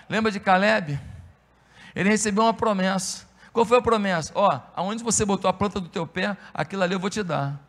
Lembra 0.09 0.31
de 0.31 0.39
Caleb? 0.39 0.99
Ele 1.95 2.09
recebeu 2.09 2.41
uma 2.41 2.55
promessa. 2.55 3.27
Qual 3.51 3.67
foi 3.67 3.77
a 3.77 3.81
promessa? 3.83 4.31
Ó, 4.33 4.59
aonde 4.75 5.03
você 5.03 5.23
botou 5.23 5.47
a 5.47 5.53
planta 5.53 5.79
do 5.79 5.87
teu 5.87 6.07
pé, 6.07 6.35
aquilo 6.51 6.81
ali 6.81 6.95
eu 6.95 6.99
vou 6.99 7.11
te 7.11 7.21
dar. 7.21 7.59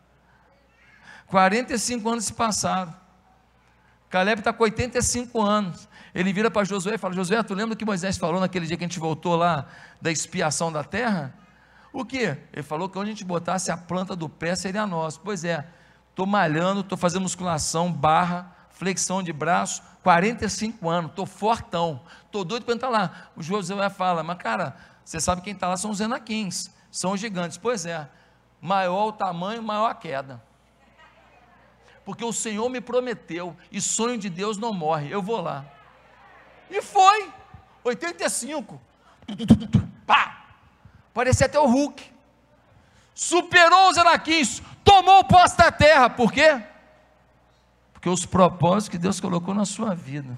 45 1.27 2.09
anos 2.09 2.25
se 2.25 2.33
passaram. 2.33 2.91
Caleb 4.09 4.41
está 4.41 4.51
com 4.51 4.63
85 4.63 5.39
anos. 5.39 5.87
Ele 6.15 6.31
vira 6.31 6.49
para 6.49 6.63
Josué 6.63 6.95
e 6.95 6.97
fala: 6.97 7.13
Josué, 7.13 7.43
tu 7.43 7.53
lembra 7.53 7.75
que 7.75 7.83
Moisés 7.83 8.17
falou 8.17 8.39
naquele 8.39 8.65
dia 8.65 8.77
que 8.77 8.85
a 8.85 8.87
gente 8.87 8.99
voltou 8.99 9.35
lá 9.35 9.65
da 10.01 10.09
expiação 10.09 10.71
da 10.71 10.81
terra? 10.81 11.35
O 11.91 12.05
que? 12.05 12.37
Ele 12.53 12.63
falou 12.63 12.87
que 12.87 12.97
onde 12.97 13.09
a 13.09 13.13
gente 13.13 13.25
botasse 13.25 13.69
a 13.69 13.75
planta 13.75 14.15
do 14.15 14.29
pé 14.29 14.55
seria 14.55 14.87
nosso. 14.87 15.19
Pois 15.19 15.43
é, 15.43 15.67
estou 16.09 16.25
malhando, 16.25 16.79
estou 16.79 16.97
fazendo 16.97 17.23
musculação, 17.23 17.91
barra, 17.91 18.55
flexão 18.69 19.21
de 19.21 19.33
braço, 19.33 19.83
45 20.03 20.89
anos, 20.89 21.11
estou 21.11 21.25
fortão, 21.25 22.01
estou 22.25 22.45
doido 22.45 22.63
para 22.63 22.75
entrar 22.75 22.89
lá. 22.89 23.29
O 23.35 23.43
Josué 23.43 23.89
fala: 23.89 24.23
Mas 24.23 24.37
cara, 24.37 24.73
você 25.03 25.19
sabe 25.19 25.41
quem 25.41 25.51
está 25.51 25.67
lá 25.67 25.75
são 25.75 25.91
os 25.91 25.99
enaquins, 25.99 26.71
são 26.89 27.11
os 27.11 27.19
gigantes. 27.19 27.57
Pois 27.57 27.85
é, 27.85 28.07
maior 28.61 29.07
o 29.07 29.11
tamanho, 29.11 29.61
maior 29.61 29.91
a 29.91 29.93
queda 29.93 30.41
porque 32.05 32.23
o 32.23 32.31
Senhor 32.31 32.69
me 32.69 32.79
prometeu, 32.79 33.57
e 33.71 33.81
sonho 33.81 34.15
de 34.15 34.29
Deus 34.29 34.59
não 34.59 34.71
morre, 34.71 35.11
eu 35.11 35.23
vou 35.23 35.41
lá. 35.41 35.65
E 36.69 36.81
foi, 36.81 37.31
85, 37.83 38.81
pá, 40.05 40.45
parecia 41.13 41.45
até 41.45 41.59
o 41.59 41.65
Hulk, 41.65 42.03
superou 43.13 43.89
os 43.89 43.97
anaquins, 43.97 44.61
tomou 44.83 45.23
posse 45.23 45.57
da 45.57 45.71
terra, 45.71 46.09
por 46.09 46.31
quê? 46.31 46.61
Porque 47.93 48.09
os 48.09 48.25
propósitos 48.25 48.89
que 48.89 48.97
Deus 48.97 49.19
colocou 49.19 49.53
na 49.53 49.65
sua 49.65 49.95
vida, 49.95 50.37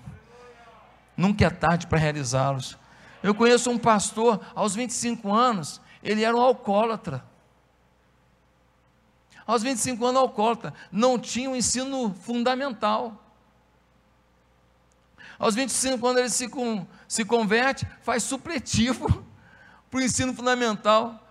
nunca 1.16 1.46
é 1.46 1.50
tarde 1.50 1.88
para 1.88 1.98
realizá-los. 1.98 2.78
Eu 3.24 3.34
conheço 3.34 3.70
um 3.70 3.78
pastor, 3.78 4.40
aos 4.54 4.76
25 4.76 5.34
anos, 5.34 5.82
ele 6.04 6.24
era 6.24 6.36
um 6.36 6.42
alcoólatra, 6.42 7.24
aos 9.48 9.64
25 9.64 10.06
anos 10.06 10.22
alcoólatra, 10.22 10.74
não 10.92 11.18
tinha 11.18 11.50
o 11.50 11.54
um 11.54 11.56
ensino 11.56 12.14
fundamental. 12.14 13.24
Aos 15.40 15.56
25, 15.56 16.00
quando 16.00 16.18
ele 16.18 16.30
se, 16.30 16.48
com, 16.48 16.86
se 17.08 17.24
converte, 17.24 17.88
faz 18.02 18.24
supletivo 18.24 19.26
para 19.90 20.00
o 20.00 20.02
ensino 20.02 20.34
fundamental. 20.34 21.24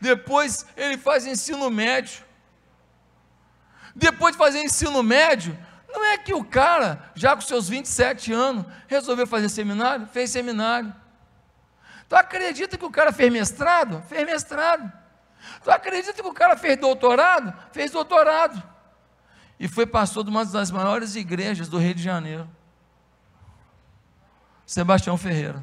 Depois 0.00 0.66
ele 0.76 0.98
faz 0.98 1.26
ensino 1.26 1.70
médio. 1.70 2.22
Depois 3.94 4.32
de 4.32 4.38
fazer 4.38 4.60
ensino 4.60 5.02
médio, 5.02 5.56
não 5.88 6.04
é 6.04 6.18
que 6.18 6.34
o 6.34 6.44
cara, 6.44 7.10
já 7.14 7.34
com 7.34 7.40
seus 7.40 7.68
27 7.68 8.32
anos, 8.32 8.66
resolveu 8.88 9.26
fazer 9.26 9.48
seminário? 9.48 10.06
Fez 10.08 10.30
seminário. 10.30 10.92
Tu 12.08 12.16
acredita 12.16 12.76
que 12.76 12.84
o 12.84 12.90
cara 12.90 13.12
fez 13.12 13.32
mestrado? 13.32 14.02
Fez 14.08 14.26
mestrado. 14.26 14.92
Tu 15.62 15.70
acredita 15.70 16.12
que 16.12 16.28
o 16.28 16.34
cara 16.34 16.56
fez 16.56 16.76
doutorado? 16.76 17.54
Fez 17.72 17.90
doutorado. 17.90 18.62
E 19.58 19.68
foi 19.68 19.86
pastor 19.86 20.24
de 20.24 20.30
uma 20.30 20.44
das 20.44 20.70
maiores 20.70 21.14
igrejas 21.14 21.68
do 21.68 21.78
Rio 21.78 21.94
de 21.94 22.02
Janeiro. 22.02 22.48
Sebastião 24.66 25.16
Ferreira. 25.16 25.62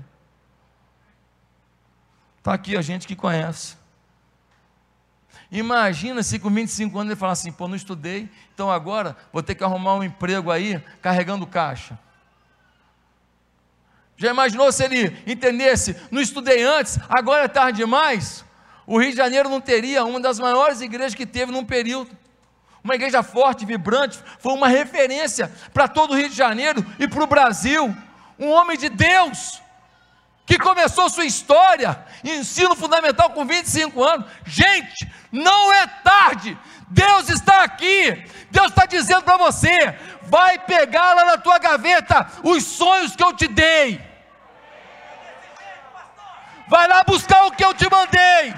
Está 2.37 2.53
aqui 2.53 2.75
a 2.75 2.81
gente 2.81 3.07
que 3.07 3.15
conhece. 3.15 3.75
Imagina 5.51 6.23
se 6.23 6.39
com 6.39 6.49
25 6.49 6.97
anos 6.97 7.11
ele 7.11 7.19
falar 7.19 7.33
assim: 7.33 7.51
pô, 7.51 7.67
não 7.67 7.75
estudei, 7.75 8.29
então 8.53 8.71
agora 8.71 9.17
vou 9.33 9.43
ter 9.43 9.53
que 9.53 9.63
arrumar 9.63 9.95
um 9.95 10.03
emprego 10.03 10.49
aí 10.49 10.81
carregando 11.01 11.45
caixa. 11.45 11.99
Já 14.15 14.29
imaginou 14.29 14.71
se 14.71 14.83
ele 14.83 15.17
entendesse, 15.25 15.95
não 16.11 16.21
estudei 16.21 16.63
antes, 16.63 16.99
agora 17.09 17.45
é 17.45 17.47
tarde 17.47 17.79
demais? 17.79 18.45
O 18.85 18.99
Rio 18.99 19.11
de 19.11 19.17
Janeiro 19.17 19.49
não 19.49 19.59
teria 19.59 20.05
uma 20.05 20.19
das 20.19 20.39
maiores 20.39 20.79
igrejas 20.79 21.15
que 21.15 21.25
teve 21.25 21.51
num 21.51 21.65
período. 21.65 22.15
Uma 22.83 22.95
igreja 22.95 23.21
forte, 23.21 23.65
vibrante, 23.65 24.19
foi 24.39 24.53
uma 24.53 24.67
referência 24.67 25.51
para 25.73 25.87
todo 25.87 26.11
o 26.11 26.15
Rio 26.15 26.29
de 26.29 26.35
Janeiro 26.35 26.85
e 26.97 27.07
para 27.07 27.23
o 27.23 27.27
Brasil. 27.27 27.95
Um 28.41 28.49
homem 28.49 28.75
de 28.75 28.89
Deus, 28.89 29.61
que 30.47 30.57
começou 30.57 31.07
sua 31.11 31.25
história, 31.25 32.03
ensino 32.23 32.75
fundamental 32.75 33.29
com 33.29 33.45
25 33.45 34.03
anos. 34.03 34.25
Gente, 34.43 35.07
não 35.31 35.71
é 35.71 35.85
tarde, 35.85 36.57
Deus 36.87 37.29
está 37.29 37.61
aqui, 37.61 38.25
Deus 38.49 38.69
está 38.69 38.87
dizendo 38.87 39.21
para 39.21 39.37
você: 39.37 39.71
vai 40.23 40.57
pegar 40.57 41.13
lá 41.13 41.25
na 41.25 41.37
tua 41.37 41.59
gaveta 41.59 42.27
os 42.43 42.63
sonhos 42.63 43.15
que 43.15 43.23
eu 43.23 43.31
te 43.31 43.47
dei, 43.47 44.01
vai 46.67 46.87
lá 46.87 47.03
buscar 47.03 47.45
o 47.45 47.51
que 47.51 47.63
eu 47.63 47.75
te 47.75 47.87
mandei, 47.87 48.55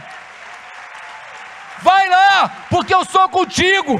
vai 1.79 2.07
lá, 2.07 2.67
porque 2.69 2.95
eu 2.95 3.03
sou 3.03 3.27
contigo. 3.27 3.99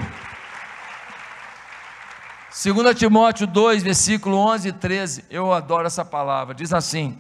2 2.54 2.95
Timóteo 2.95 3.47
2, 3.47 3.82
versículo 3.82 4.38
11 4.38 4.70
e 4.70 4.72
13, 4.72 5.26
eu 5.30 5.51
adoro 5.51 5.88
essa 5.88 6.06
palavra, 6.06 6.54
diz 6.54 6.72
assim: 6.72 7.18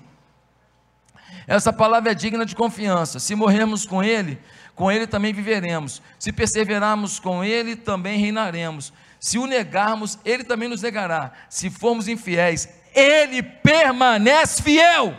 essa 1.47 1.73
palavra 1.73 2.11
é 2.11 2.15
digna 2.15 2.45
de 2.45 2.55
confiança. 2.55 3.19
Se 3.19 3.35
morrermos 3.35 3.85
com 3.85 4.03
Ele, 4.03 4.39
com 4.75 4.91
Ele 4.91 5.07
também 5.07 5.33
viveremos. 5.33 6.01
Se 6.17 6.31
perseverarmos 6.31 7.19
com 7.19 7.43
Ele, 7.43 7.75
também 7.75 8.19
reinaremos. 8.19 8.93
Se 9.19 9.37
o 9.37 9.45
negarmos, 9.45 10.19
Ele 10.23 10.43
também 10.43 10.69
nos 10.69 10.81
negará. 10.81 11.31
Se 11.49 11.69
formos 11.69 12.07
infiéis, 12.07 12.69
Ele 12.93 13.41
permanece 13.41 14.61
fiel, 14.61 15.17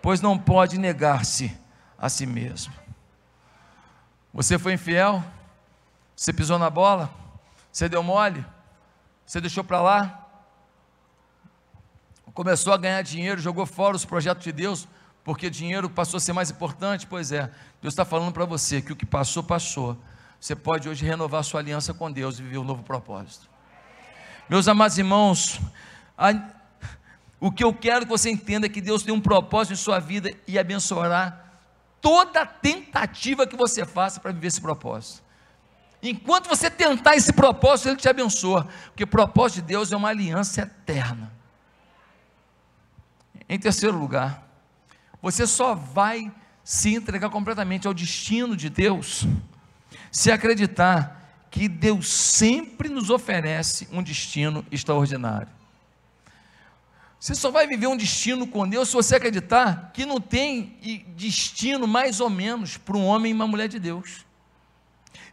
pois 0.00 0.20
não 0.20 0.38
pode 0.38 0.78
negar-se 0.78 1.56
a 1.98 2.08
si 2.08 2.26
mesmo. 2.26 2.72
Você 4.32 4.58
foi 4.58 4.74
infiel? 4.74 5.22
Você 6.16 6.32
pisou 6.32 6.58
na 6.58 6.70
bola? 6.70 7.10
Você 7.72 7.88
deu 7.88 8.02
mole? 8.02 8.44
Você 9.30 9.40
deixou 9.40 9.62
para 9.62 9.80
lá? 9.80 10.26
começou 12.34 12.72
a 12.72 12.76
ganhar 12.76 13.00
dinheiro, 13.02 13.40
jogou 13.40 13.64
fora 13.64 13.94
os 13.94 14.04
projetos 14.04 14.42
de 14.42 14.50
Deus, 14.50 14.88
porque 15.22 15.48
dinheiro 15.48 15.88
passou 15.88 16.18
a 16.18 16.20
ser 16.20 16.32
mais 16.32 16.50
importante? 16.50 17.06
Pois 17.06 17.30
é, 17.30 17.48
Deus 17.80 17.92
está 17.92 18.04
falando 18.04 18.32
para 18.32 18.44
você 18.44 18.82
que 18.82 18.92
o 18.92 18.96
que 18.96 19.06
passou, 19.06 19.44
passou. 19.44 19.96
Você 20.40 20.56
pode 20.56 20.88
hoje 20.88 21.06
renovar 21.06 21.44
sua 21.44 21.60
aliança 21.60 21.94
com 21.94 22.10
Deus 22.10 22.40
e 22.40 22.42
viver 22.42 22.58
um 22.58 22.64
novo 22.64 22.82
propósito. 22.82 23.48
Meus 24.48 24.66
amados 24.66 24.98
irmãos, 24.98 25.60
a, 26.18 26.32
o 27.38 27.52
que 27.52 27.62
eu 27.62 27.72
quero 27.72 28.06
que 28.06 28.10
você 28.10 28.30
entenda 28.30 28.66
é 28.66 28.68
que 28.68 28.80
Deus 28.80 29.04
tem 29.04 29.14
um 29.14 29.20
propósito 29.20 29.74
em 29.74 29.76
sua 29.76 30.00
vida 30.00 30.28
e 30.44 30.58
abençoará 30.58 31.40
toda 32.00 32.44
tentativa 32.44 33.46
que 33.46 33.54
você 33.54 33.86
faça 33.86 34.18
para 34.18 34.32
viver 34.32 34.48
esse 34.48 34.60
propósito. 34.60 35.29
Enquanto 36.02 36.48
você 36.48 36.70
tentar 36.70 37.16
esse 37.16 37.32
propósito, 37.32 37.90
Ele 37.90 37.96
te 37.96 38.08
abençoa, 38.08 38.66
porque 38.86 39.04
o 39.04 39.06
propósito 39.06 39.56
de 39.56 39.68
Deus 39.68 39.92
é 39.92 39.96
uma 39.96 40.08
aliança 40.08 40.62
eterna. 40.62 41.30
Em 43.48 43.58
terceiro 43.58 43.98
lugar, 43.98 44.46
você 45.20 45.46
só 45.46 45.74
vai 45.74 46.32
se 46.64 46.94
entregar 46.94 47.30
completamente 47.30 47.86
ao 47.86 47.92
destino 47.92 48.56
de 48.56 48.70
Deus 48.70 49.26
se 50.10 50.30
acreditar 50.30 51.46
que 51.50 51.68
Deus 51.68 52.08
sempre 52.08 52.88
nos 52.88 53.10
oferece 53.10 53.88
um 53.92 54.02
destino 54.02 54.64
extraordinário. 54.70 55.48
Você 57.18 57.34
só 57.34 57.50
vai 57.50 57.66
viver 57.66 57.86
um 57.86 57.96
destino 57.96 58.46
com 58.46 58.66
Deus 58.66 58.88
se 58.88 58.94
você 58.94 59.16
acreditar 59.16 59.90
que 59.92 60.06
não 60.06 60.20
tem 60.20 61.04
destino 61.16 61.86
mais 61.86 62.20
ou 62.20 62.30
menos 62.30 62.78
para 62.78 62.96
um 62.96 63.04
homem 63.04 63.32
e 63.32 63.34
uma 63.34 63.46
mulher 63.46 63.68
de 63.68 63.78
Deus. 63.78 64.24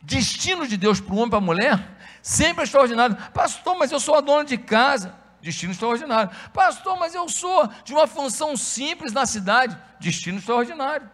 Destino 0.02 0.68
de 0.68 0.78
Deus 0.78 1.00
para 1.02 1.14
um 1.14 1.18
homem 1.18 1.28
e 1.28 1.30
para 1.30 1.40
uma 1.40 1.46
mulher 1.46 1.98
sempre 2.22 2.62
é 2.62 2.64
extraordinário. 2.66 3.16
Pastor, 3.34 3.78
mas 3.78 3.92
eu 3.92 4.00
sou 4.00 4.16
a 4.16 4.22
dona 4.22 4.44
de 4.44 4.58
casa. 4.58 5.16
Destino 5.42 5.72
extraordinário. 5.72 6.32
Pastor, 6.54 6.98
mas 6.98 7.16
eu 7.16 7.30
sou 7.30 7.70
de 7.86 7.94
uma 7.94 8.06
função 8.06 8.58
simples 8.58 9.14
na 9.14 9.26
cidade. 9.26 9.78
Destino 10.00 10.38
extraordinário. 10.38 11.10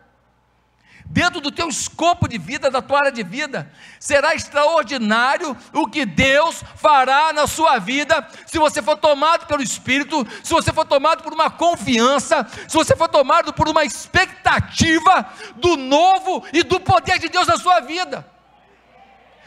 Dentro 1.06 1.42
do 1.42 1.52
teu 1.52 1.68
escopo 1.68 2.28
de 2.28 2.38
vida, 2.38 2.72
da 2.72 2.82
tua 2.82 2.98
área 2.98 3.12
de 3.12 3.24
vida, 3.24 3.72
será 4.00 4.34
extraordinário 4.34 5.56
o 5.74 5.86
que 5.86 6.06
Deus 6.06 6.64
fará 6.78 7.34
na 7.34 7.46
sua 7.46 7.78
vida, 7.78 8.26
se 8.48 8.58
você 8.58 8.82
for 8.82 8.98
tomado 8.98 9.46
pelo 9.46 9.62
Espírito, 9.62 10.26
se 10.42 10.54
você 10.54 10.72
for 10.72 10.86
tomado 10.86 11.22
por 11.22 11.34
uma 11.34 11.52
confiança, 11.52 12.48
se 12.68 12.74
você 12.74 12.96
for 12.96 13.10
tomado 13.10 13.54
por 13.54 13.68
uma 13.68 13.84
expectativa 13.84 15.30
do 15.58 15.76
novo 15.76 16.44
e 16.54 16.64
do 16.64 16.80
poder 16.80 17.20
de 17.20 17.28
Deus 17.28 17.48
na 17.48 17.58
sua 17.58 17.82
vida. 17.82 18.33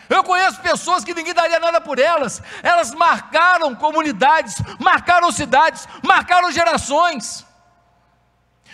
Eu 0.09 0.23
conheço 0.23 0.61
pessoas 0.61 1.05
que 1.05 1.15
ninguém 1.15 1.35
daria 1.35 1.59
nada 1.59 1.81
por 1.81 1.99
elas, 1.99 2.43
elas 2.63 2.93
marcaram 2.93 3.75
comunidades, 3.75 4.57
marcaram 4.79 5.33
cidades, 5.33 5.87
marcaram 6.03 6.51
gerações. 6.53 7.45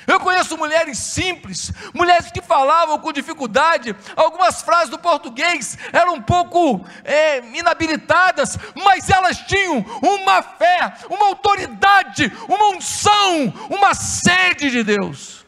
Eu 0.06 0.18
conheço 0.18 0.58
mulheres 0.58 0.98
simples, 0.98 1.72
mulheres 1.94 2.30
que 2.30 2.42
falavam 2.42 2.98
com 2.98 3.12
dificuldade, 3.12 3.94
algumas 4.16 4.60
frases 4.60 4.90
do 4.90 4.98
português 4.98 5.78
eram 5.92 6.14
um 6.14 6.22
pouco 6.22 6.84
é, 7.04 7.38
inabilitadas, 7.56 8.58
mas 8.74 9.08
elas 9.08 9.38
tinham 9.38 9.78
uma 10.02 10.42
fé, 10.42 10.92
uma 11.08 11.26
autoridade, 11.26 12.32
uma 12.48 12.76
unção, 12.76 13.52
uma 13.70 13.94
sede 13.94 14.70
de 14.70 14.82
Deus, 14.82 15.46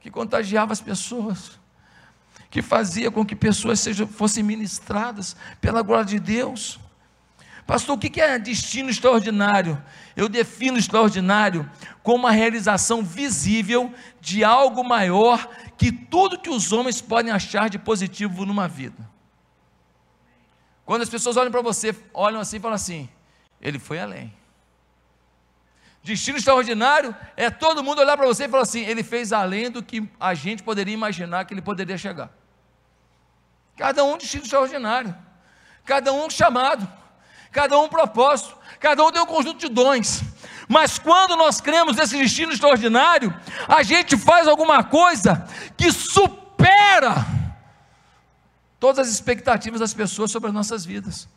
que 0.00 0.10
contagiava 0.10 0.72
as 0.72 0.80
pessoas 0.80 1.55
que 2.56 2.62
fazia 2.62 3.10
com 3.10 3.22
que 3.22 3.36
pessoas 3.36 3.80
sejam, 3.80 4.06
fossem 4.06 4.42
ministradas 4.42 5.36
pela 5.60 5.82
glória 5.82 6.06
de 6.06 6.18
Deus. 6.18 6.80
Pastor, 7.66 7.96
o 7.96 7.98
que 7.98 8.18
é 8.18 8.38
destino 8.38 8.88
extraordinário? 8.88 9.76
Eu 10.16 10.26
defino 10.26 10.78
extraordinário 10.78 11.70
como 12.02 12.26
a 12.26 12.30
realização 12.30 13.04
visível 13.04 13.92
de 14.22 14.42
algo 14.42 14.82
maior 14.82 15.46
que 15.76 15.92
tudo 15.92 16.38
que 16.38 16.48
os 16.48 16.72
homens 16.72 16.98
podem 17.02 17.30
achar 17.30 17.68
de 17.68 17.78
positivo 17.78 18.46
numa 18.46 18.66
vida. 18.66 19.06
Quando 20.86 21.02
as 21.02 21.10
pessoas 21.10 21.36
olham 21.36 21.52
para 21.52 21.60
você, 21.60 21.94
olham 22.14 22.40
assim 22.40 22.56
e 22.56 22.60
falam 22.60 22.76
assim: 22.76 23.06
ele 23.60 23.78
foi 23.78 23.98
além. 23.98 24.32
Destino 26.02 26.38
extraordinário 26.38 27.14
é 27.36 27.50
todo 27.50 27.84
mundo 27.84 28.00
olhar 28.00 28.16
para 28.16 28.26
você 28.26 28.44
e 28.44 28.48
falar 28.48 28.62
assim: 28.62 28.80
ele 28.80 29.02
fez 29.02 29.30
além 29.30 29.70
do 29.70 29.82
que 29.82 30.08
a 30.18 30.32
gente 30.32 30.62
poderia 30.62 30.94
imaginar 30.94 31.44
que 31.44 31.52
ele 31.52 31.60
poderia 31.60 31.98
chegar. 31.98 32.45
Cada 33.76 34.02
um 34.04 34.16
destino 34.16 34.42
extraordinário, 34.42 35.14
cada 35.84 36.12
um 36.12 36.30
chamado, 36.30 36.90
cada 37.52 37.78
um 37.78 37.88
propósito, 37.88 38.56
cada 38.80 39.04
um 39.04 39.12
tem 39.12 39.20
um 39.20 39.26
conjunto 39.26 39.58
de 39.58 39.68
dons. 39.68 40.22
Mas 40.68 40.98
quando 40.98 41.36
nós 41.36 41.60
cremos 41.60 41.96
nesse 41.96 42.16
destino 42.16 42.52
extraordinário, 42.52 43.34
a 43.68 43.82
gente 43.82 44.16
faz 44.16 44.48
alguma 44.48 44.82
coisa 44.82 45.46
que 45.76 45.92
supera 45.92 47.26
todas 48.80 49.06
as 49.06 49.12
expectativas 49.12 49.80
das 49.80 49.94
pessoas 49.94 50.30
sobre 50.30 50.48
as 50.48 50.54
nossas 50.54 50.84
vidas. 50.84 51.28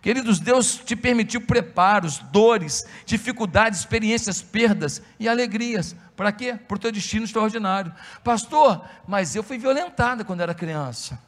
Queridos, 0.00 0.38
Deus 0.38 0.76
te 0.76 0.94
permitiu 0.94 1.40
preparos, 1.40 2.18
dores, 2.18 2.86
dificuldades, 3.04 3.80
experiências, 3.80 4.40
perdas 4.40 5.02
e 5.18 5.28
alegrias. 5.28 5.96
Para 6.16 6.30
quê? 6.30 6.54
Para 6.54 6.76
o 6.76 6.78
teu 6.78 6.92
destino 6.92 7.24
extraordinário. 7.24 7.92
Pastor, 8.22 8.84
mas 9.06 9.34
eu 9.34 9.42
fui 9.42 9.58
violentada 9.58 10.24
quando 10.24 10.40
era 10.40 10.54
criança. 10.54 11.18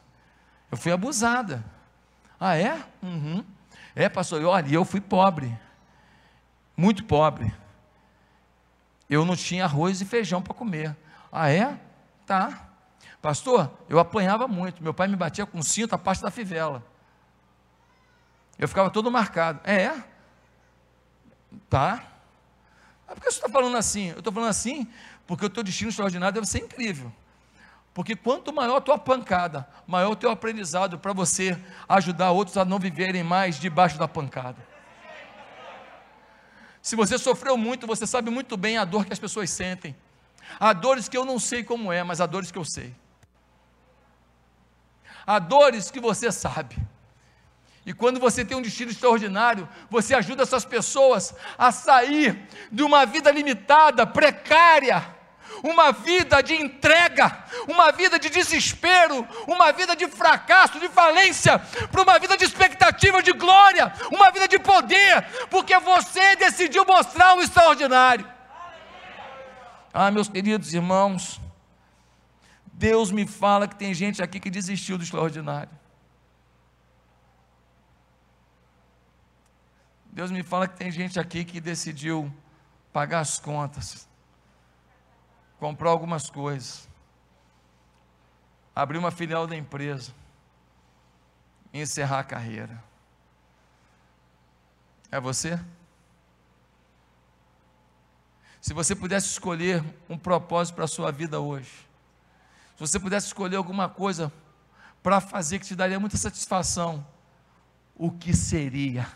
Eu 0.71 0.79
fui 0.79 0.93
abusada. 0.93 1.65
Ah, 2.39 2.57
é? 2.57 2.85
Uhum. 3.03 3.45
É, 3.95 4.09
pastor, 4.09 4.43
olha, 4.45 4.73
eu 4.73 4.85
fui 4.85 5.01
pobre. 5.01 5.59
Muito 6.77 7.05
pobre. 7.05 7.53
Eu 9.09 9.25
não 9.25 9.37
tinha 9.37 9.65
arroz 9.65 10.01
e 10.01 10.05
feijão 10.05 10.41
para 10.41 10.55
comer. 10.55 10.97
Ah, 11.33 11.51
é? 11.51 11.79
Tá. 12.25 12.69
Pastor, 13.21 13.71
eu 13.89 13.99
apanhava 13.99 14.47
muito. 14.49 14.83
Meu 14.83 14.95
pai 14.95 15.09
me 15.09 15.17
batia 15.17 15.45
com 15.45 15.61
cinto 15.63 15.95
a 15.95 15.99
parte 15.99 16.23
da 16.23 16.31
fivela. 16.31 16.83
Eu 18.59 18.69
ficava 18.69 18.89
todo 18.91 19.11
marcado. 19.11 19.61
É? 19.65 20.03
Tá. 21.69 22.05
Mas 23.07 23.15
por 23.15 23.25
que 23.25 23.31
você 23.31 23.39
está 23.39 23.49
falando 23.49 23.77
assim? 23.77 24.11
Eu 24.11 24.19
estou 24.19 24.33
falando 24.33 24.51
assim 24.51 24.89
porque 25.27 25.45
o 25.45 25.51
teu 25.51 25.63
destino 25.63 25.91
extraordinário 25.91 26.35
deve 26.35 26.47
ser 26.47 26.59
incrível. 26.59 27.13
Porque 27.93 28.15
quanto 28.15 28.53
maior 28.53 28.77
a 28.77 28.81
tua 28.81 28.99
pancada, 28.99 29.69
maior 29.87 30.13
o 30.13 30.17
teu 30.17 30.31
aprendizado 30.31 30.99
para 30.99 31.13
você 31.13 31.59
ajudar 31.89 32.31
outros 32.31 32.57
a 32.57 32.65
não 32.65 32.79
viverem 32.79 33.23
mais 33.23 33.59
debaixo 33.59 33.99
da 33.99 34.07
pancada. 34.07 34.71
Se 36.81 36.97
você 36.97 37.19
sofreu 37.19 37.57
muito, 37.57 37.87
você 37.87 38.07
sabe 38.07 38.31
muito 38.31 38.57
bem 38.57 38.79
a 38.79 38.85
dor 38.85 39.05
que 39.05 39.13
as 39.13 39.19
pessoas 39.19 39.51
sentem. 39.51 39.95
Há 40.59 40.73
dores 40.73 41.09
que 41.09 41.17
eu 41.17 41.25
não 41.25 41.39
sei 41.39 41.63
como 41.63 41.93
é, 41.93 42.03
mas 42.03 42.21
há 42.21 42.27
dores 42.27 42.51
que 42.51 42.59
eu 42.59 42.65
sei. 42.65 42.95
Há 45.27 45.39
dores 45.39 45.91
que 45.91 46.01
você 46.01 46.33
sabe. 46.33 46.77
E 47.85 47.93
quando 47.93 48.21
você 48.21 48.45
tem 48.45 48.57
um 48.57 48.63
destino 48.63 48.91
extraordinário, 48.91 49.69
você 49.89 50.15
ajuda 50.15 50.43
essas 50.43 50.65
pessoas 50.65 51.35
a 51.59 51.73
sair 51.73 52.49
de 52.71 52.83
uma 52.83 53.05
vida 53.05 53.31
limitada, 53.31 54.07
precária, 54.07 55.07
uma 55.63 55.93
vida 55.93 56.43
de 56.43 56.55
entrega, 56.55 57.45
uma 57.69 57.93
vida 57.93 58.19
de 58.19 58.29
desespero, 58.29 59.27
uma 59.47 59.73
vida 59.73 59.95
de 59.95 60.09
fracasso, 60.09 60.81
de 60.81 60.89
falência, 60.89 61.59
para 61.91 62.03
uma 62.03 62.19
vida 62.19 62.37
de 62.37 62.45
expectativa 62.45 63.23
de 63.23 63.33
glória, 63.33 63.93
uma 64.11 64.31
vida 64.31 64.49
de 64.49 64.59
poder, 64.59 65.23
porque 65.51 65.79
você 65.79 66.37
decidiu 66.37 66.85
mostrar 66.85 67.37
o 67.37 67.43
extraordinário. 67.43 68.27
Ah, 69.93 70.11
meus 70.11 70.29
queridos 70.29 70.73
irmãos, 70.73 71.41
Deus 72.73 73.11
me 73.11 73.27
fala 73.27 73.67
que 73.69 73.77
tem 73.77 73.93
gente 73.93 74.23
aqui 74.23 74.39
que 74.41 74.51
desistiu 74.51 74.97
do 74.97 75.05
extraordinário. 75.05 75.81
Deus 80.13 80.31
me 80.31 80.43
fala 80.43 80.67
que 80.67 80.77
tem 80.77 80.91
gente 80.91 81.19
aqui 81.21 81.45
que 81.45 81.61
decidiu 81.61 82.33
pagar 82.93 83.21
as 83.21 83.39
contas, 83.39 84.09
comprar 85.61 85.91
algumas 85.91 86.31
coisas, 86.31 86.89
abrir 88.75 88.97
uma 88.97 89.11
filial 89.11 89.47
da 89.47 89.55
empresa 89.55 90.13
e 91.71 91.81
encerrar 91.83 92.21
a 92.21 92.25
carreira. 92.25 92.83
É 95.13 95.21
você? 95.21 95.61
Se 98.59 98.73
você 98.73 98.97
pudesse 98.97 99.29
escolher 99.29 99.85
um 100.09 100.17
propósito 100.17 100.77
para 100.77 100.85
a 100.87 100.89
sua 100.89 101.13
vida 101.13 101.39
hoje, 101.41 101.71
se 102.75 102.81
você 102.81 102.99
pudesse 102.99 103.27
escolher 103.27 103.57
alguma 103.57 103.87
coisa 103.87 104.33
para 105.03 105.21
fazer 105.21 105.59
que 105.59 105.67
te 105.67 105.77
daria 105.77 106.01
muita 106.01 106.17
satisfação, 106.17 107.07
o 107.95 108.11
que 108.11 108.35
seria? 108.35 109.07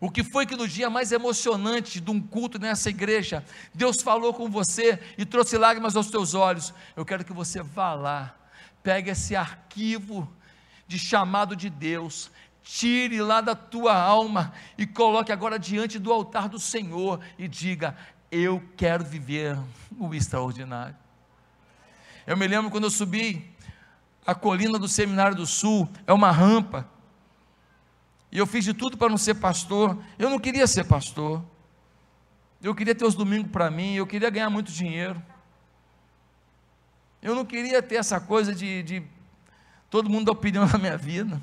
O 0.00 0.10
que 0.10 0.22
foi 0.22 0.46
que 0.46 0.56
no 0.56 0.68
dia 0.68 0.88
mais 0.88 1.10
emocionante 1.10 2.00
de 2.00 2.10
um 2.10 2.20
culto 2.20 2.58
nessa 2.58 2.88
igreja, 2.88 3.44
Deus 3.74 4.00
falou 4.00 4.32
com 4.32 4.48
você 4.48 4.98
e 5.18 5.24
trouxe 5.24 5.58
lágrimas 5.58 5.96
aos 5.96 6.08
teus 6.08 6.34
olhos? 6.34 6.72
Eu 6.94 7.04
quero 7.04 7.24
que 7.24 7.32
você 7.32 7.62
vá 7.62 7.94
lá, 7.94 8.34
pegue 8.82 9.10
esse 9.10 9.34
arquivo 9.34 10.32
de 10.86 10.98
chamado 10.98 11.56
de 11.56 11.68
Deus, 11.68 12.30
tire 12.62 13.20
lá 13.20 13.40
da 13.40 13.56
tua 13.56 13.94
alma 13.94 14.52
e 14.76 14.86
coloque 14.86 15.32
agora 15.32 15.58
diante 15.58 15.98
do 15.98 16.12
altar 16.12 16.48
do 16.48 16.60
Senhor 16.60 17.20
e 17.36 17.48
diga: 17.48 17.96
Eu 18.30 18.62
quero 18.76 19.04
viver 19.04 19.58
o 19.98 20.14
extraordinário. 20.14 20.96
Eu 22.24 22.36
me 22.36 22.46
lembro 22.46 22.70
quando 22.70 22.84
eu 22.84 22.90
subi 22.90 23.52
a 24.24 24.34
colina 24.34 24.78
do 24.78 24.86
Seminário 24.86 25.34
do 25.34 25.46
Sul, 25.46 25.88
é 26.06 26.12
uma 26.12 26.30
rampa 26.30 26.88
e 28.30 28.38
eu 28.38 28.46
fiz 28.46 28.64
de 28.64 28.74
tudo 28.74 28.96
para 28.96 29.08
não 29.08 29.16
ser 29.16 29.34
pastor. 29.34 29.98
Eu 30.18 30.28
não 30.28 30.38
queria 30.38 30.66
ser 30.66 30.84
pastor. 30.84 31.42
Eu 32.62 32.74
queria 32.74 32.94
ter 32.94 33.04
os 33.04 33.14
domingos 33.14 33.50
para 33.50 33.70
mim. 33.70 33.94
Eu 33.94 34.06
queria 34.06 34.28
ganhar 34.28 34.50
muito 34.50 34.70
dinheiro. 34.70 35.20
Eu 37.22 37.34
não 37.34 37.44
queria 37.44 37.82
ter 37.82 37.96
essa 37.96 38.20
coisa 38.20 38.54
de, 38.54 38.82
de 38.82 39.02
todo 39.90 40.10
mundo 40.10 40.26
dar 40.26 40.32
opinião 40.32 40.66
na 40.68 40.78
minha 40.78 40.96
vida. 40.96 41.40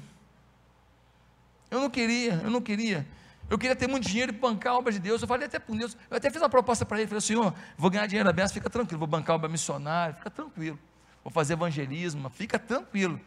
Eu 1.71 1.79
não 1.79 1.89
queria, 1.89 2.33
eu 2.43 2.49
não 2.49 2.61
queria. 2.61 3.05
Eu 3.49 3.57
queria 3.57 3.75
ter 3.75 3.87
muito 3.87 4.07
dinheiro 4.07 4.31
e 4.31 4.35
bancar 4.35 4.73
a 4.73 4.77
obra 4.77 4.91
de 4.91 4.99
Deus. 4.99 5.21
Eu 5.21 5.27
falei 5.27 5.47
até 5.47 5.59
para 5.59 5.75
Deus, 5.75 5.97
eu 6.09 6.17
até 6.17 6.29
fiz 6.29 6.41
uma 6.41 6.49
proposta 6.49 6.85
para 6.85 6.99
ele. 6.99 7.07
Falei, 7.07 7.21
Senhor, 7.21 7.53
vou 7.77 7.89
ganhar 7.89 8.05
dinheiro 8.07 8.29
aberto, 8.29 8.53
fica 8.53 8.69
tranquilo. 8.69 8.99
Vou 8.99 9.07
bancar 9.07 9.33
a 9.33 9.35
obra 9.35 9.49
missionária, 9.49 10.15
fica 10.15 10.29
tranquilo. 10.29 10.79
Vou 11.23 11.31
fazer 11.31 11.53
evangelismo, 11.53 12.29
fica 12.29 12.59
tranquilo. 12.59 13.19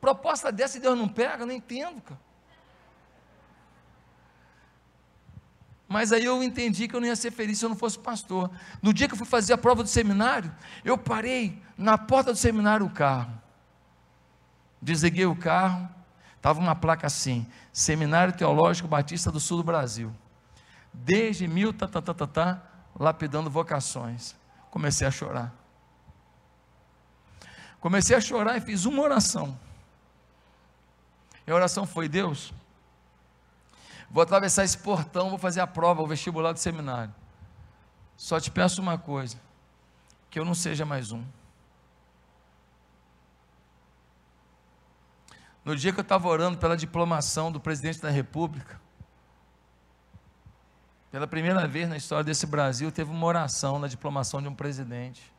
Proposta 0.00 0.52
dessa 0.52 0.76
e 0.76 0.80
Deus 0.80 0.96
não 0.96 1.08
pega, 1.08 1.46
não 1.46 1.54
entendo, 1.54 2.00
cara. 2.02 2.20
Mas 5.88 6.12
aí 6.12 6.24
eu 6.24 6.42
entendi 6.42 6.88
que 6.88 6.96
eu 6.96 7.00
não 7.00 7.06
ia 7.06 7.14
ser 7.14 7.30
feliz 7.30 7.58
se 7.58 7.64
eu 7.64 7.68
não 7.68 7.76
fosse 7.76 7.98
pastor. 7.98 8.50
No 8.82 8.92
dia 8.92 9.06
que 9.06 9.14
eu 9.14 9.18
fui 9.18 9.26
fazer 9.26 9.52
a 9.52 9.58
prova 9.58 9.82
do 9.82 9.88
seminário, 9.88 10.52
eu 10.84 10.98
parei 10.98 11.62
na 11.78 11.96
porta 11.96 12.32
do 12.32 12.38
seminário 12.38 12.84
o 12.84 12.90
carro. 12.90 13.32
Desliguei 14.82 15.26
o 15.26 15.36
carro, 15.36 15.88
estava 16.36 16.58
uma 16.58 16.74
placa 16.74 17.06
assim: 17.06 17.46
Seminário 17.72 18.34
Teológico 18.34 18.88
Batista 18.88 19.30
do 19.30 19.38
Sul 19.38 19.58
do 19.58 19.64
Brasil. 19.64 20.12
Desde 20.92 21.46
mil, 21.46 21.72
tá, 21.72 21.86
tá, 21.86 22.02
tá, 22.02 22.14
tá, 22.14 22.26
tá, 22.26 22.62
lapidando 22.98 23.48
vocações. 23.48 24.34
Comecei 24.70 25.06
a 25.06 25.10
chorar. 25.10 25.54
Comecei 27.80 28.16
a 28.16 28.20
chorar 28.20 28.56
e 28.56 28.60
fiz 28.60 28.84
uma 28.86 29.02
oração. 29.02 29.58
E 31.46 31.50
a 31.50 31.54
oração 31.54 31.86
foi: 31.86 32.08
Deus, 32.08 32.52
Vou 34.10 34.22
atravessar 34.22 34.64
esse 34.64 34.78
portão, 34.78 35.30
vou 35.30 35.38
fazer 35.38 35.60
a 35.60 35.66
prova, 35.66 36.02
o 36.02 36.06
vestibular 36.06 36.52
do 36.52 36.58
seminário. 36.58 37.14
Só 38.16 38.40
te 38.40 38.50
peço 38.50 38.80
uma 38.80 38.96
coisa: 38.96 39.38
que 40.30 40.38
eu 40.38 40.44
não 40.44 40.54
seja 40.54 40.84
mais 40.84 41.12
um. 41.12 41.24
No 45.64 45.74
dia 45.74 45.92
que 45.92 45.98
eu 45.98 46.02
estava 46.02 46.28
orando 46.28 46.58
pela 46.58 46.76
diplomação 46.76 47.50
do 47.50 47.58
presidente 47.58 48.00
da 48.00 48.08
República, 48.08 48.80
pela 51.10 51.26
primeira 51.26 51.66
vez 51.66 51.88
na 51.88 51.96
história 51.96 52.22
desse 52.22 52.46
Brasil, 52.46 52.92
teve 52.92 53.10
uma 53.10 53.26
oração 53.26 53.78
na 53.78 53.88
diplomação 53.88 54.40
de 54.40 54.48
um 54.48 54.54
presidente. 54.54 55.32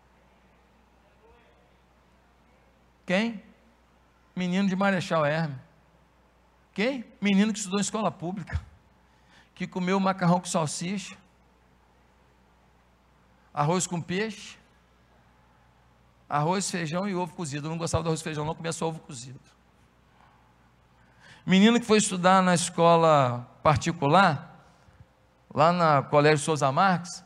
Quem? 3.06 3.42
Menino 4.36 4.68
de 4.68 4.76
Marechal 4.76 5.26
Hermes. 5.26 5.67
Quem? 6.78 7.04
Menino 7.20 7.52
que 7.52 7.58
estudou 7.58 7.80
em 7.80 7.82
escola 7.82 8.12
pública, 8.12 8.62
que 9.56 9.66
comeu 9.66 10.00
macarrão 10.00 10.40
com 10.40 10.46
salsicha, 10.46 11.18
arroz 13.52 13.88
com 13.88 14.00
peixe, 14.00 14.60
arroz, 16.30 16.70
feijão 16.70 17.10
e 17.10 17.16
ovo 17.16 17.34
cozido. 17.34 17.66
Eu 17.66 17.72
não 17.72 17.80
gostava 17.80 18.04
do 18.04 18.10
arroz 18.10 18.22
e 18.22 18.24
feijão, 18.24 18.46
não 18.46 18.54
comia 18.54 18.72
só 18.72 18.88
ovo 18.88 19.00
cozido. 19.00 19.40
Menino 21.44 21.80
que 21.80 21.86
foi 21.88 21.98
estudar 21.98 22.44
na 22.44 22.54
escola 22.54 23.40
particular, 23.64 24.64
lá 25.52 25.72
na 25.72 26.04
Colégio 26.04 26.46
Souza 26.46 26.72
Marques, 26.72 27.26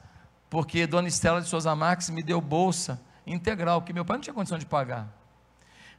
porque 0.50 0.88
Dona 0.88 1.10
Estela 1.10 1.42
de 1.42 1.50
Souza 1.50 1.76
Marques 1.76 2.10
me 2.10 2.24
deu 2.24 2.40
bolsa 2.40 3.02
integral, 3.28 3.82
que 3.82 3.92
meu 3.92 4.06
pai 4.06 4.16
não 4.16 4.22
tinha 4.22 4.34
condição 4.34 4.58
de 4.58 4.66
pagar. 4.66 5.10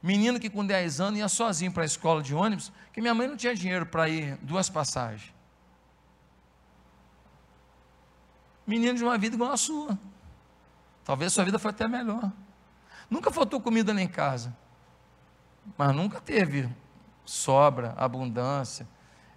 Menino 0.03 0.37
que 0.37 0.49
com 0.49 0.65
10 0.65 0.99
anos 0.99 1.17
ia 1.17 1.29
sozinho 1.29 1.71
para 1.71 1.83
a 1.83 1.85
escola 1.85 2.21
de 2.21 2.35
ônibus, 2.35 2.73
que 2.91 2.99
minha 2.99 3.13
mãe 3.13 3.25
não 3.25 3.37
tinha 3.37 3.55
dinheiro 3.55 3.85
para 3.85 4.09
ir 4.09 4.37
duas 4.41 4.69
passagens. 4.69 5.33
Menino 8.67 8.97
de 8.97 9.03
uma 9.03 9.17
vida 9.17 9.35
igual 9.35 9.53
a 9.53 9.57
sua. 9.57 9.97
Talvez 11.05 11.31
sua 11.31 11.45
vida 11.45 11.57
foi 11.57 11.71
até 11.71 11.87
melhor. 11.87 12.29
Nunca 13.09 13.31
faltou 13.31 13.61
comida 13.61 13.93
nem 13.93 14.05
casa. 14.05 14.53
Mas 15.77 15.95
nunca 15.95 16.19
teve 16.19 16.69
sobra, 17.23 17.93
abundância. 17.97 18.85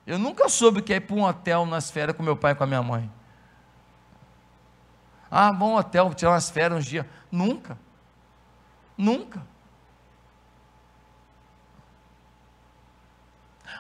Eu 0.05 0.19
nunca 0.19 0.49
soube 0.49 0.83
que 0.83 0.93
é 0.93 0.97
ir 0.97 1.01
para 1.01 1.14
um 1.14 1.23
hotel 1.23 1.64
nas 1.64 1.93
férias 1.93 2.17
com 2.17 2.25
meu 2.25 2.37
pai 2.37 2.53
e 2.53 2.55
com 2.57 2.64
a 2.64 2.67
minha 2.67 2.83
mãe. 2.83 3.09
Ah, 5.31 5.53
bom 5.53 5.77
hotel, 5.77 6.12
tirar 6.12 6.33
umas 6.33 6.51
férias 6.51 6.81
uns 6.81 6.87
dias. 6.87 7.07
Nunca. 7.31 7.79
Nunca. 8.99 9.47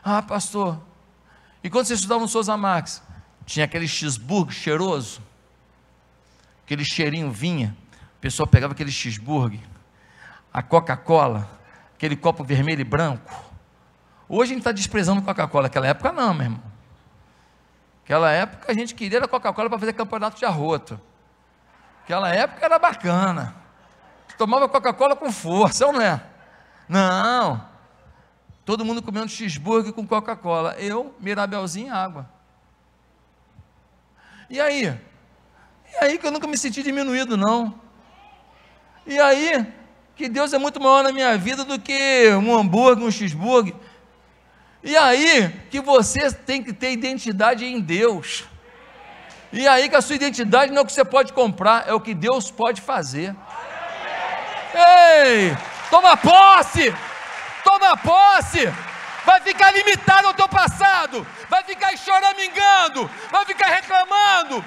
Ah, 0.08 0.22
pastor, 0.22 0.80
e 1.64 1.68
quando 1.68 1.86
você 1.86 1.94
estudava 1.94 2.20
no 2.20 2.28
Souza 2.28 2.56
Max, 2.56 3.02
tinha 3.44 3.64
aquele 3.64 3.88
cheeseburger 3.88 4.54
cheiroso, 4.54 5.20
aquele 6.64 6.84
cheirinho 6.84 7.28
vinha, 7.28 7.76
a 7.92 8.20
pessoa 8.20 8.46
pegava 8.46 8.72
aquele 8.72 8.92
cheeseburger, 8.92 9.58
a 10.52 10.62
Coca-Cola, 10.62 11.50
aquele 11.92 12.14
copo 12.14 12.44
vermelho 12.44 12.82
e 12.82 12.84
branco. 12.84 13.34
Hoje 14.28 14.52
a 14.52 14.54
gente 14.54 14.60
está 14.60 14.70
desprezando 14.70 15.22
Coca-Cola, 15.22 15.64
naquela 15.64 15.88
época 15.88 16.12
não, 16.12 16.32
meu 16.32 16.44
irmão. 16.44 16.62
Naquela 18.02 18.30
época 18.30 18.70
a 18.70 18.74
gente 18.76 18.94
queria 18.94 19.18
a 19.18 19.26
Coca-Cola 19.26 19.68
para 19.68 19.78
fazer 19.80 19.92
campeonato 19.92 20.38
de 20.38 20.44
arroto. 20.44 21.00
Naquela 22.02 22.32
época 22.32 22.64
era 22.64 22.78
bacana. 22.78 23.56
Tomava 24.38 24.68
Coca-Cola 24.68 25.16
com 25.16 25.32
força, 25.32 25.90
não 25.90 26.00
é? 26.00 26.22
Não. 26.88 27.74
Todo 28.66 28.84
mundo 28.84 29.00
comendo 29.00 29.28
cheeseburger 29.28 29.92
com 29.92 30.04
Coca-Cola. 30.04 30.74
Eu, 30.76 31.14
Mirabelzinho, 31.20 31.94
água. 31.94 32.28
E 34.50 34.60
aí? 34.60 34.86
E 35.92 36.04
aí 36.04 36.18
que 36.18 36.26
eu 36.26 36.32
nunca 36.32 36.48
me 36.48 36.58
senti 36.58 36.82
diminuído, 36.82 37.36
não. 37.36 37.80
E 39.06 39.20
aí 39.20 39.72
que 40.16 40.28
Deus 40.28 40.52
é 40.52 40.58
muito 40.58 40.80
maior 40.80 41.04
na 41.04 41.12
minha 41.12 41.38
vida 41.38 41.64
do 41.64 41.78
que 41.78 42.28
um 42.42 42.58
hambúrguer, 42.58 43.06
um 43.06 43.10
cheeseburger. 43.10 43.72
E 44.82 44.96
aí 44.96 45.48
que 45.70 45.80
você 45.80 46.32
tem 46.32 46.60
que 46.60 46.72
ter 46.72 46.90
identidade 46.90 47.64
em 47.64 47.80
Deus. 47.80 48.46
E 49.52 49.68
aí 49.68 49.88
que 49.88 49.94
a 49.94 50.02
sua 50.02 50.16
identidade 50.16 50.72
não 50.72 50.78
é 50.78 50.82
o 50.82 50.86
que 50.86 50.92
você 50.92 51.04
pode 51.04 51.32
comprar, 51.32 51.88
é 51.88 51.94
o 51.94 52.00
que 52.00 52.14
Deus 52.14 52.50
pode 52.50 52.80
fazer. 52.80 53.32
Ei, 54.74 55.56
toma 55.88 56.16
posse! 56.16 56.92
Toma 57.76 57.96
posse. 57.96 58.66
Vai 59.24 59.40
ficar 59.40 59.72
limitado 59.72 60.28
ao 60.28 60.34
teu 60.34 60.48
passado, 60.48 61.26
vai 61.48 61.62
ficar 61.64 61.96
choramingando, 61.96 63.10
vai 63.28 63.44
ficar 63.44 63.66
reclamando, 63.66 64.64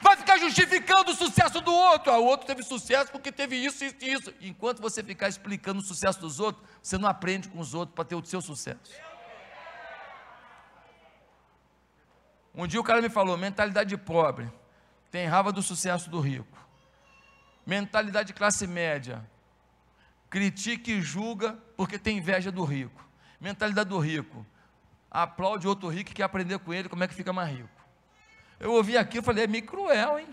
vai 0.00 0.16
ficar 0.16 0.38
justificando 0.38 1.12
o 1.12 1.14
sucesso 1.14 1.60
do 1.60 1.72
outro. 1.72 2.12
Ah, 2.12 2.18
o 2.18 2.24
outro 2.24 2.44
teve 2.44 2.64
sucesso 2.64 3.12
porque 3.12 3.30
teve 3.30 3.54
isso, 3.56 3.84
isso 3.84 3.96
e 4.00 4.12
isso. 4.12 4.34
Enquanto 4.40 4.82
você 4.82 5.04
ficar 5.04 5.28
explicando 5.28 5.78
o 5.78 5.84
sucesso 5.84 6.20
dos 6.20 6.40
outros, 6.40 6.66
você 6.82 6.98
não 6.98 7.08
aprende 7.08 7.48
com 7.48 7.60
os 7.60 7.74
outros 7.74 7.94
para 7.94 8.04
ter 8.04 8.16
o 8.16 8.24
seu 8.24 8.40
sucesso. 8.40 8.92
Um 12.52 12.66
dia 12.66 12.80
o 12.80 12.84
cara 12.84 13.00
me 13.00 13.08
falou: 13.08 13.36
mentalidade 13.36 13.90
de 13.90 13.96
pobre, 13.96 14.52
tem 15.12 15.28
raiva 15.28 15.52
do 15.52 15.62
sucesso 15.62 16.10
do 16.10 16.20
rico. 16.20 16.58
Mentalidade 17.64 18.26
de 18.26 18.32
classe 18.32 18.66
média, 18.66 19.24
critica 20.28 20.90
e 20.90 21.00
julga 21.00 21.56
porque 21.82 21.98
tem 21.98 22.18
inveja 22.18 22.52
do 22.52 22.62
rico. 22.62 23.04
Mentalidade 23.40 23.88
do 23.88 23.98
rico, 23.98 24.46
aplaude 25.10 25.66
outro 25.66 25.88
rico 25.88 26.12
e 26.12 26.14
quer 26.14 26.22
aprender 26.22 26.56
com 26.60 26.72
ele 26.72 26.88
como 26.88 27.02
é 27.02 27.08
que 27.08 27.14
fica 27.14 27.32
mais 27.32 27.50
rico. 27.56 27.68
Eu 28.60 28.70
ouvi 28.70 28.96
aqui 28.96 29.18
e 29.18 29.22
falei: 29.22 29.42
é 29.42 29.46
meio 29.48 29.66
cruel, 29.66 30.20
hein? 30.20 30.28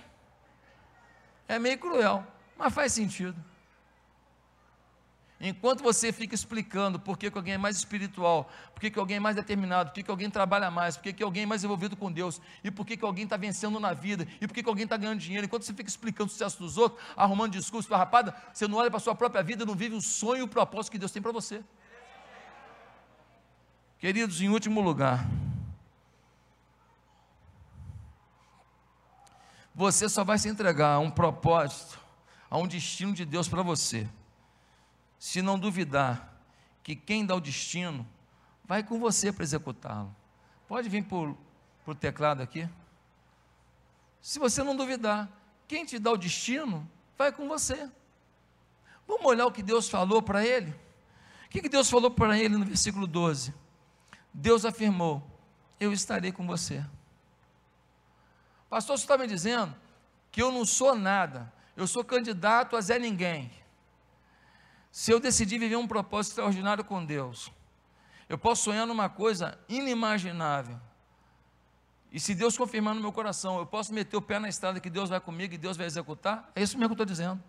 É 1.47 1.57
meio 1.57 1.79
cruel, 1.79 2.23
mas 2.55 2.71
faz 2.71 2.93
sentido. 2.93 3.35
Enquanto 5.41 5.81
você 5.81 6.11
fica 6.11 6.35
explicando 6.35 6.99
por 6.99 7.17
que, 7.17 7.31
que 7.31 7.37
alguém 7.37 7.53
é 7.53 7.57
mais 7.57 7.77
espiritual, 7.77 8.51
por 8.73 8.81
que, 8.81 8.91
que 8.91 8.99
alguém 8.99 9.17
é 9.17 9.19
mais 9.21 9.37
determinado, 9.37 9.89
por 9.89 9.95
que, 9.95 10.03
que 10.03 10.11
alguém 10.11 10.29
trabalha 10.29 10.69
mais, 10.69 10.97
por 10.97 11.03
que, 11.03 11.13
que 11.13 11.23
alguém 11.23 11.43
é 11.43 11.45
mais 11.45 11.63
envolvido 11.63 11.95
com 11.95 12.11
Deus, 12.11 12.41
e 12.61 12.69
por 12.69 12.85
que, 12.85 12.97
que 12.97 13.05
alguém 13.05 13.23
está 13.23 13.37
vencendo 13.37 13.79
na 13.79 13.93
vida, 13.93 14.27
e 14.41 14.47
por 14.47 14.53
que, 14.53 14.61
que 14.61 14.67
alguém 14.67 14.83
está 14.83 14.97
ganhando 14.97 15.17
dinheiro, 15.17 15.45
enquanto 15.45 15.63
você 15.63 15.73
fica 15.73 15.89
explicando 15.89 16.27
o 16.27 16.31
sucesso 16.31 16.59
dos 16.59 16.77
outros, 16.77 17.01
arrumando 17.15 17.53
discurso 17.53 17.87
farrapada, 17.87 18.35
você 18.51 18.67
não 18.67 18.77
olha 18.77 18.89
para 18.89 18.97
a 18.97 18.99
sua 18.99 19.15
própria 19.15 19.41
vida, 19.41 19.65
não 19.65 19.75
vive 19.75 19.95
o 19.95 20.01
sonho 20.01 20.39
e 20.39 20.43
o 20.43 20.47
propósito 20.47 20.91
que 20.91 20.99
Deus 20.99 21.11
tem 21.11 21.21
para 21.21 21.31
você. 21.31 21.63
Queridos, 23.97 24.41
em 24.41 24.49
último 24.49 24.81
lugar, 24.81 25.25
você 29.73 30.09
só 30.09 30.25
vai 30.25 30.37
se 30.37 30.49
entregar 30.49 30.95
a 30.95 30.99
um 30.99 31.09
propósito, 31.09 31.97
a 32.49 32.57
um 32.57 32.67
destino 32.67 33.13
de 33.13 33.23
Deus 33.23 33.47
para 33.47 33.61
você 33.61 34.05
se 35.19 35.41
não 35.41 35.59
duvidar 35.59 36.33
que 36.81 36.95
quem 36.95 37.25
dá 37.25 37.35
o 37.35 37.41
destino 37.41 38.07
vai 38.63 38.81
com 38.81 38.99
você 38.99 39.31
para 39.31 39.43
executá-lo. 39.43 40.15
Pode 40.67 40.87
vir 40.87 41.03
por, 41.03 41.37
por 41.83 41.93
teclado 41.93 42.41
aqui. 42.41 42.67
Se 44.21 44.39
você 44.39 44.63
não 44.63 44.75
duvidar, 44.75 45.29
quem 45.67 45.85
te 45.85 45.99
dá 45.99 46.11
o 46.11 46.17
destino 46.17 46.89
vai 47.17 47.31
com 47.31 47.47
você. 47.47 47.89
Vamos 49.07 49.25
olhar 49.25 49.45
o 49.45 49.51
que 49.51 49.61
Deus 49.61 49.89
falou 49.89 50.21
para 50.21 50.45
ele? 50.45 50.71
O 51.45 51.49
que, 51.49 51.61
que 51.61 51.69
Deus 51.69 51.89
falou 51.89 52.11
para 52.11 52.37
ele 52.37 52.57
no 52.57 52.65
versículo 52.65 53.05
12? 53.05 53.53
Deus 54.33 54.65
afirmou: 54.65 55.21
Eu 55.79 55.91
estarei 55.91 56.31
com 56.31 56.45
você. 56.45 56.85
Pastor, 58.69 58.97
você 58.97 59.03
está 59.03 59.17
me 59.17 59.27
dizendo 59.27 59.75
que 60.31 60.41
eu 60.41 60.51
não 60.51 60.63
sou 60.63 60.95
nada, 60.95 61.51
eu 61.75 61.87
sou 61.87 62.03
candidato 62.03 62.77
a 62.77 62.81
Zé 62.81 62.99
Ninguém. 62.99 63.51
Se 64.91 65.11
eu 65.11 65.19
decidir 65.19 65.59
viver 65.59 65.75
um 65.75 65.87
propósito 65.87 66.33
extraordinário 66.33 66.83
com 66.83 67.03
Deus, 67.05 67.51
eu 68.27 68.37
posso 68.37 68.63
sonhar 68.63 68.87
numa 68.87 69.09
coisa 69.09 69.57
inimaginável. 69.67 70.79
E 72.11 72.19
se 72.19 72.33
Deus 72.33 72.57
confirmar 72.57 72.95
no 72.95 73.01
meu 73.01 73.11
coração, 73.11 73.59
eu 73.59 73.65
posso 73.65 73.93
meter 73.93 74.17
o 74.17 74.21
pé 74.21 74.39
na 74.39 74.49
estrada 74.49 74.79
que 74.79 74.89
Deus 74.89 75.09
vai 75.09 75.19
comigo 75.19 75.53
e 75.53 75.57
Deus 75.57 75.77
vai 75.77 75.85
executar? 75.85 76.51
É 76.55 76.63
isso 76.63 76.77
mesmo 76.77 76.89
que 76.89 77.01
eu 77.01 77.03
estou 77.03 77.05
dizendo. 77.05 77.41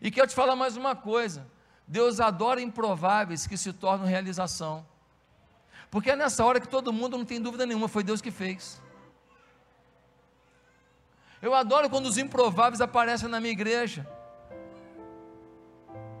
E 0.00 0.10
quero 0.10 0.26
te 0.26 0.34
falar 0.34 0.56
mais 0.56 0.76
uma 0.76 0.96
coisa: 0.96 1.46
Deus 1.86 2.18
adora 2.18 2.60
improváveis 2.60 3.46
que 3.46 3.56
se 3.56 3.72
tornam 3.72 4.06
realização. 4.06 4.84
Porque 5.88 6.10
é 6.10 6.16
nessa 6.16 6.44
hora 6.44 6.60
que 6.60 6.68
todo 6.68 6.92
mundo 6.92 7.16
não 7.16 7.24
tem 7.24 7.40
dúvida 7.40 7.64
nenhuma, 7.64 7.86
foi 7.86 8.02
Deus 8.02 8.20
que 8.20 8.32
fez. 8.32 8.82
Eu 11.40 11.54
adoro 11.54 11.88
quando 11.88 12.06
os 12.06 12.18
improváveis 12.18 12.80
aparecem 12.80 13.28
na 13.28 13.38
minha 13.40 13.52
igreja. 13.52 14.06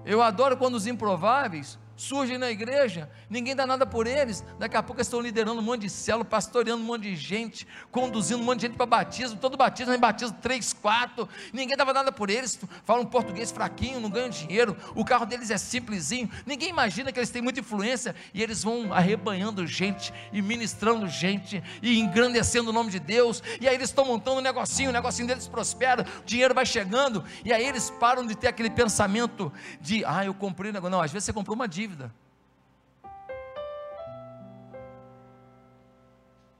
Eu 0.06 0.22
adoro 0.22 0.56
quando 0.56 0.76
os 0.76 0.86
improváveis 0.86 1.76
surgem 1.96 2.36
na 2.36 2.50
igreja, 2.50 3.10
ninguém 3.28 3.56
dá 3.56 3.66
nada 3.66 3.86
por 3.86 4.06
eles, 4.06 4.44
daqui 4.58 4.76
a 4.76 4.82
pouco 4.82 5.00
estão 5.00 5.20
liderando 5.20 5.60
um 5.60 5.64
monte 5.64 5.82
de 5.82 5.90
célula, 5.90 6.24
pastoreando 6.24 6.82
um 6.82 6.86
monte 6.86 7.02
de 7.02 7.16
gente, 7.16 7.66
conduzindo 7.90 8.40
um 8.40 8.44
monte 8.44 8.60
de 8.60 8.66
gente 8.66 8.76
para 8.76 8.86
batismo, 8.86 9.38
todo 9.38 9.56
batismo 9.56 9.92
é 9.92 9.98
batismo 9.98 10.36
três, 10.42 10.72
quatro, 10.74 11.28
ninguém 11.52 11.76
dava 11.76 11.92
nada 11.92 12.12
por 12.12 12.28
eles, 12.28 12.60
falam 12.84 13.06
português 13.06 13.50
fraquinho, 13.50 13.98
não 13.98 14.10
ganham 14.10 14.28
dinheiro, 14.28 14.76
o 14.94 15.04
carro 15.04 15.24
deles 15.24 15.50
é 15.50 15.56
simplesinho, 15.56 16.30
ninguém 16.44 16.68
imagina 16.68 17.10
que 17.10 17.18
eles 17.18 17.30
têm 17.30 17.40
muita 17.40 17.60
influência, 17.60 18.14
e 18.34 18.42
eles 18.42 18.62
vão 18.62 18.92
arrebanhando 18.92 19.66
gente, 19.66 20.12
e 20.32 20.42
ministrando 20.42 21.08
gente, 21.08 21.62
e 21.80 21.98
engrandecendo 21.98 22.68
o 22.70 22.72
nome 22.72 22.90
de 22.90 23.00
Deus, 23.00 23.42
e 23.60 23.66
aí 23.66 23.74
eles 23.74 23.88
estão 23.88 24.04
montando 24.04 24.38
um 24.38 24.42
negocinho, 24.42 24.90
o 24.90 24.92
negocinho 24.92 25.26
deles 25.26 25.48
prospera, 25.48 26.04
o 26.20 26.24
dinheiro 26.24 26.54
vai 26.54 26.66
chegando, 26.66 27.24
e 27.42 27.52
aí 27.52 27.66
eles 27.66 27.88
param 27.88 28.26
de 28.26 28.34
ter 28.34 28.48
aquele 28.48 28.68
pensamento 28.68 29.50
de, 29.80 30.04
ah, 30.04 30.24
eu 30.24 30.34
comprei 30.34 30.70
negócio, 30.70 30.90
não, 30.90 31.00
às 31.00 31.10
vezes 31.10 31.24
você 31.24 31.32
comprou 31.32 31.54
uma 31.54 31.66
dívida, 31.66 31.85
dívida. 31.86 32.12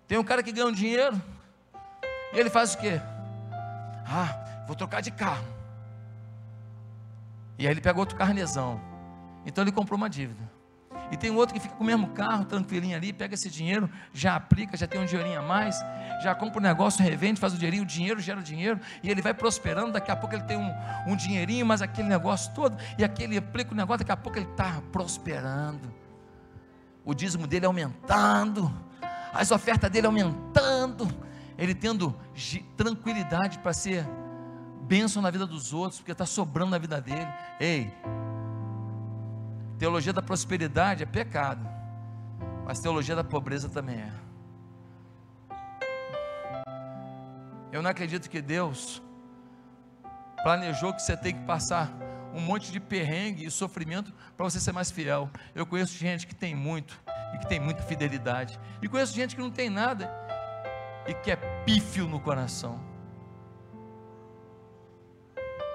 Tem 0.07 0.17
um 0.17 0.25
cara 0.25 0.43
que 0.43 0.53
ganha 0.53 0.67
um 0.67 0.73
dinheiro 0.73 1.21
e 2.33 2.39
ele 2.39 2.49
faz 2.49 2.75
o 2.75 2.79
quê? 2.79 3.01
Ah, 4.07 4.65
vou 4.69 4.77
trocar 4.77 5.03
de 5.03 5.11
carro. 5.11 5.45
E 7.59 7.67
aí 7.67 7.73
ele 7.73 7.81
pega 7.81 7.99
outro 7.99 8.17
carnezão. 8.17 8.81
Então 9.45 9.65
ele 9.65 9.73
comprou 9.73 9.97
uma 9.97 10.09
dívida. 10.09 10.56
E 11.11 11.17
tem 11.17 11.31
outro 11.31 11.55
que 11.55 11.61
fica 11.61 11.75
com 11.75 11.85
o 11.85 11.87
mesmo 11.87 12.09
carro, 12.09 12.45
tranquilinho 12.45 12.97
ali, 12.97 13.13
pega 13.13 13.35
esse 13.35 13.49
dinheiro, 13.49 13.89
já 14.13 14.37
aplica, 14.37 14.77
já 14.77 14.87
tem 14.87 15.01
um 15.01 15.05
dinheirinho 15.05 15.39
a 15.39 15.43
mais, 15.43 15.79
já 16.23 16.35
compra 16.35 16.59
o 16.59 16.61
um 16.61 16.63
negócio, 16.63 17.03
revende, 17.03 17.41
faz 17.41 17.55
o 17.55 17.57
dinheirinho, 17.57 17.83
o 17.83 17.87
dinheiro 17.87 18.21
gera 18.21 18.43
dinheiro, 18.43 18.81
e 19.03 19.11
ele 19.11 19.23
vai 19.23 19.35
prosperando, 19.35 19.93
daqui 19.93 20.11
a 20.11 20.17
pouco 20.17 20.35
ele 20.35 20.45
tem 20.45 20.57
um, 20.57 20.73
um 21.07 21.17
dinheirinho, 21.17 21.65
mas 21.65 21.83
aquele 21.83 22.09
negócio 22.09 22.53
todo, 22.55 22.77
e 22.99 23.05
aquele 23.05 23.37
aplica 23.39 23.73
o 23.73 23.77
negócio, 23.77 23.99
daqui 23.99 24.13
a 24.13 24.17
pouco 24.17 24.39
ele 24.39 24.51
está 24.51 24.83
prosperando. 24.91 25.93
O 27.05 27.15
dízimo 27.15 27.47
dele 27.47 27.67
aumentando, 27.67 28.73
as 29.33 29.51
ofertas 29.51 29.91
dele 29.91 30.07
aumentando, 30.07 31.09
ele 31.57 31.75
tendo 31.75 32.15
tranquilidade 32.77 33.59
para 33.59 33.73
ser 33.73 34.07
bênção 34.83 35.21
na 35.21 35.31
vida 35.31 35.47
dos 35.47 35.73
outros, 35.73 36.01
porque 36.01 36.13
está 36.13 36.27
sobrando 36.27 36.71
na 36.71 36.79
vida 36.79 37.01
dele. 37.01 37.29
Ei, 37.61 37.93
Teologia 39.79 40.13
da 40.13 40.23
prosperidade 40.23 41.03
é 41.03 41.07
pecado, 41.07 41.69
mas 42.65 42.81
teologia 42.81 43.15
da 43.15 43.23
pobreza 43.23 43.69
também 43.69 43.97
é. 43.97 44.13
Eu 47.71 47.83
não 47.83 47.91
acredito 47.91 48.31
que 48.31 48.41
Deus 48.41 49.03
planejou 50.43 50.95
que 50.95 51.03
você 51.03 51.15
tem 51.15 51.35
que 51.35 51.45
passar 51.45 51.93
um 52.33 52.41
monte 52.41 52.73
de 52.73 52.81
perrengue 52.81 53.45
e 53.45 53.51
sofrimento 53.51 54.15
para 54.35 54.45
você 54.45 54.59
ser 54.59 54.73
mais 54.73 54.91
fiel. 54.91 55.29
Eu 55.55 55.67
conheço 55.67 55.97
gente 55.99 56.27
que 56.27 56.35
tem 56.35 56.55
muito 56.55 56.99
e 57.35 57.39
que 57.39 57.47
tem 57.47 57.61
muita 57.61 57.83
fidelidade, 57.83 58.59
e 58.81 58.89
conheço 58.89 59.15
gente 59.15 59.35
que 59.37 59.43
não 59.43 59.51
tem 59.51 59.69
nada 59.69 60.11
e 61.07 61.13
que 61.13 61.31
é 61.31 61.37
pífio 61.65 62.09
no 62.09 62.19
coração. 62.19 62.96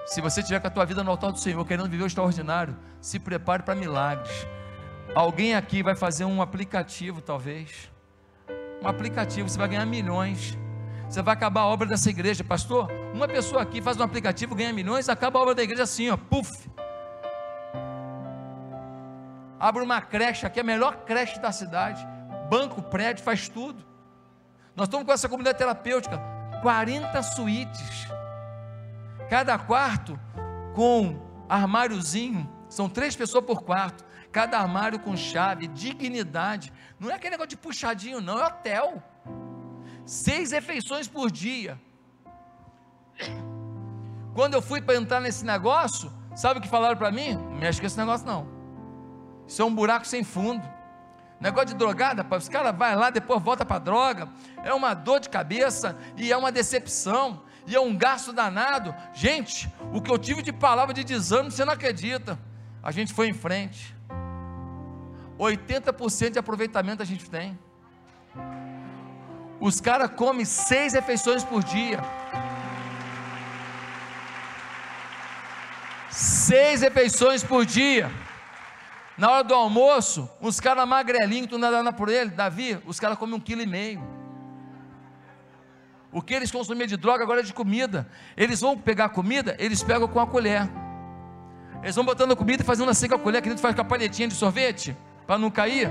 Se 0.04 0.20
você 0.20 0.42
tiver 0.42 0.60
com 0.60 0.66
a 0.66 0.70
tua 0.70 0.84
vida 0.84 1.02
no 1.04 1.10
altar 1.10 1.32
do 1.32 1.38
Senhor, 1.38 1.64
querendo 1.64 1.88
viver 1.88 2.02
o 2.02 2.06
extraordinário, 2.06 2.76
se 3.00 3.18
prepare 3.18 3.62
para 3.62 3.74
milagres. 3.74 4.46
Alguém 5.14 5.54
aqui 5.54 5.82
vai 5.82 5.94
fazer 5.94 6.24
um 6.24 6.42
aplicativo, 6.42 7.20
talvez. 7.20 7.90
Um 8.82 8.88
aplicativo, 8.88 9.48
você 9.48 9.58
vai 9.58 9.68
ganhar 9.68 9.86
milhões. 9.86 10.58
Você 11.08 11.22
vai 11.22 11.34
acabar 11.34 11.62
a 11.62 11.66
obra 11.66 11.86
dessa 11.86 12.10
igreja, 12.10 12.42
pastor. 12.42 12.90
Uma 13.14 13.28
pessoa 13.28 13.62
aqui 13.62 13.80
faz 13.80 13.96
um 13.98 14.02
aplicativo, 14.02 14.54
ganha 14.54 14.72
milhões, 14.72 15.08
acaba 15.08 15.38
a 15.38 15.42
obra 15.42 15.54
da 15.54 15.62
igreja 15.62 15.84
assim, 15.84 16.10
ó, 16.10 16.16
puf. 16.16 16.50
Abre 19.60 19.82
uma 19.82 20.00
creche 20.00 20.44
aqui, 20.44 20.58
a 20.58 20.64
melhor 20.64 21.04
creche 21.04 21.38
da 21.38 21.52
cidade. 21.52 22.04
Banco, 22.50 22.82
prédio, 22.82 23.22
faz 23.22 23.48
tudo. 23.48 23.84
Nós 24.74 24.88
estamos 24.88 25.06
com 25.06 25.12
essa 25.12 25.28
comunidade 25.28 25.58
terapêutica, 25.58 26.20
40 26.62 27.22
suítes 27.22 28.08
Cada 29.32 29.58
quarto 29.58 30.20
com 30.74 31.18
armáriozinho, 31.48 32.46
são 32.68 32.86
três 32.86 33.16
pessoas 33.16 33.42
por 33.42 33.62
quarto, 33.62 34.04
cada 34.30 34.58
armário 34.58 34.98
com 34.98 35.16
chave, 35.16 35.68
dignidade. 35.68 36.70
Não 37.00 37.10
é 37.10 37.14
aquele 37.14 37.30
negócio 37.30 37.48
de 37.48 37.56
puxadinho, 37.56 38.20
não, 38.20 38.38
é 38.38 38.46
hotel. 38.46 39.02
Seis 40.04 40.52
refeições 40.52 41.08
por 41.08 41.30
dia. 41.30 41.80
Quando 44.34 44.52
eu 44.52 44.60
fui 44.60 44.82
para 44.82 44.96
entrar 44.96 45.18
nesse 45.18 45.46
negócio, 45.46 46.12
sabe 46.36 46.58
o 46.58 46.62
que 46.62 46.68
falaram 46.68 46.98
para 46.98 47.10
mim? 47.10 47.32
Não 47.32 47.54
mexe 47.54 47.80
com 47.80 47.86
esse 47.86 47.96
negócio 47.96 48.26
não. 48.26 48.46
Isso 49.48 49.62
é 49.62 49.64
um 49.64 49.74
buraco 49.74 50.06
sem 50.06 50.22
fundo. 50.22 50.62
Negócio 51.40 51.68
de 51.68 51.76
drogada, 51.76 52.22
os 52.36 52.50
caras 52.50 52.76
vai 52.76 52.94
lá, 52.94 53.08
depois 53.08 53.42
volta 53.42 53.64
para 53.64 53.78
droga. 53.78 54.28
É 54.62 54.74
uma 54.74 54.92
dor 54.92 55.20
de 55.20 55.30
cabeça 55.30 55.96
e 56.18 56.30
é 56.30 56.36
uma 56.36 56.52
decepção 56.52 57.40
e 57.66 57.74
é 57.74 57.80
um 57.80 57.96
gasto 57.96 58.32
danado. 58.32 58.94
Gente, 59.14 59.72
o 59.92 60.00
que 60.00 60.10
eu 60.10 60.18
tive 60.18 60.42
de 60.42 60.52
palavra 60.52 60.94
de 60.94 61.04
desânimo, 61.04 61.50
você 61.50 61.64
não 61.64 61.72
acredita. 61.72 62.38
A 62.82 62.90
gente 62.90 63.12
foi 63.12 63.28
em 63.28 63.34
frente. 63.34 63.94
80% 65.38 66.30
de 66.30 66.38
aproveitamento 66.38 67.02
a 67.02 67.06
gente 67.06 67.28
tem. 67.28 67.58
Os 69.60 69.80
caras 69.80 70.10
comem 70.10 70.44
seis 70.44 70.92
refeições 70.92 71.44
por 71.44 71.62
dia. 71.62 72.00
Seis 76.10 76.82
refeições 76.82 77.42
por 77.42 77.64
dia. 77.64 78.10
Na 79.16 79.30
hora 79.30 79.44
do 79.44 79.54
almoço, 79.54 80.28
uns 80.40 80.58
caras 80.58 80.86
magrelinhos, 80.88 81.48
tu 81.48 81.58
nada 81.58 81.92
por 81.92 82.08
ele, 82.08 82.30
Davi, 82.30 82.80
os 82.86 82.98
caras 82.98 83.18
comem 83.18 83.34
um 83.36 83.40
quilo 83.40 83.62
e 83.62 83.66
meio. 83.66 84.21
O 86.12 86.20
que 86.20 86.34
eles 86.34 86.50
consumiam 86.50 86.86
de 86.86 86.96
droga 86.96 87.24
agora 87.24 87.40
é 87.40 87.42
de 87.42 87.54
comida. 87.54 88.06
Eles 88.36 88.60
vão 88.60 88.76
pegar 88.76 89.08
comida, 89.08 89.56
eles 89.58 89.82
pegam 89.82 90.06
com 90.06 90.20
a 90.20 90.26
colher. 90.26 90.68
Eles 91.82 91.96
vão 91.96 92.04
botando 92.04 92.32
a 92.32 92.36
comida 92.36 92.62
e 92.62 92.66
fazendo 92.66 92.90
assim 92.90 93.08
com 93.08 93.14
a 93.14 93.18
colher, 93.18 93.40
que 93.40 93.48
a 93.48 93.52
gente 93.52 93.62
faz 93.62 93.74
com 93.74 93.80
a 93.80 93.84
palhetinha 93.84 94.28
de 94.28 94.34
sorvete, 94.34 94.96
para 95.26 95.38
não 95.38 95.50
cair. 95.50 95.90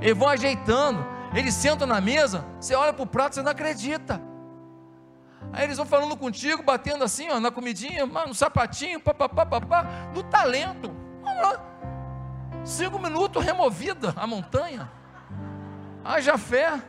Eles 0.00 0.16
vão 0.16 0.28
ajeitando. 0.28 1.06
Eles 1.34 1.52
sentam 1.52 1.86
na 1.86 2.00
mesa, 2.00 2.44
você 2.58 2.74
olha 2.74 2.92
para 2.92 3.02
o 3.02 3.06
prato, 3.06 3.34
você 3.34 3.42
não 3.42 3.50
acredita. 3.50 4.20
Aí 5.52 5.64
eles 5.64 5.76
vão 5.76 5.84
falando 5.84 6.16
contigo, 6.16 6.62
batendo 6.62 7.04
assim, 7.04 7.28
ó, 7.30 7.38
na 7.38 7.50
comidinha, 7.50 8.06
no 8.06 8.34
sapatinho, 8.34 8.98
papapá, 8.98 9.44
papá, 9.44 9.86
no 10.14 10.22
talento. 10.22 10.90
Cinco 12.64 12.98
minutos 12.98 13.44
removida 13.44 14.14
a 14.16 14.26
montanha. 14.26 14.90
Haja 16.04 16.38
fé. 16.38 16.82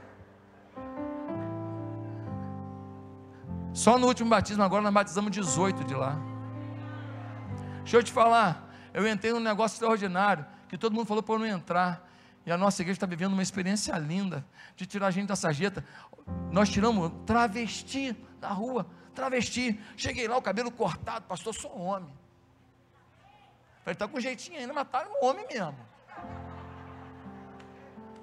Só 3.80 3.98
no 3.98 4.08
último 4.08 4.30
batismo, 4.30 4.62
agora 4.62 4.82
nós 4.82 4.94
batizamos 4.94 5.32
18 5.32 5.86
de 5.86 5.96
lá. 5.96 6.18
Deixa 7.78 7.96
eu 7.96 8.04
te 8.04 8.12
falar, 8.12 8.70
eu 8.94 9.08
entrei 9.08 9.32
num 9.32 9.40
negócio 9.40 9.76
extraordinário, 9.76 10.46
que 10.68 10.78
todo 10.78 10.94
mundo 10.94 11.08
falou 11.08 11.24
para 11.24 11.36
eu 11.36 11.40
não 11.40 11.46
entrar. 11.46 12.06
E 12.46 12.52
a 12.52 12.58
nossa 12.58 12.82
igreja 12.82 12.98
está 12.98 13.06
vivendo 13.06 13.32
uma 13.32 13.42
experiência 13.42 13.98
linda 13.98 14.46
de 14.76 14.86
tirar 14.86 15.08
a 15.08 15.12
gente 15.12 15.30
da 15.30 15.36
sarjeta. 15.38 15.86
Nós 16.52 16.68
tiramos 16.68 17.10
travesti 17.26 18.14
da 18.42 18.50
rua, 18.50 18.86
travesti. 19.16 19.80
Cheguei 19.96 20.28
lá, 20.28 20.36
o 20.36 20.42
cabelo 20.42 20.72
cortado, 20.72 21.24
pastor, 21.26 21.56
sou 21.56 21.80
homem. 21.80 22.12
Falei, 23.86 23.94
está 23.94 24.10
com 24.10 24.20
jeitinho 24.20 24.60
ainda, 24.60 24.74
mas 24.74 24.88
está 24.88 25.08
um 25.08 25.26
homem 25.26 25.48
mesmo. 25.48 25.78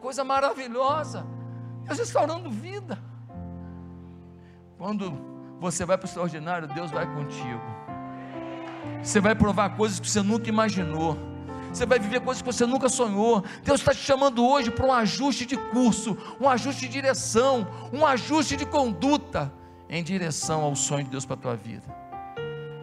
Coisa 0.03 0.23
maravilhosa. 0.23 1.27
Deus 1.85 1.99
restaurando 1.99 2.51
vida. 2.51 3.03
Quando 4.77 5.36
você 5.61 5.85
vai 5.85 5.97
para 5.97 6.07
o 6.07 6.09
extraordinário, 6.09 6.69
Deus 6.69 6.91
vai 6.91 7.07
contigo. 7.07 7.61
Você 9.03 9.21
vai 9.21 9.35
provar 9.35 9.71
coisas 9.71 10.01
que 10.01 10.09
você 10.09 10.23
nunca 10.23 10.49
imaginou. 10.49 11.17
Você 11.73 11.85
vai 11.85 11.99
viver 11.99 12.21
coisas 12.21 12.43
que 12.43 12.53
você 12.53 12.65
nunca 12.65 12.89
sonhou. 12.89 13.45
Deus 13.63 13.81
está 13.81 13.93
te 13.93 14.01
chamando 14.01 14.47
hoje 14.47 14.71
para 14.71 14.87
um 14.87 14.93
ajuste 14.93 15.45
de 15.45 15.57
curso, 15.57 16.17
um 16.41 16.49
ajuste 16.49 16.83
de 16.83 16.89
direção, 16.89 17.67
um 17.93 18.05
ajuste 18.07 18.57
de 18.57 18.65
conduta 18.65 19.53
em 19.89 20.03
direção 20.03 20.63
ao 20.63 20.75
sonho 20.75 21.05
de 21.05 21.11
Deus 21.11 21.25
para 21.25 21.35
a 21.35 21.39
tua 21.39 21.57
vida. 21.57 21.85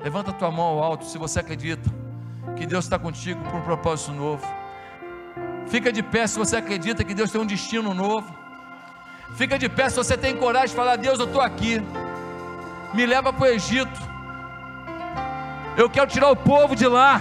Levanta 0.04 0.32
a 0.32 0.34
tua 0.34 0.52
mão 0.52 0.66
ao 0.66 0.84
alto 0.84 1.06
se 1.06 1.18
você 1.18 1.40
acredita 1.40 1.90
que 2.56 2.66
Deus 2.66 2.86
está 2.86 3.00
contigo 3.00 3.42
por 3.44 3.56
um 3.56 3.62
propósito 3.62 4.12
novo. 4.12 4.46
Fica 5.68 5.92
de 5.92 6.04
pé 6.04 6.28
se 6.28 6.38
você 6.38 6.58
acredita 6.58 7.04
que 7.04 7.14
Deus 7.14 7.32
tem 7.32 7.42
um 7.42 7.46
destino 7.46 7.94
novo. 7.94 8.34
Fica 9.36 9.58
de 9.58 9.68
pé 9.68 9.90
se 9.90 9.96
você 9.96 10.16
tem 10.16 10.36
coragem 10.36 10.70
de 10.70 10.76
falar: 10.76 10.98
Deus, 10.98 11.20
eu 11.20 11.26
estou 11.26 11.42
aqui. 11.42 11.82
Me 12.94 13.06
leva 13.06 13.34
para 13.34 13.44
o 13.44 13.48
Egito. 13.48 14.00
Eu 15.76 15.90
quero 15.90 16.08
tirar 16.08 16.30
o 16.30 16.36
povo 16.36 16.76
de 16.76 16.88
lá. 16.88 17.20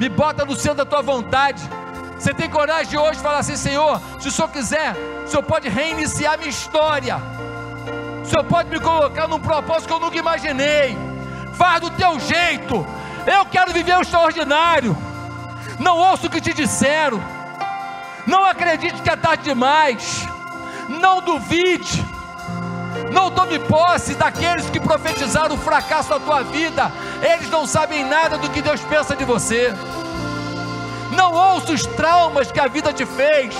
Me 0.00 0.08
bota 0.08 0.44
no 0.44 0.56
centro 0.56 0.78
da 0.78 0.84
tua 0.84 1.02
vontade. 1.02 1.62
Você 2.18 2.34
tem 2.34 2.50
coragem 2.50 2.90
de 2.90 2.98
hoje 2.98 3.20
falar 3.20 3.38
assim: 3.38 3.56
Senhor, 3.56 4.00
se 4.18 4.28
o 4.28 4.32
Senhor 4.32 4.48
quiser, 4.48 4.96
o 5.24 5.28
Senhor 5.28 5.42
pode 5.42 5.68
reiniciar 5.68 6.36
minha 6.36 6.50
história. 6.50 7.18
O 8.22 8.26
Senhor 8.26 8.44
pode 8.44 8.68
me 8.68 8.80
colocar 8.80 9.28
num 9.28 9.38
propósito 9.38 9.86
que 9.86 9.92
eu 9.92 10.00
nunca 10.00 10.18
imaginei. 10.18 10.96
Faz 11.54 11.80
do 11.80 11.90
teu 11.90 12.18
jeito. 12.18 12.84
Eu 13.26 13.44
quero 13.46 13.72
viver 13.72 13.96
o 13.96 14.02
extraordinário. 14.02 14.96
Não 15.78 15.96
ouço 15.96 16.26
o 16.26 16.30
que 16.30 16.40
te 16.40 16.52
disseram. 16.52 17.22
Não 18.26 18.44
acredite 18.44 19.00
que 19.00 19.10
é 19.10 19.16
tarde 19.16 19.44
demais. 19.44 20.26
Não 20.88 21.22
duvide. 21.22 22.04
Não 23.12 23.30
tome 23.30 23.58
posse 23.58 24.14
daqueles 24.14 24.70
que 24.70 24.78
profetizaram 24.78 25.56
o 25.56 25.58
fracasso 25.58 26.10
da 26.10 26.20
tua 26.20 26.42
vida. 26.42 26.90
Eles 27.22 27.50
não 27.50 27.66
sabem 27.66 28.04
nada 28.04 28.38
do 28.38 28.48
que 28.50 28.62
Deus 28.62 28.80
pensa 28.82 29.16
de 29.16 29.24
você. 29.24 29.74
Não 31.12 31.32
ouça 31.32 31.72
os 31.72 31.84
traumas 31.84 32.52
que 32.52 32.60
a 32.60 32.68
vida 32.68 32.92
te 32.92 33.04
fez. 33.04 33.54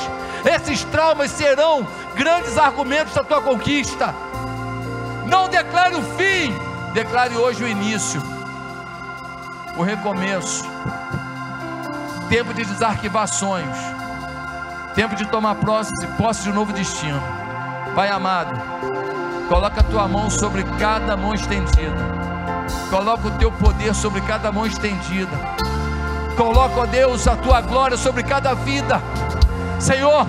Esses 0.44 0.84
traumas 0.84 1.30
serão 1.32 1.86
grandes 2.14 2.56
argumentos 2.56 3.14
da 3.14 3.24
tua 3.24 3.40
conquista. 3.40 4.14
Não 5.26 5.48
declare 5.48 5.94
o 5.94 6.02
fim, 6.16 6.54
declare 6.92 7.36
hoje 7.36 7.62
o 7.62 7.68
início, 7.68 8.22
o 9.76 9.82
recomeço. 9.82 10.64
Tempo 12.28 12.54
de 12.54 12.64
desarquivar 12.64 13.26
sonhos, 13.26 13.76
tempo 14.94 15.16
de 15.16 15.26
tomar 15.26 15.56
posse, 15.56 16.06
posse 16.16 16.44
de 16.44 16.50
um 16.50 16.54
novo 16.54 16.72
destino. 16.72 17.20
Pai 17.94 18.08
amado, 18.08 18.52
coloca 19.50 19.80
a 19.80 19.82
tua 19.82 20.06
mão 20.06 20.30
sobre 20.30 20.62
cada 20.78 21.16
mão 21.16 21.34
estendida, 21.34 21.96
coloca 22.88 23.26
o 23.26 23.30
teu 23.32 23.50
poder 23.50 23.92
sobre 23.96 24.20
cada 24.20 24.52
mão 24.52 24.64
estendida, 24.64 25.36
coloca, 26.36 26.78
ó 26.78 26.86
Deus, 26.86 27.26
a 27.26 27.34
tua 27.34 27.60
glória 27.60 27.96
sobre 27.96 28.22
cada 28.22 28.54
vida, 28.54 29.02
Senhor. 29.80 30.24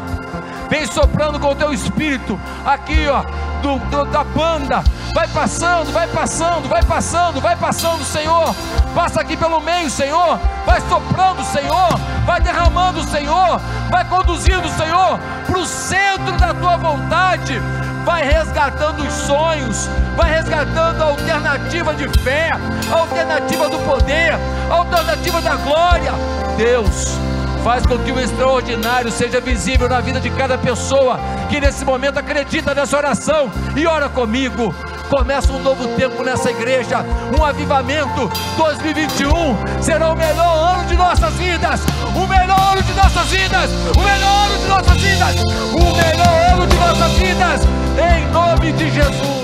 Vem 0.71 0.87
soprando 0.87 1.39
com 1.39 1.49
o 1.49 1.55
teu 1.55 1.71
espírito 1.71 2.39
aqui, 2.65 3.07
ó, 3.09 3.21
do, 3.61 3.77
do, 3.89 4.05
da 4.05 4.23
banda. 4.23 4.81
Vai 5.13 5.27
passando, 5.27 5.91
vai 5.91 6.07
passando, 6.07 6.67
vai 6.69 6.81
passando, 6.81 7.41
vai 7.41 7.55
passando, 7.57 8.03
Senhor. 8.05 8.55
Passa 8.95 9.19
aqui 9.19 9.35
pelo 9.35 9.59
meio, 9.59 9.89
Senhor. 9.89 10.39
Vai 10.65 10.79
soprando, 10.87 11.43
Senhor. 11.43 11.89
Vai 12.25 12.39
derramando, 12.39 13.03
Senhor. 13.03 13.59
Vai 13.89 14.05
conduzindo, 14.05 14.67
Senhor, 14.69 15.19
para 15.45 15.59
o 15.59 15.65
centro 15.65 16.31
da 16.37 16.53
tua 16.53 16.77
vontade. 16.77 17.61
Vai 18.03 18.23
resgatando 18.23 19.03
os 19.03 19.13
sonhos, 19.13 19.89
vai 20.15 20.29
resgatando 20.31 21.01
a 21.01 21.05
alternativa 21.05 21.93
de 21.93 22.07
fé, 22.19 22.51
a 22.91 22.99
alternativa 22.99 23.69
do 23.69 23.77
poder, 23.79 24.33
a 24.69 24.73
alternativa 24.73 25.41
da 25.41 25.55
glória. 25.55 26.11
Deus, 26.57 27.17
Faz 27.63 27.85
com 27.85 27.97
que 27.99 28.11
o 28.11 28.19
extraordinário 28.19 29.11
seja 29.11 29.39
visível 29.39 29.87
na 29.87 30.01
vida 30.01 30.19
de 30.19 30.31
cada 30.31 30.57
pessoa 30.57 31.19
que 31.47 31.59
nesse 31.59 31.85
momento 31.85 32.17
acredita 32.17 32.73
nessa 32.73 32.97
oração 32.97 33.51
e 33.75 33.85
ora 33.85 34.09
comigo. 34.09 34.73
Começa 35.09 35.51
um 35.51 35.61
novo 35.61 35.87
tempo 35.89 36.23
nessa 36.23 36.49
igreja, 36.49 37.05
um 37.37 37.45
avivamento. 37.45 38.31
2021 38.57 39.81
será 39.81 40.09
o 40.09 40.15
melhor 40.15 40.75
ano 40.75 40.85
de 40.85 40.95
nossas 40.95 41.33
vidas, 41.35 41.81
o 42.15 42.25
melhor 42.25 42.71
ano 42.71 42.81
de 42.81 42.93
nossas 42.93 43.27
vidas, 43.27 43.69
o 43.95 43.99
melhor 43.99 44.47
ano 44.47 44.57
de 44.57 44.67
nossas 44.67 44.97
vidas, 44.97 45.35
o 45.71 45.95
melhor 45.95 46.53
ano 46.53 46.67
de 46.67 46.75
nossas 46.77 47.11
vidas, 47.11 47.61
em 47.97 48.27
nome 48.31 48.71
de 48.73 48.89
Jesus. 48.89 49.40